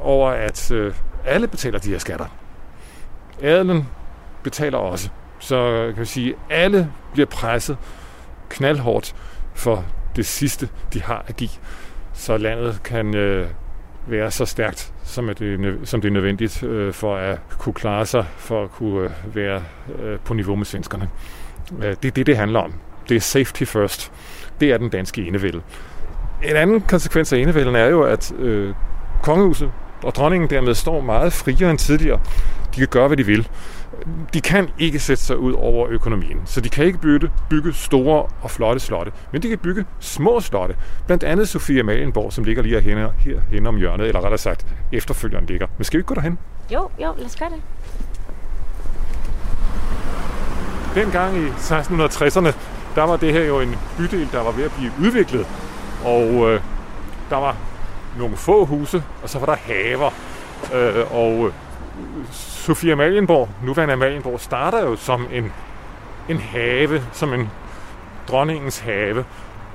over, 0.00 0.30
at 0.30 0.70
øh, 0.70 0.94
alle 1.24 1.48
betaler 1.48 1.78
de 1.78 1.90
her 1.90 1.98
skatter. 1.98 2.26
Adelen 3.42 3.88
betaler 4.42 4.78
også. 4.78 5.10
Så 5.38 5.90
kan 5.94 6.00
vi 6.00 6.06
sige, 6.06 6.34
alle 6.50 6.92
bliver 7.12 7.26
presset 7.26 7.76
knaldhårdt 8.48 9.14
for 9.54 9.84
det 10.16 10.26
sidste, 10.26 10.68
de 10.92 11.02
har 11.02 11.24
at 11.26 11.36
give. 11.36 11.50
Så 12.12 12.36
landet 12.36 12.80
kan 12.84 13.14
øh, 13.14 13.46
være 14.06 14.30
så 14.30 14.44
stærkt, 14.44 14.92
som, 15.04 15.30
det, 15.38 15.78
som 15.84 16.00
det 16.00 16.08
er 16.08 16.12
nødvendigt 16.12 16.62
øh, 16.62 16.92
for 16.92 17.16
at 17.16 17.38
kunne 17.58 17.72
klare 17.72 18.06
sig, 18.06 18.24
for 18.36 18.64
at 18.64 18.70
kunne 18.70 19.04
øh, 19.04 19.36
være 19.36 19.62
øh, 20.02 20.18
på 20.18 20.34
niveau 20.34 20.56
med 20.56 20.64
svenskerne. 20.64 21.08
Øh, 21.78 21.96
det 22.02 22.04
er 22.04 22.10
det, 22.10 22.26
det 22.26 22.36
handler 22.36 22.60
om. 22.60 22.74
Det 23.08 23.16
er 23.16 23.20
safety 23.20 23.64
first. 23.64 24.12
Det 24.60 24.72
er 24.72 24.78
den 24.78 24.88
danske 24.88 25.26
enevælde. 25.26 25.62
En 26.44 26.56
anden 26.56 26.80
konsekvens 26.80 27.32
af 27.32 27.38
enevælden 27.38 27.74
er 27.74 27.86
jo, 27.86 28.02
at 28.02 28.32
øh, 28.38 28.74
kongehuset 29.22 29.72
og 30.02 30.14
dronningen 30.14 30.50
dermed 30.50 30.74
står 30.74 31.00
meget 31.00 31.32
friere 31.32 31.70
end 31.70 31.78
tidligere. 31.78 32.20
De 32.74 32.80
kan 32.80 32.88
gøre, 32.88 33.06
hvad 33.06 33.16
de 33.16 33.26
vil. 33.26 33.48
De 34.34 34.40
kan 34.40 34.68
ikke 34.78 34.98
sætte 34.98 35.22
sig 35.22 35.38
ud 35.38 35.52
over 35.52 35.88
økonomien, 35.88 36.42
så 36.44 36.60
de 36.60 36.68
kan 36.68 36.84
ikke 36.84 36.98
bygge, 36.98 37.30
bygge 37.50 37.72
store 37.72 38.28
og 38.42 38.50
flotte 38.50 38.80
slotte, 38.80 39.12
men 39.32 39.42
de 39.42 39.48
kan 39.48 39.58
bygge 39.58 39.84
små 40.00 40.40
slotte. 40.40 40.76
Blandt 41.06 41.24
andet 41.24 41.48
Sofia 41.48 41.82
Malienborg, 41.82 42.32
som 42.32 42.44
ligger 42.44 42.62
lige 42.62 42.80
herhen, 42.80 43.08
herhen 43.18 43.66
om 43.66 43.76
hjørnet, 43.76 44.06
eller 44.06 44.20
rettere 44.20 44.38
sagt, 44.38 44.66
efterfølgeren 44.92 45.46
ligger. 45.46 45.66
Men 45.78 45.84
skal 45.84 45.98
vi 45.98 46.00
ikke 46.00 46.08
gå 46.08 46.14
derhen? 46.14 46.38
Jo, 46.72 46.88
jo, 47.02 47.14
lad 47.18 47.26
os 47.26 47.36
gøre 47.36 47.48
det. 47.50 47.62
Dengang 50.94 51.36
i 51.36 51.46
1660'erne, 51.46 52.52
der 52.94 53.02
var 53.02 53.16
det 53.16 53.32
her 53.32 53.44
jo 53.44 53.60
en 53.60 53.76
bydel, 53.96 54.28
der 54.32 54.42
var 54.42 54.50
ved 54.50 54.64
at 54.64 54.72
blive 54.78 54.92
udviklet. 55.00 55.46
Og 56.04 56.50
øh, 56.50 56.60
der 57.30 57.36
var 57.36 57.56
nogle 58.18 58.36
få 58.36 58.64
huse, 58.64 59.02
og 59.22 59.28
så 59.28 59.38
var 59.38 59.46
der 59.46 59.56
haver. 59.56 60.10
Øh, 60.74 61.12
og 61.12 61.52
Sofia 62.66 62.92
Amalienborg, 62.92 63.48
nuværende 63.62 63.94
Amalienborg, 63.94 64.40
starter 64.40 64.82
jo 64.82 64.96
som 64.96 65.26
en, 65.32 65.52
en 66.28 66.38
have, 66.38 67.02
som 67.12 67.34
en 67.34 67.50
dronningens 68.28 68.78
have. 68.78 69.24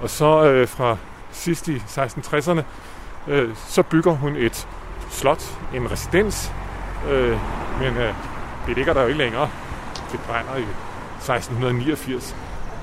Og 0.01 0.09
så 0.09 0.43
øh, 0.43 0.67
fra 0.67 0.97
sidst 1.31 1.67
i 1.67 1.75
1660'erne, 1.75 2.61
øh, 3.27 3.49
så 3.67 3.83
bygger 3.83 4.11
hun 4.11 4.35
et 4.35 4.67
slot, 5.09 5.43
en 5.75 5.91
residens, 5.91 6.51
øh, 7.09 7.37
men 7.79 7.97
øh, 7.97 8.13
det 8.67 8.75
ligger 8.75 8.93
der 8.93 9.01
jo 9.01 9.07
ikke 9.07 9.19
længere. 9.19 9.49
Det 10.11 10.19
brænder 10.19 10.55
i 10.55 10.65
1689. 11.17 12.35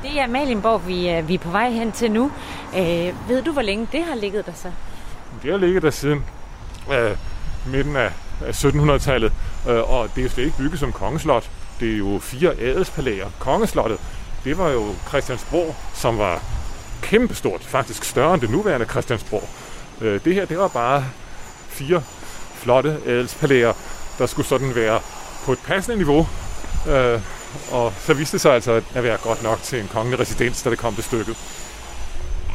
Det 0.03 0.21
er 0.21 0.25
Amalienborg, 0.25 0.87
vi 0.87 1.09
er, 1.09 1.23
vi 1.23 1.35
er 1.35 1.39
på 1.39 1.51
vej 1.51 1.71
hen 1.71 1.93
til 1.93 2.11
nu. 2.11 2.31
Øh, 2.77 3.29
ved 3.29 3.43
du, 3.43 3.53
hvor 3.53 3.63
længe 3.63 3.89
det 3.93 4.05
har 4.05 4.15
ligget 4.15 4.47
der 4.47 4.53
så? 4.55 4.71
Det 5.43 5.51
har 5.51 5.59
ligget 5.59 5.83
der 5.83 5.91
siden 5.91 6.25
øh, 6.93 7.17
midten 7.67 7.97
af 7.97 8.11
1700-tallet, 8.43 9.33
øh, 9.69 9.91
og 9.91 10.09
det 10.15 10.21
er 10.21 10.23
jo 10.23 10.29
slet 10.29 10.45
ikke 10.45 10.57
bygget 10.57 10.81
som 10.81 10.93
kongeslot. 10.93 11.51
Det 11.81 11.93
er 11.93 11.97
jo 11.97 12.19
fire 12.23 12.55
adelspalæer. 12.61 13.27
Kongeslottet, 13.39 13.99
det 14.45 14.59
var 14.59 14.69
jo 14.69 14.95
Christiansborg, 15.09 15.77
som 15.95 16.19
var 16.19 16.43
kæmpestort, 17.03 17.65
faktisk 17.65 18.05
større 18.05 18.35
end 18.35 18.41
det 18.41 18.51
nuværende 18.51 18.87
Christiansborg. 18.87 19.49
Øh, 20.01 20.21
det 20.25 20.35
her, 20.35 20.45
det 20.45 20.59
var 20.59 20.69
bare 20.69 21.05
fire 21.69 22.03
flotte 22.55 23.01
adelspalæer, 23.07 23.73
der 24.19 24.27
skulle 24.27 24.49
sådan 24.49 24.75
være 24.75 25.01
på 25.45 25.53
et 25.53 25.59
passende 25.59 25.97
niveau. 25.97 26.27
Øh, 26.89 27.21
og 27.71 27.93
så 28.07 28.15
viste 28.15 28.33
det 28.33 28.41
sig 28.41 28.55
altså 28.55 28.83
at 28.95 29.05
være 29.05 29.17
godt 29.23 29.43
nok 29.43 29.63
til 29.63 29.81
en 29.81 29.89
kongelig 29.93 30.21
residens, 30.21 30.63
da 30.63 30.71
det 30.71 30.79
kom 30.79 30.95
til 30.95 31.05
stykket. 31.05 31.37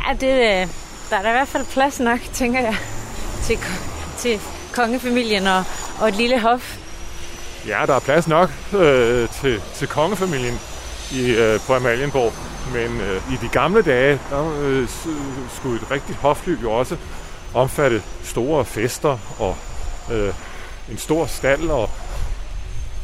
Ja, 0.08 0.14
det, 0.14 0.34
øh, 0.34 0.68
der 1.10 1.18
er 1.18 1.22
der 1.22 1.30
i 1.30 1.34
hvert 1.34 1.48
fald 1.48 1.66
plads 1.66 2.00
nok, 2.00 2.20
tænker 2.34 2.60
jeg, 2.60 2.76
til, 3.44 3.58
til 4.18 4.40
kongefamilien 4.74 5.48
og, 5.48 5.64
og 6.02 6.08
et 6.08 6.16
lille 6.16 6.40
hof. 6.40 6.78
Ja, 7.68 7.86
der 7.88 7.96
er 7.96 8.00
plads 8.00 8.28
nok 8.28 8.50
øh, 8.74 9.30
til, 9.30 9.62
til 9.76 9.88
kongefamilien 9.88 10.60
i, 11.12 11.32
øh, 11.32 11.60
på 11.68 11.76
Amalienborg. 11.76 12.34
Men 12.74 13.02
øh, 13.02 13.34
i 13.34 13.38
de 13.42 13.50
gamle 13.50 13.82
dage, 13.82 14.20
der 14.30 14.62
øh, 14.62 14.88
skulle 15.50 15.82
et 15.82 15.92
rigtigt 15.92 16.18
hofliv 16.18 16.58
jo 16.62 16.72
også 16.72 16.98
omfatte 17.54 18.02
store 18.24 18.66
fester 18.66 19.18
og 19.40 19.58
øh, 20.12 20.34
en 20.92 20.98
stor 20.98 21.26
stald 21.26 21.70
og 21.70 21.90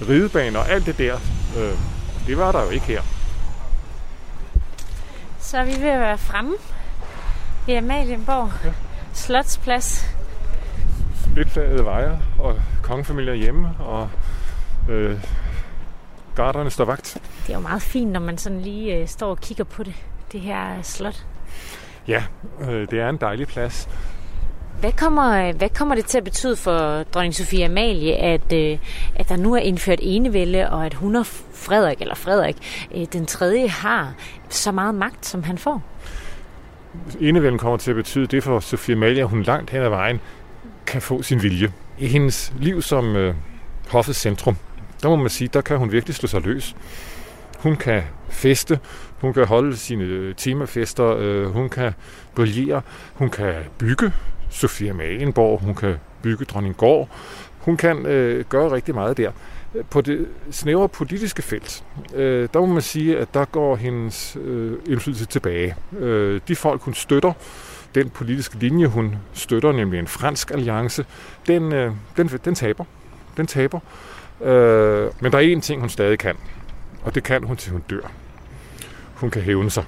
ridebaner 0.10 0.60
og 0.60 0.70
alt 0.70 0.86
det 0.86 0.98
der. 0.98 1.16
Øh, 1.58 1.74
det 2.28 2.38
var 2.38 2.52
der 2.52 2.64
jo 2.64 2.70
ikke 2.70 2.86
her. 2.86 3.02
Så 5.40 5.64
vi 5.64 5.72
at 5.72 5.82
være 5.82 6.18
fremme 6.18 6.56
i 7.68 7.74
Amalienborg 7.74 8.52
ja. 8.66 8.70
Slotsplads. 9.14 10.16
Lidt 11.36 11.52
flagede 11.52 11.86
veje, 11.86 12.20
og 12.40 12.56
kongefamilier 12.82 13.34
hjemme, 13.34 13.70
og 13.80 14.10
øh, 14.90 15.20
garderne 16.36 16.70
står 16.70 16.86
vagt. 16.86 17.18
Det 17.48 17.50
er 17.50 17.58
jo 17.58 17.60
meget 17.60 17.82
fint, 17.82 18.12
når 18.12 18.20
man 18.20 18.38
sådan 18.38 18.62
lige 18.62 18.96
øh, 18.96 19.08
står 19.08 19.30
og 19.30 19.42
kigger 19.42 19.64
på 19.64 19.84
det, 19.84 19.94
det 20.32 20.42
her 20.42 20.82
slot. 20.82 21.26
Ja, 22.08 22.24
øh, 22.62 22.92
det 22.92 23.00
er 23.00 23.10
en 23.10 23.18
dejlig 23.18 23.48
plads. 23.48 23.90
Hvad 24.80 24.92
kommer, 24.92 25.54
hvad 25.54 25.70
kommer 25.70 25.96
det 25.96 26.06
til 26.06 26.18
at 26.18 26.24
betyde 26.24 26.56
for 26.56 27.04
dronning 27.04 27.36
Sofie 27.36 27.66
Amalie, 27.66 28.16
at, 28.16 28.54
øh, 28.54 28.78
at 29.16 29.30
der 29.30 29.36
nu 29.36 29.56
er 29.56 29.60
indført 29.60 30.00
enevælde, 30.02 30.70
og 30.70 30.86
at 30.86 30.94
hun 30.94 31.16
og 31.16 31.26
Frederik, 31.54 32.02
eller 32.02 32.16
Frederik, 32.16 32.88
øh, 32.96 33.06
den 33.14 33.26
tredje, 33.26 33.68
har 33.68 34.14
så 34.50 34.72
meget 34.72 34.96
magt, 34.96 35.26
som 35.26 35.44
han 35.44 35.58
får? 35.58 35.84
enevælden 37.20 37.60
kommer 37.60 37.78
til 37.78 37.92
at 37.92 37.96
betyde 37.96 38.28
det 38.28 38.44
for 38.44 38.60
Sofie 38.60 38.96
Amalie, 38.96 39.22
at 39.22 39.30
hun 39.30 39.44
langt 39.44 39.70
hen 39.70 39.82
ad 39.82 39.90
vejen 39.90 40.20
kan 40.86 41.02
få 41.02 41.22
sin 41.22 41.44
vilje. 41.44 41.72
I 41.98 42.08
hendes 42.08 42.54
liv 42.60 42.82
som 42.82 43.16
øh, 43.16 43.36
hoffets 43.90 44.20
centrum, 44.20 44.56
der 45.04 45.10
må 45.10 45.16
man 45.16 45.30
sige, 45.30 45.50
der 45.54 45.62
kan 45.62 45.78
hun 45.78 45.92
virkelig 45.92 46.16
slå 46.16 46.28
sig 46.28 46.42
løs. 46.42 46.76
Hun 47.60 47.76
kan 47.76 48.04
feste, 48.30 48.80
hun 49.22 49.34
kan 49.34 49.46
holde 49.46 49.78
sine 49.78 50.04
øh, 50.04 50.36
temafester, 50.36 51.18
øh, 51.18 51.46
hun 51.46 51.70
kan 51.70 51.94
brillere, 52.36 52.82
hun 53.14 53.30
kan 53.30 53.54
bygge 53.78 54.12
Sofia 54.50 54.94
Malenborg, 54.94 55.60
hun 55.60 55.76
kan 55.76 55.96
bygge 56.22 56.46
Dronninggård, 56.46 57.10
hun 57.60 57.78
kan 57.78 58.06
øh, 58.06 58.46
gøre 58.46 58.72
rigtig 58.72 58.96
meget 58.96 59.18
der. 59.18 59.32
Øh, 59.76 59.84
på 59.90 60.02
det 60.02 60.28
snævre 60.52 60.90
politiske 60.90 61.42
felt, 61.42 61.84
øh, 62.16 62.50
der 62.54 62.60
må 62.60 62.66
man 62.66 62.82
sige, 62.82 63.18
at 63.18 63.34
der 63.34 63.46
går 63.46 63.76
hendes 63.76 64.38
øh, 64.42 64.74
indflydelse 64.88 65.26
tilbage. 65.26 65.76
Øh, 66.00 66.42
de 66.48 66.56
folk, 66.56 66.82
hun 66.82 66.94
støtter, 66.94 67.34
den 67.96 68.10
politiske 68.10 68.58
linje, 68.60 68.86
hun 68.86 69.16
støtter, 69.34 69.72
nemlig 69.72 70.00
en 70.00 70.08
fransk 70.08 70.52
alliance, 70.52 71.06
den, 71.48 71.74
øh, 71.74 71.92
den, 72.18 72.28
den 72.28 72.56
taber. 72.56 72.86
Den 73.40 73.48
taber. 73.48 73.80
Øh, 74.42 75.12
men 75.20 75.32
der 75.32 75.38
er 75.38 75.56
én 75.56 75.60
ting, 75.60 75.80
hun 75.82 75.90
stadig 75.90 76.20
kan, 76.20 76.36
og 77.04 77.16
det 77.16 77.24
kan 77.24 77.44
hun 77.44 77.58
til 77.58 77.72
hun 77.72 77.84
dør. 77.90 78.12
Hun 79.14 79.32
kan 79.32 79.42
hævne 79.42 79.70
sig. 79.70 79.84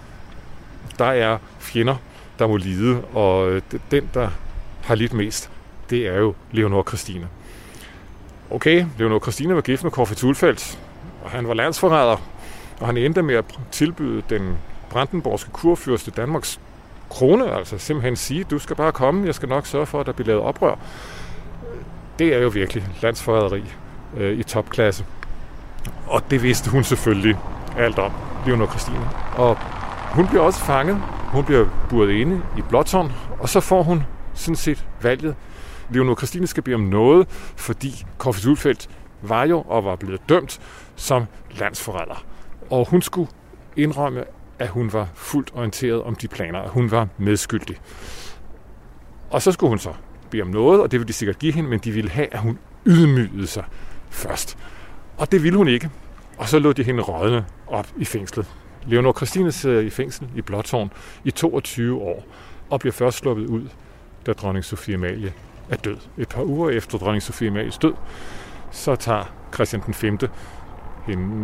Der 0.99 1.05
er 1.05 1.37
fjender, 1.59 1.95
der 2.39 2.47
må 2.47 2.57
lide, 2.57 3.03
og 3.13 3.51
øh, 3.51 3.61
den, 3.91 4.09
der 4.13 4.29
har 4.83 4.95
lidt 4.95 5.13
mest, 5.13 5.49
det 5.89 6.07
er 6.07 6.17
jo 6.17 6.33
Leonor 6.51 6.83
Christine. 6.87 7.27
Okay, 8.49 8.85
Leonor 8.97 9.19
Christine 9.19 9.55
var 9.55 9.61
gift 9.61 9.83
med 9.83 9.91
Korfi 9.91 10.15
Tulfeldt, 10.15 10.79
og 11.23 11.29
han 11.31 11.47
var 11.47 11.53
landsforræder, 11.53 12.17
og 12.79 12.85
han 12.85 12.97
endte 12.97 13.21
med 13.21 13.35
at 13.35 13.45
tilbyde 13.71 14.23
den 14.29 14.57
brandenborgske 14.89 15.51
kurfyrste 15.51 16.11
Danmarks 16.11 16.59
krone, 17.09 17.51
altså 17.55 17.77
simpelthen 17.77 18.15
sige, 18.15 18.43
du 18.43 18.59
skal 18.59 18.75
bare 18.75 18.91
komme, 18.91 19.25
jeg 19.25 19.35
skal 19.35 19.49
nok 19.49 19.65
sørge 19.65 19.85
for, 19.85 19.99
at 19.99 20.05
der 20.05 20.11
bliver 20.11 20.27
lavet 20.27 20.41
oprør. 20.41 20.75
Det 22.21 22.33
er 22.33 22.39
jo 22.39 22.47
virkelig 22.47 22.87
landsforræderi 23.01 23.63
øh, 24.17 24.39
i 24.39 24.43
topklasse. 24.43 25.05
Og 26.07 26.31
det 26.31 26.43
vidste 26.43 26.69
hun 26.69 26.83
selvfølgelig 26.83 27.37
alt 27.77 27.99
om, 27.99 28.11
Leonor 28.45 28.67
Christine. 28.67 29.09
Og 29.35 29.57
hun 30.11 30.27
bliver 30.27 30.41
også 30.41 30.59
fanget. 30.59 30.97
Hun 31.31 31.45
bliver 31.45 31.65
buret 31.89 32.11
inde 32.11 32.41
i 32.57 32.61
Blåtårn, 32.69 33.11
og 33.39 33.49
så 33.49 33.59
får 33.59 33.83
hun 33.83 34.03
sådan 34.33 34.55
set 34.55 34.87
valget. 35.01 35.35
Leonor 35.89 36.15
Christine 36.15 36.47
skal 36.47 36.63
bede 36.63 36.75
om 36.75 36.81
noget, 36.81 37.27
fordi 37.55 38.05
Koffis 38.17 38.45
Ulfeldt 38.45 38.89
var 39.21 39.43
jo 39.45 39.61
og 39.61 39.85
var 39.85 39.95
blevet 39.95 40.29
dømt 40.29 40.59
som 40.95 41.25
landsforræder. 41.51 42.23
Og 42.69 42.89
hun 42.89 43.01
skulle 43.01 43.29
indrømme, 43.75 44.23
at 44.59 44.67
hun 44.67 44.93
var 44.93 45.07
fuldt 45.13 45.51
orienteret 45.53 46.03
om 46.03 46.15
de 46.15 46.27
planer, 46.27 46.59
at 46.59 46.69
hun 46.69 46.91
var 46.91 47.07
medskyldig. 47.17 47.77
Og 49.29 49.41
så 49.41 49.51
skulle 49.51 49.69
hun 49.69 49.79
så 49.79 49.93
bede 50.31 50.41
om 50.41 50.47
noget, 50.47 50.81
og 50.81 50.91
det 50.91 50.99
ville 50.99 51.07
de 51.07 51.13
sikkert 51.13 51.39
give 51.39 51.53
hende, 51.53 51.69
men 51.69 51.79
de 51.79 51.91
ville 51.91 52.09
have, 52.09 52.33
at 52.33 52.39
hun 52.39 52.57
ydmygede 52.85 53.47
sig 53.47 53.63
først. 54.09 54.57
Og 55.17 55.31
det 55.31 55.43
ville 55.43 55.57
hun 55.57 55.67
ikke. 55.67 55.89
Og 56.37 56.49
så 56.49 56.59
lå 56.59 56.71
de 56.73 56.83
hende 56.83 57.03
rådne 57.03 57.45
op 57.67 57.87
i 57.97 58.05
fængslet. 58.05 58.47
Leonor 58.85 59.13
Christine 59.13 59.51
sidder 59.51 59.79
i 59.79 59.89
fængsel 59.89 60.27
i 60.35 60.41
Blåtårn 60.41 60.91
i 61.23 61.31
22 61.31 62.01
år 62.01 62.25
og 62.69 62.79
bliver 62.79 62.93
først 62.93 63.17
sluppet 63.17 63.45
ud, 63.45 63.67
da 64.25 64.33
dronning 64.33 64.65
Sofie 64.65 64.95
Amalie 64.95 65.33
er 65.69 65.75
død. 65.75 65.97
Et 66.17 66.29
par 66.29 66.43
uger 66.43 66.69
efter 66.69 66.97
dronning 66.97 67.23
Sofie 67.23 67.47
Amalies 67.47 67.77
død, 67.77 67.93
så 68.71 68.95
tager 68.95 69.23
Christian 69.53 69.81
den 69.85 69.93
5. 69.93 70.17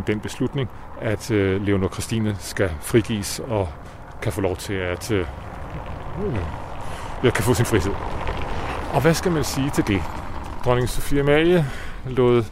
den 0.08 0.20
beslutning, 0.20 0.70
at 1.02 1.32
øh, 1.32 1.66
Leonor 1.66 1.90
Christine 1.90 2.36
skal 2.40 2.72
frigives 2.82 3.40
og 3.40 3.70
kan 4.22 4.32
få 4.32 4.42
lov 4.42 4.58
til 4.58 4.74
at 4.74 5.12
øh, 5.12 5.20
øh 6.26 6.38
jeg 7.24 7.34
kan 7.34 7.44
få 7.44 7.54
sin 7.54 7.66
frihed. 7.66 8.47
Og 8.98 9.02
hvad 9.02 9.14
skal 9.14 9.32
man 9.32 9.44
sige 9.44 9.70
til 9.70 9.88
det? 9.88 10.02
Dronning 10.66 10.90
Sofie 10.90 11.20
Amalie 11.20 11.66
lod 12.06 12.44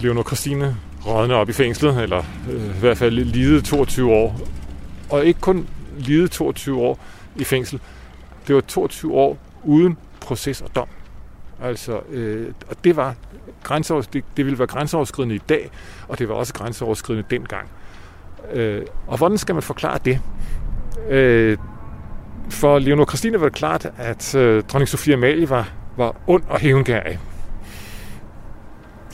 Leonor 0.00 0.22
Christine 0.22 0.76
rådne 1.06 1.34
op 1.34 1.48
i 1.48 1.52
fængslet, 1.52 2.02
eller 2.02 2.22
øh, 2.50 2.76
i 2.76 2.78
hvert 2.80 2.98
fald 2.98 3.14
lide 3.14 3.60
22 3.60 4.12
år. 4.12 4.40
Og 5.10 5.24
ikke 5.24 5.40
kun 5.40 5.68
lide 5.98 6.28
22 6.28 6.80
år 6.80 6.98
i 7.36 7.44
fængsel. 7.44 7.80
Det 8.46 8.54
var 8.54 8.60
22 8.60 9.14
år 9.14 9.38
uden 9.64 9.96
proces 10.20 10.60
og 10.60 10.74
dom. 10.74 10.88
Altså, 11.62 12.00
øh, 12.10 12.52
og 12.70 12.84
det 12.84 12.96
var 12.96 13.14
grænseovers, 13.62 14.06
det, 14.06 14.24
det 14.36 14.44
ville 14.44 14.58
være 14.58 14.68
grænseoverskridende 14.68 15.34
i 15.34 15.42
dag, 15.48 15.70
og 16.08 16.18
det 16.18 16.28
var 16.28 16.34
også 16.34 16.54
grænseoverskridende 16.54 17.26
dengang. 17.30 17.68
Øh, 18.52 18.82
og 19.06 19.18
hvordan 19.18 19.38
skal 19.38 19.54
man 19.54 19.62
forklare 19.62 19.98
det? 20.04 20.20
Øh, 21.08 21.58
for 22.50 22.78
Leonor 22.78 23.04
Christine 23.04 23.40
var 23.40 23.48
det 23.48 23.56
klart, 23.56 23.86
at 23.96 24.34
øh, 24.34 24.62
dronning 24.62 24.88
Sofia 24.88 25.14
Amalie 25.14 25.50
var, 25.50 25.72
var 25.96 26.16
ond 26.26 26.42
og 26.48 26.60
hævngærig. 26.60 27.18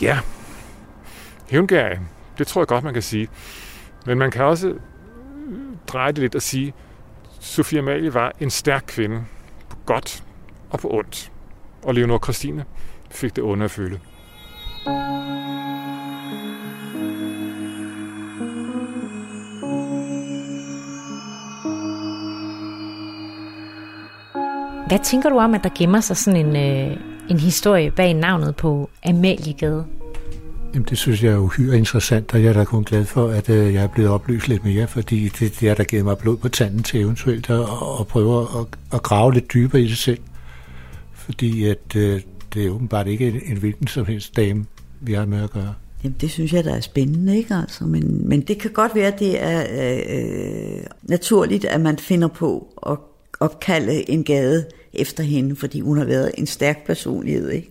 Ja, 0.00 0.18
hævngærig, 1.50 2.00
det 2.38 2.46
tror 2.46 2.60
jeg 2.60 2.68
godt, 2.68 2.84
man 2.84 2.92
kan 2.92 3.02
sige. 3.02 3.28
Men 4.06 4.18
man 4.18 4.30
kan 4.30 4.44
også 4.44 4.68
øh, 4.68 4.78
dreje 5.86 6.12
det 6.12 6.18
lidt 6.18 6.34
og 6.34 6.42
sige, 6.42 6.68
at 6.68 6.74
Sofia 7.44 7.78
Amalie 7.78 8.14
var 8.14 8.32
en 8.40 8.50
stærk 8.50 8.84
kvinde 8.86 9.24
på 9.68 9.76
godt 9.86 10.24
og 10.70 10.80
på 10.80 10.88
ondt. 10.90 11.32
Og 11.82 11.94
Leonor 11.94 12.18
Christine 12.18 12.64
fik 13.10 13.36
det 13.36 13.42
under 13.42 13.64
at 13.64 13.70
føle. 13.70 14.00
Hvad 24.88 24.98
tænker 25.04 25.28
du 25.28 25.38
om, 25.38 25.54
at 25.54 25.64
der 25.64 25.70
gemmer 25.78 26.00
sig 26.00 26.16
sådan 26.16 26.46
en, 26.46 26.56
øh, 26.56 26.96
en 27.30 27.38
historie 27.38 27.90
bag 27.90 28.14
navnet 28.14 28.56
på 28.56 28.90
Amaliegade? 29.04 29.84
Jamen, 30.74 30.86
det 30.90 30.98
synes 30.98 31.22
jeg 31.22 31.32
er 31.32 31.38
uhyre 31.38 31.78
interessant, 31.78 32.34
og 32.34 32.42
jeg 32.42 32.48
er 32.48 32.52
da 32.52 32.64
kun 32.64 32.84
glad 32.84 33.04
for, 33.04 33.28
at 33.28 33.50
øh, 33.50 33.74
jeg 33.74 33.82
er 33.82 33.86
blevet 33.86 34.10
oplyst 34.10 34.48
lidt 34.48 34.64
mere, 34.64 34.86
fordi 34.86 35.28
det, 35.28 35.60
det 35.60 35.68
er 35.68 35.74
der 35.74 35.84
givet 35.84 36.04
mig 36.04 36.18
blod 36.18 36.36
på 36.36 36.48
tanden 36.48 36.82
til 36.82 37.00
eventuelt 37.00 37.50
at, 37.50 37.60
at 38.00 38.06
prøve 38.06 38.40
at, 38.40 38.66
at 38.92 39.02
grave 39.02 39.32
lidt 39.32 39.52
dybere 39.52 39.82
i 39.82 39.88
det 39.88 39.98
selv. 39.98 40.20
Fordi 41.12 41.64
at, 41.64 41.96
øh, 41.96 42.20
det 42.54 42.66
er 42.66 42.70
åbenbart 42.70 43.06
ikke 43.06 43.28
en, 43.28 43.40
en 43.44 43.56
hvilken 43.56 43.86
som 43.86 44.06
helst 44.06 44.36
dame, 44.36 44.64
vi 45.00 45.12
har 45.12 45.26
med 45.26 45.42
at 45.42 45.50
gøre. 45.50 45.74
Jamen, 46.04 46.16
det 46.20 46.30
synes 46.30 46.52
jeg, 46.52 46.64
der 46.64 46.74
er 46.74 46.80
spændende, 46.80 47.36
ikke 47.36 47.54
altså? 47.54 47.84
Men, 47.84 48.28
men 48.28 48.40
det 48.40 48.58
kan 48.58 48.70
godt 48.70 48.94
være, 48.94 49.06
at 49.06 49.18
det 49.18 49.42
er 49.42 49.66
øh, 49.70 50.82
naturligt, 51.02 51.64
at 51.64 51.80
man 51.80 51.98
finder 51.98 52.28
på 52.28 52.68
at 52.86 52.98
opkalde 53.44 54.10
en 54.10 54.24
gade 54.24 54.66
efter 54.92 55.22
hende, 55.22 55.56
fordi 55.56 55.80
hun 55.80 55.98
har 55.98 56.04
været 56.04 56.32
en 56.38 56.46
stærk 56.46 56.86
personlighed, 56.86 57.50
ikke? 57.50 57.70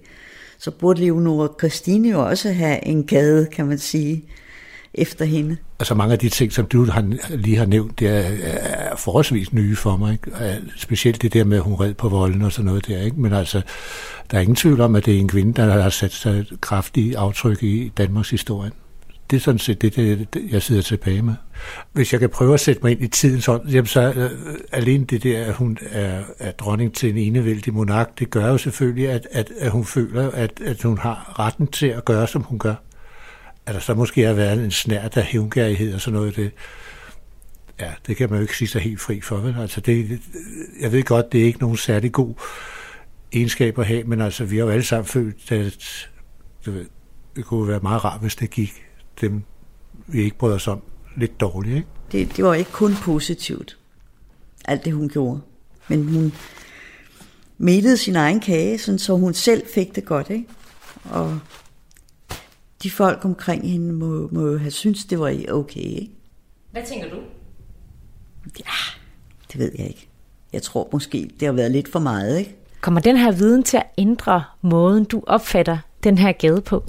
Så 0.58 0.72
burde 0.72 1.02
Leonora 1.02 1.48
Christine 1.60 2.10
jo 2.10 2.26
også 2.26 2.52
have 2.52 2.86
en 2.86 3.04
gade, 3.04 3.46
kan 3.46 3.66
man 3.66 3.78
sige, 3.78 4.24
efter 4.94 5.26
hende. 5.26 5.58
Altså 5.80 5.96
mange 5.96 6.14
af 6.14 6.20
de 6.20 6.30
ting, 6.30 6.54
som 6.54 6.66
du 6.66 6.86
har, 6.86 7.16
lige 7.30 7.58
har 7.58 7.66
nævnt, 7.66 8.00
det 8.00 8.08
er, 8.08 8.32
er 8.54 8.96
forholdsvis 8.96 9.54
nye 9.54 9.76
for 9.76 9.98
mig. 9.98 10.12
Ikke? 10.12 10.62
Specielt 10.78 11.22
det 11.22 11.34
der 11.34 11.44
med, 11.44 11.58
at 11.58 11.64
hun 11.64 11.74
red 11.74 11.94
på 11.94 12.10
volden 12.10 12.42
og 12.42 12.52
sådan 12.52 12.66
noget 12.66 12.88
der. 12.88 13.02
Ikke? 13.02 13.22
Men 13.22 13.34
altså, 13.34 13.62
der 14.32 14.38
er 14.38 14.42
ingen 14.42 14.56
tvivl 14.56 14.82
om, 14.82 14.96
at 14.96 15.06
det 15.06 15.16
er 15.16 15.20
en 15.20 15.28
kvinde, 15.28 15.54
der 15.54 15.82
har 15.82 15.90
sat 15.90 16.12
sig 16.12 16.46
kraftige 16.62 17.18
aftryk 17.18 17.64
i 17.64 17.92
Danmarks 17.98 18.30
historie. 18.30 18.72
Det 19.30 19.36
er 19.36 19.42
sådan 19.42 19.60
set 19.60 19.82
det, 19.82 19.96
det, 20.34 20.52
jeg 20.52 20.62
sidder 20.62 20.82
tilbage 20.82 21.22
med. 21.22 21.34
Hvis 21.94 22.12
jeg 22.14 22.20
kan 22.20 22.30
prøve 22.30 22.54
at 22.54 22.60
sætte 22.60 22.82
mig 22.84 22.92
ind 22.92 23.02
i 23.02 23.08
tiden, 23.08 23.42
så, 23.42 23.60
jamen 23.70 23.86
så 23.86 24.14
øh, 24.14 24.58
alene 24.72 25.06
det 25.06 25.24
der, 25.24 25.46
at 25.46 25.54
hun 25.54 25.78
er, 25.92 26.24
er 26.40 26.52
dronning 26.52 26.94
til 26.94 27.10
en 27.10 27.18
enevældig 27.18 27.74
monark, 27.74 28.20
det 28.20 28.30
gør 28.30 28.48
jo 28.48 28.58
selvfølgelig, 28.58 29.10
at, 29.10 29.28
at, 29.32 29.52
at 29.60 29.72
hun 29.72 29.86
føler, 29.86 30.32
at, 30.32 30.62
at 30.66 30.82
hun 30.82 30.98
har 30.98 31.40
retten 31.40 31.68
til 31.68 31.88
at 31.88 32.06
gøre, 32.06 32.28
som 32.28 32.42
hun 32.42 32.60
gør. 32.60 32.76
At 33.66 33.74
der 33.74 33.80
så 33.80 33.94
måske 33.94 34.22
har 34.22 34.34
været 34.34 34.64
en 34.64 34.72
snært 34.72 35.18
af 35.18 35.24
hævngærighed 35.24 35.94
og 35.94 36.02
sådan 36.02 36.20
noget, 36.20 36.36
det, 36.36 36.52
ja, 37.80 37.92
det 38.08 38.18
kan 38.18 38.30
man 38.30 38.38
jo 38.40 38.42
ikke 38.42 38.58
sige 38.58 38.68
sig 38.68 38.82
helt 38.82 39.02
fri 39.02 39.22
for. 39.22 39.38
Vel? 39.38 39.56
Altså 39.60 39.82
det, 39.82 40.22
jeg 40.82 40.92
ved 40.92 41.04
godt, 41.04 41.32
det 41.32 41.42
er 41.42 41.46
ikke 41.46 41.60
nogen 41.60 41.78
særlig 41.78 42.12
god 42.12 42.34
egenskab 43.32 43.80
at 43.80 43.86
have, 43.86 44.04
men 44.04 44.22
altså, 44.22 44.46
vi 44.46 44.58
har 44.58 44.66
jo 44.66 44.72
alle 44.72 44.84
sammen 44.84 45.06
følt, 45.06 45.52
at 45.52 46.10
det, 46.66 46.88
det 47.36 47.46
kunne 47.46 47.68
være 47.68 47.80
meget 47.80 48.06
rart, 48.06 48.22
hvis 48.22 48.36
det 48.36 48.50
gik 48.50 48.84
dem, 49.22 49.44
vi 50.08 50.22
ikke 50.22 50.38
bryder 50.38 50.56
os 50.56 50.68
om, 50.68 50.82
lidt 51.18 51.40
dårligt. 51.40 51.76
Ikke? 51.76 51.88
Det, 52.12 52.38
det 52.38 52.46
var 52.46 52.54
ikke 52.54 52.72
kun 52.72 52.94
positivt, 53.02 53.78
alt 54.66 54.86
det 54.86 54.94
hun 54.94 55.10
gjorde. 55.10 55.42
Men 55.88 56.14
hun 56.14 56.34
melede 57.58 57.98
sin 57.98 58.16
egen 58.16 58.40
kage, 58.40 58.78
sådan, 58.78 59.00
så 59.00 59.16
hun 59.16 59.34
selv 59.34 59.64
fik 59.74 59.96
det 59.96 60.06
godt. 60.06 60.30
Ikke? 60.30 60.46
Og 61.04 61.40
de 62.84 62.92
folk 62.92 63.26
omkring 63.26 63.70
hende 63.72 63.94
må, 63.94 64.30
må 64.32 64.48
jo 64.48 64.58
have 64.58 64.72
syntes, 64.72 65.06
det 65.06 65.20
var 65.20 65.38
okay. 65.50 65.80
Ikke? 65.80 66.12
Hvad 66.72 66.84
tænker 66.88 67.10
du? 67.10 67.16
Ja, 68.60 69.00
det 69.52 69.60
ved 69.60 69.72
jeg 69.78 69.88
ikke. 69.88 70.10
Jeg 70.54 70.62
tror 70.62 70.90
måske, 70.92 71.32
det 71.40 71.46
har 71.46 71.54
været 71.54 71.72
lidt 71.72 71.92
for 71.92 72.00
meget. 72.00 72.40
Ikke? 72.40 72.56
Kommer 72.82 73.02
den 73.02 73.18
her 73.18 73.32
viden 73.32 73.64
til 73.64 73.78
at 73.78 73.86
ændre 73.98 74.44
måden, 74.62 75.04
du 75.04 75.24
opfatter 75.28 75.78
den 76.04 76.18
her 76.18 76.32
gade 76.32 76.62
på? 76.62 76.84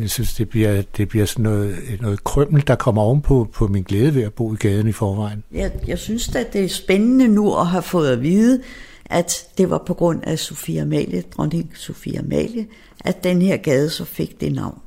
Jeg 0.00 0.10
synes, 0.10 0.34
det 0.34 0.48
bliver, 0.48 0.82
det 0.96 1.08
bliver 1.08 1.26
sådan 1.26 1.42
noget, 1.42 1.76
noget 2.00 2.24
krømmel, 2.24 2.66
der 2.66 2.74
kommer 2.74 3.02
ovenpå 3.02 3.48
på 3.52 3.66
min 3.66 3.82
glæde 3.82 4.14
ved 4.14 4.22
at 4.22 4.32
bo 4.32 4.54
i 4.54 4.56
gaden 4.56 4.88
i 4.88 4.92
forvejen. 4.92 5.42
Jeg, 5.52 5.72
jeg 5.86 5.98
synes 5.98 6.34
at 6.34 6.52
det 6.52 6.64
er 6.64 6.68
spændende 6.68 7.28
nu 7.28 7.54
at 7.54 7.66
have 7.66 7.82
fået 7.82 8.10
at 8.10 8.22
vide, 8.22 8.62
at 9.04 9.46
det 9.58 9.70
var 9.70 9.82
på 9.86 9.94
grund 9.94 10.20
af 10.24 10.38
Sofia 10.38 10.82
Amalie, 10.82 11.22
dronning 11.36 11.72
Sofia 11.74 12.18
Amalie, 12.18 12.66
at 13.04 13.24
den 13.24 13.42
her 13.42 13.56
gade 13.56 13.90
så 13.90 14.04
fik 14.04 14.40
det 14.40 14.52
navn. 14.52 14.78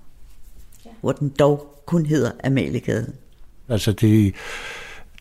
Ja. 0.86 0.90
Hvor 1.02 1.12
den 1.12 1.30
dog 1.30 1.82
kun 1.86 2.06
hedder 2.06 2.32
Amaliegade. 2.44 3.14
Altså 3.70 3.92
det, 3.92 4.34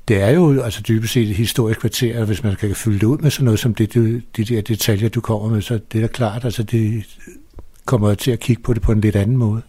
det 0.09 0.23
er 0.23 0.31
jo 0.31 0.61
altså 0.63 0.83
dybest 0.89 1.13
set 1.13 1.29
et 1.31 1.37
historisk 1.37 1.81
kvarter, 1.81 2.21
og 2.21 2.27
hvis 2.27 2.43
man 2.43 2.57
kan 2.57 2.75
fylde 2.75 2.99
det 2.99 3.07
ud 3.07 3.19
med 3.19 3.31
sådan 3.31 3.45
noget 3.45 3.61
som 3.61 3.75
det, 3.75 3.95
de, 3.95 4.23
de 4.37 4.45
der 4.45 4.61
detaljer, 4.61 5.09
du 5.09 5.21
kommer 5.21 5.49
med, 5.49 5.63
så 5.63 5.81
det 5.93 5.99
er 5.99 6.07
da 6.07 6.13
klart, 6.13 6.45
altså 6.45 6.63
det 6.63 7.05
kommer 7.85 8.15
til 8.15 8.31
at 8.31 8.41
kigge 8.41 8.63
på 8.63 8.75
det 8.75 8.83
på 8.83 8.93
en 8.93 9.01
lidt 9.01 9.17
anden 9.17 9.37
måde. 9.37 9.63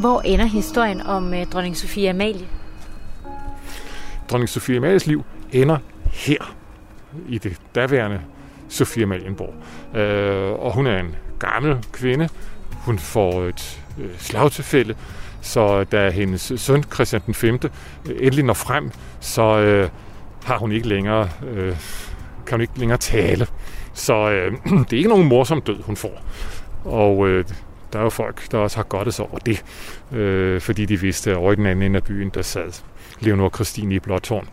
Hvor 0.00 0.20
ender 0.20 0.46
historien 0.46 1.00
om 1.00 1.34
øh, 1.34 1.46
dronning 1.46 1.76
Sofie 1.76 2.10
Amalie? 2.10 2.46
Dronning 4.30 4.48
Sofie 4.48 4.76
Amalies 4.76 5.06
liv 5.06 5.24
ender 5.52 5.78
her, 6.12 6.54
i 7.28 7.38
det 7.38 7.56
daværende 7.74 8.20
Sofie 8.68 9.02
Amalienborg. 9.02 9.54
Øh, 9.98 10.52
og 10.52 10.74
hun 10.74 10.86
er 10.86 11.00
en 11.00 11.14
gammel 11.38 11.76
kvinde. 11.92 12.28
Hun 12.72 12.98
får 12.98 13.42
et 13.42 13.80
øh, 13.98 14.10
slagtilfælde, 14.18 14.94
så 15.40 15.84
da 15.84 16.10
hendes 16.10 16.52
søn 16.56 16.82
Christian 16.94 17.22
den 17.26 17.34
5. 17.34 17.54
Øh, 17.64 17.70
endelig 18.20 18.44
når 18.44 18.54
frem, 18.54 18.90
så 19.20 19.42
øh, 19.42 19.88
har 20.44 20.58
hun 20.58 20.72
ikke 20.72 20.88
længere, 20.88 21.28
øh, 21.46 21.76
kan 22.46 22.56
hun 22.56 22.60
ikke 22.60 22.78
længere 22.78 22.98
tale. 22.98 23.46
Så 23.92 24.30
øh, 24.30 24.52
det 24.90 24.92
er 24.92 24.96
ikke 24.96 25.08
nogen 25.08 25.28
morsom 25.28 25.62
død, 25.62 25.82
hun 25.82 25.96
får. 25.96 26.22
Og 26.84 27.28
øh, 27.28 27.44
der 27.92 27.98
er 27.98 28.02
jo 28.02 28.10
folk, 28.10 28.50
der 28.50 28.58
også 28.58 28.76
har 28.76 28.84
godt 28.84 29.20
over 29.20 29.38
det, 29.38 29.64
øh, 30.12 30.60
fordi 30.60 30.86
de 30.86 31.00
vidste, 31.00 31.30
at 31.30 31.36
over 31.36 31.52
i 31.52 31.56
den 31.56 31.66
anden 31.66 31.82
ende 31.82 31.96
af 31.96 32.04
byen, 32.04 32.30
der 32.34 32.42
sad 32.42 32.82
Leonor 33.20 33.48
Christine 33.48 33.94
i 33.94 33.98
Blåtårn. 33.98 34.48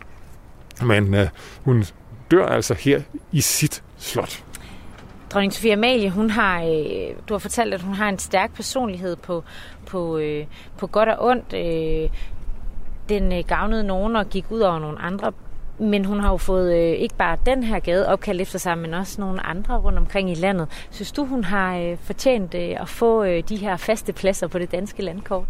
Men 0.82 1.14
øh, 1.14 1.28
hun 1.64 1.84
dør 2.30 2.46
altså 2.46 2.74
her 2.74 3.02
i 3.32 3.40
sit 3.40 3.82
slot. 3.96 4.44
Dronning 5.30 5.52
Sofie 5.52 5.72
Amalie, 5.72 6.10
hun 6.10 6.30
har, 6.30 6.62
øh, 6.62 7.16
du 7.28 7.34
har 7.34 7.38
fortalt, 7.38 7.74
at 7.74 7.82
hun 7.82 7.94
har 7.94 8.08
en 8.08 8.18
stærk 8.18 8.54
personlighed 8.54 9.16
på, 9.16 9.44
på, 9.86 10.18
øh, 10.18 10.46
på 10.78 10.86
godt 10.86 11.08
og 11.08 11.26
ondt. 11.26 11.52
Øh, 11.52 12.10
den 13.08 13.32
øh, 13.32 13.44
gavnede 13.48 13.84
nogen 13.84 14.16
og 14.16 14.26
gik 14.26 14.44
ud 14.50 14.60
over 14.60 14.78
nogle 14.78 14.98
andre. 14.98 15.32
Men 15.80 16.04
hun 16.04 16.20
har 16.20 16.30
jo 16.30 16.36
fået 16.36 16.74
øh, 16.74 16.92
ikke 16.92 17.14
bare 17.14 17.36
den 17.46 17.62
her 17.62 17.78
gade 17.78 18.08
opkaldt 18.08 18.40
efter 18.40 18.58
sig, 18.58 18.78
men 18.78 18.94
også 18.94 19.20
nogle 19.20 19.46
andre 19.46 19.78
rundt 19.78 19.98
omkring 19.98 20.30
i 20.30 20.34
landet. 20.34 20.68
Synes 20.90 21.12
du, 21.12 21.24
hun 21.24 21.44
har 21.44 21.76
øh, 21.76 21.96
fortjent 22.00 22.54
øh, 22.54 22.80
at 22.80 22.88
få 22.88 23.24
øh, 23.24 23.42
de 23.48 23.56
her 23.56 23.76
faste 23.76 24.12
pladser 24.12 24.46
på 24.46 24.58
det 24.58 24.72
danske 24.72 25.02
landkort? 25.02 25.44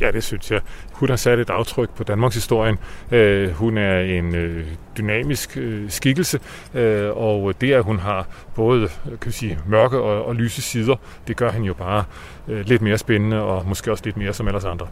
Ja, 0.00 0.10
det 0.10 0.24
synes 0.24 0.50
jeg. 0.50 0.60
Hun 0.92 1.08
har 1.08 1.16
sat 1.16 1.38
et 1.38 1.50
aftryk 1.50 1.90
på 1.90 2.04
Danmarks 2.04 2.34
historien. 2.34 2.78
Øh, 3.10 3.50
hun 3.50 3.78
er 3.78 4.00
en 4.00 4.34
øh, 4.34 4.66
dynamisk 4.98 5.56
øh, 5.56 5.90
skikkelse, 5.90 6.40
øh, 6.74 7.10
og 7.16 7.60
det, 7.60 7.72
at 7.72 7.84
hun 7.84 7.98
har 7.98 8.26
både 8.54 8.88
kan 9.20 9.32
sige, 9.32 9.58
mørke 9.66 9.98
og, 9.98 10.24
og 10.24 10.34
lyse 10.34 10.62
sider, 10.62 10.96
det 11.28 11.36
gør 11.36 11.50
hende 11.50 11.66
jo 11.66 11.74
bare 11.74 12.04
øh, 12.48 12.66
lidt 12.66 12.82
mere 12.82 12.98
spændende, 12.98 13.42
og 13.42 13.66
måske 13.66 13.90
også 13.90 14.04
lidt 14.04 14.16
mere 14.16 14.32
som 14.32 14.46
ellers 14.46 14.64
andre. 14.64 14.86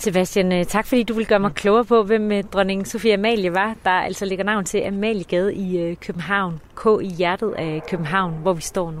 Sebastian, 0.00 0.52
øh, 0.52 0.64
tak 0.64 0.86
fordi 0.86 1.02
du 1.02 1.14
vil 1.14 1.26
gøre 1.26 1.40
mig 1.40 1.52
klogere 1.54 1.84
på, 1.84 2.02
hvem 2.02 2.32
øh, 2.32 2.44
dronning 2.44 2.86
Sofie 2.86 3.14
Amalie 3.14 3.54
var, 3.54 3.74
der 3.84 3.90
altså 3.90 4.24
ligger 4.24 4.44
navn 4.44 4.64
til 4.64 4.78
Amaliegade 4.78 5.54
i 5.54 5.78
øh, 5.78 5.96
København. 5.96 6.60
K 6.76 6.86
i 7.02 7.06
hjertet 7.06 7.54
af 7.58 7.82
København, 7.88 8.34
hvor 8.42 8.52
vi 8.52 8.62
står 8.62 8.90
nu. 8.90 9.00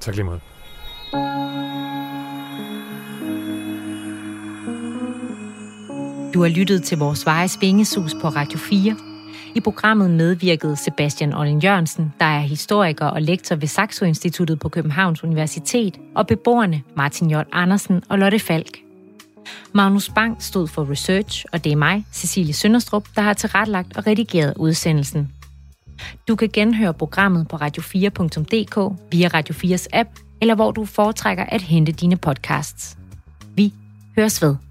Tak 0.00 0.14
lige 0.14 0.24
meget. 0.24 0.40
Du 6.34 6.42
har 6.42 6.48
lyttet 6.48 6.82
til 6.82 6.98
vores 6.98 7.26
Vejes 7.26 7.58
Vingesus 7.60 8.14
på 8.20 8.28
Radio 8.28 8.58
4. 8.58 8.96
I 9.54 9.60
programmet 9.60 10.10
medvirkede 10.10 10.76
Sebastian 10.76 11.34
Ollen 11.34 11.58
Jørgensen, 11.58 12.14
der 12.20 12.26
er 12.26 12.40
historiker 12.40 13.06
og 13.06 13.22
lektor 13.22 13.56
ved 13.56 13.68
Saxo 13.68 14.04
Instituttet 14.04 14.58
på 14.58 14.68
Københavns 14.68 15.24
Universitet, 15.24 15.98
og 16.14 16.26
beboerne 16.26 16.82
Martin 16.96 17.30
J. 17.30 17.34
Andersen 17.52 18.02
og 18.08 18.18
Lotte 18.18 18.38
Falk. 18.38 18.87
Magnus 19.72 20.08
Bang 20.08 20.42
stod 20.42 20.68
for 20.68 20.90
research, 20.90 21.44
og 21.52 21.64
det 21.64 21.72
er 21.72 21.76
mig, 21.76 22.06
Cecilie 22.12 22.54
Sønderstrup, 22.54 23.08
der 23.16 23.22
har 23.22 23.34
tilrettelagt 23.34 23.96
og 23.96 24.06
redigeret 24.06 24.54
udsendelsen. 24.56 25.32
Du 26.28 26.36
kan 26.36 26.48
genhøre 26.52 26.94
programmet 26.94 27.48
på 27.48 27.56
radio4.dk 27.56 28.98
via 29.12 29.28
Radio 29.28 29.54
4's 29.54 29.86
app, 29.92 30.10
eller 30.40 30.54
hvor 30.54 30.70
du 30.70 30.84
foretrækker 30.84 31.44
at 31.44 31.62
hente 31.62 31.92
dine 31.92 32.16
podcasts. 32.16 32.96
Vi 33.54 33.72
høres 34.16 34.42
ved. 34.42 34.67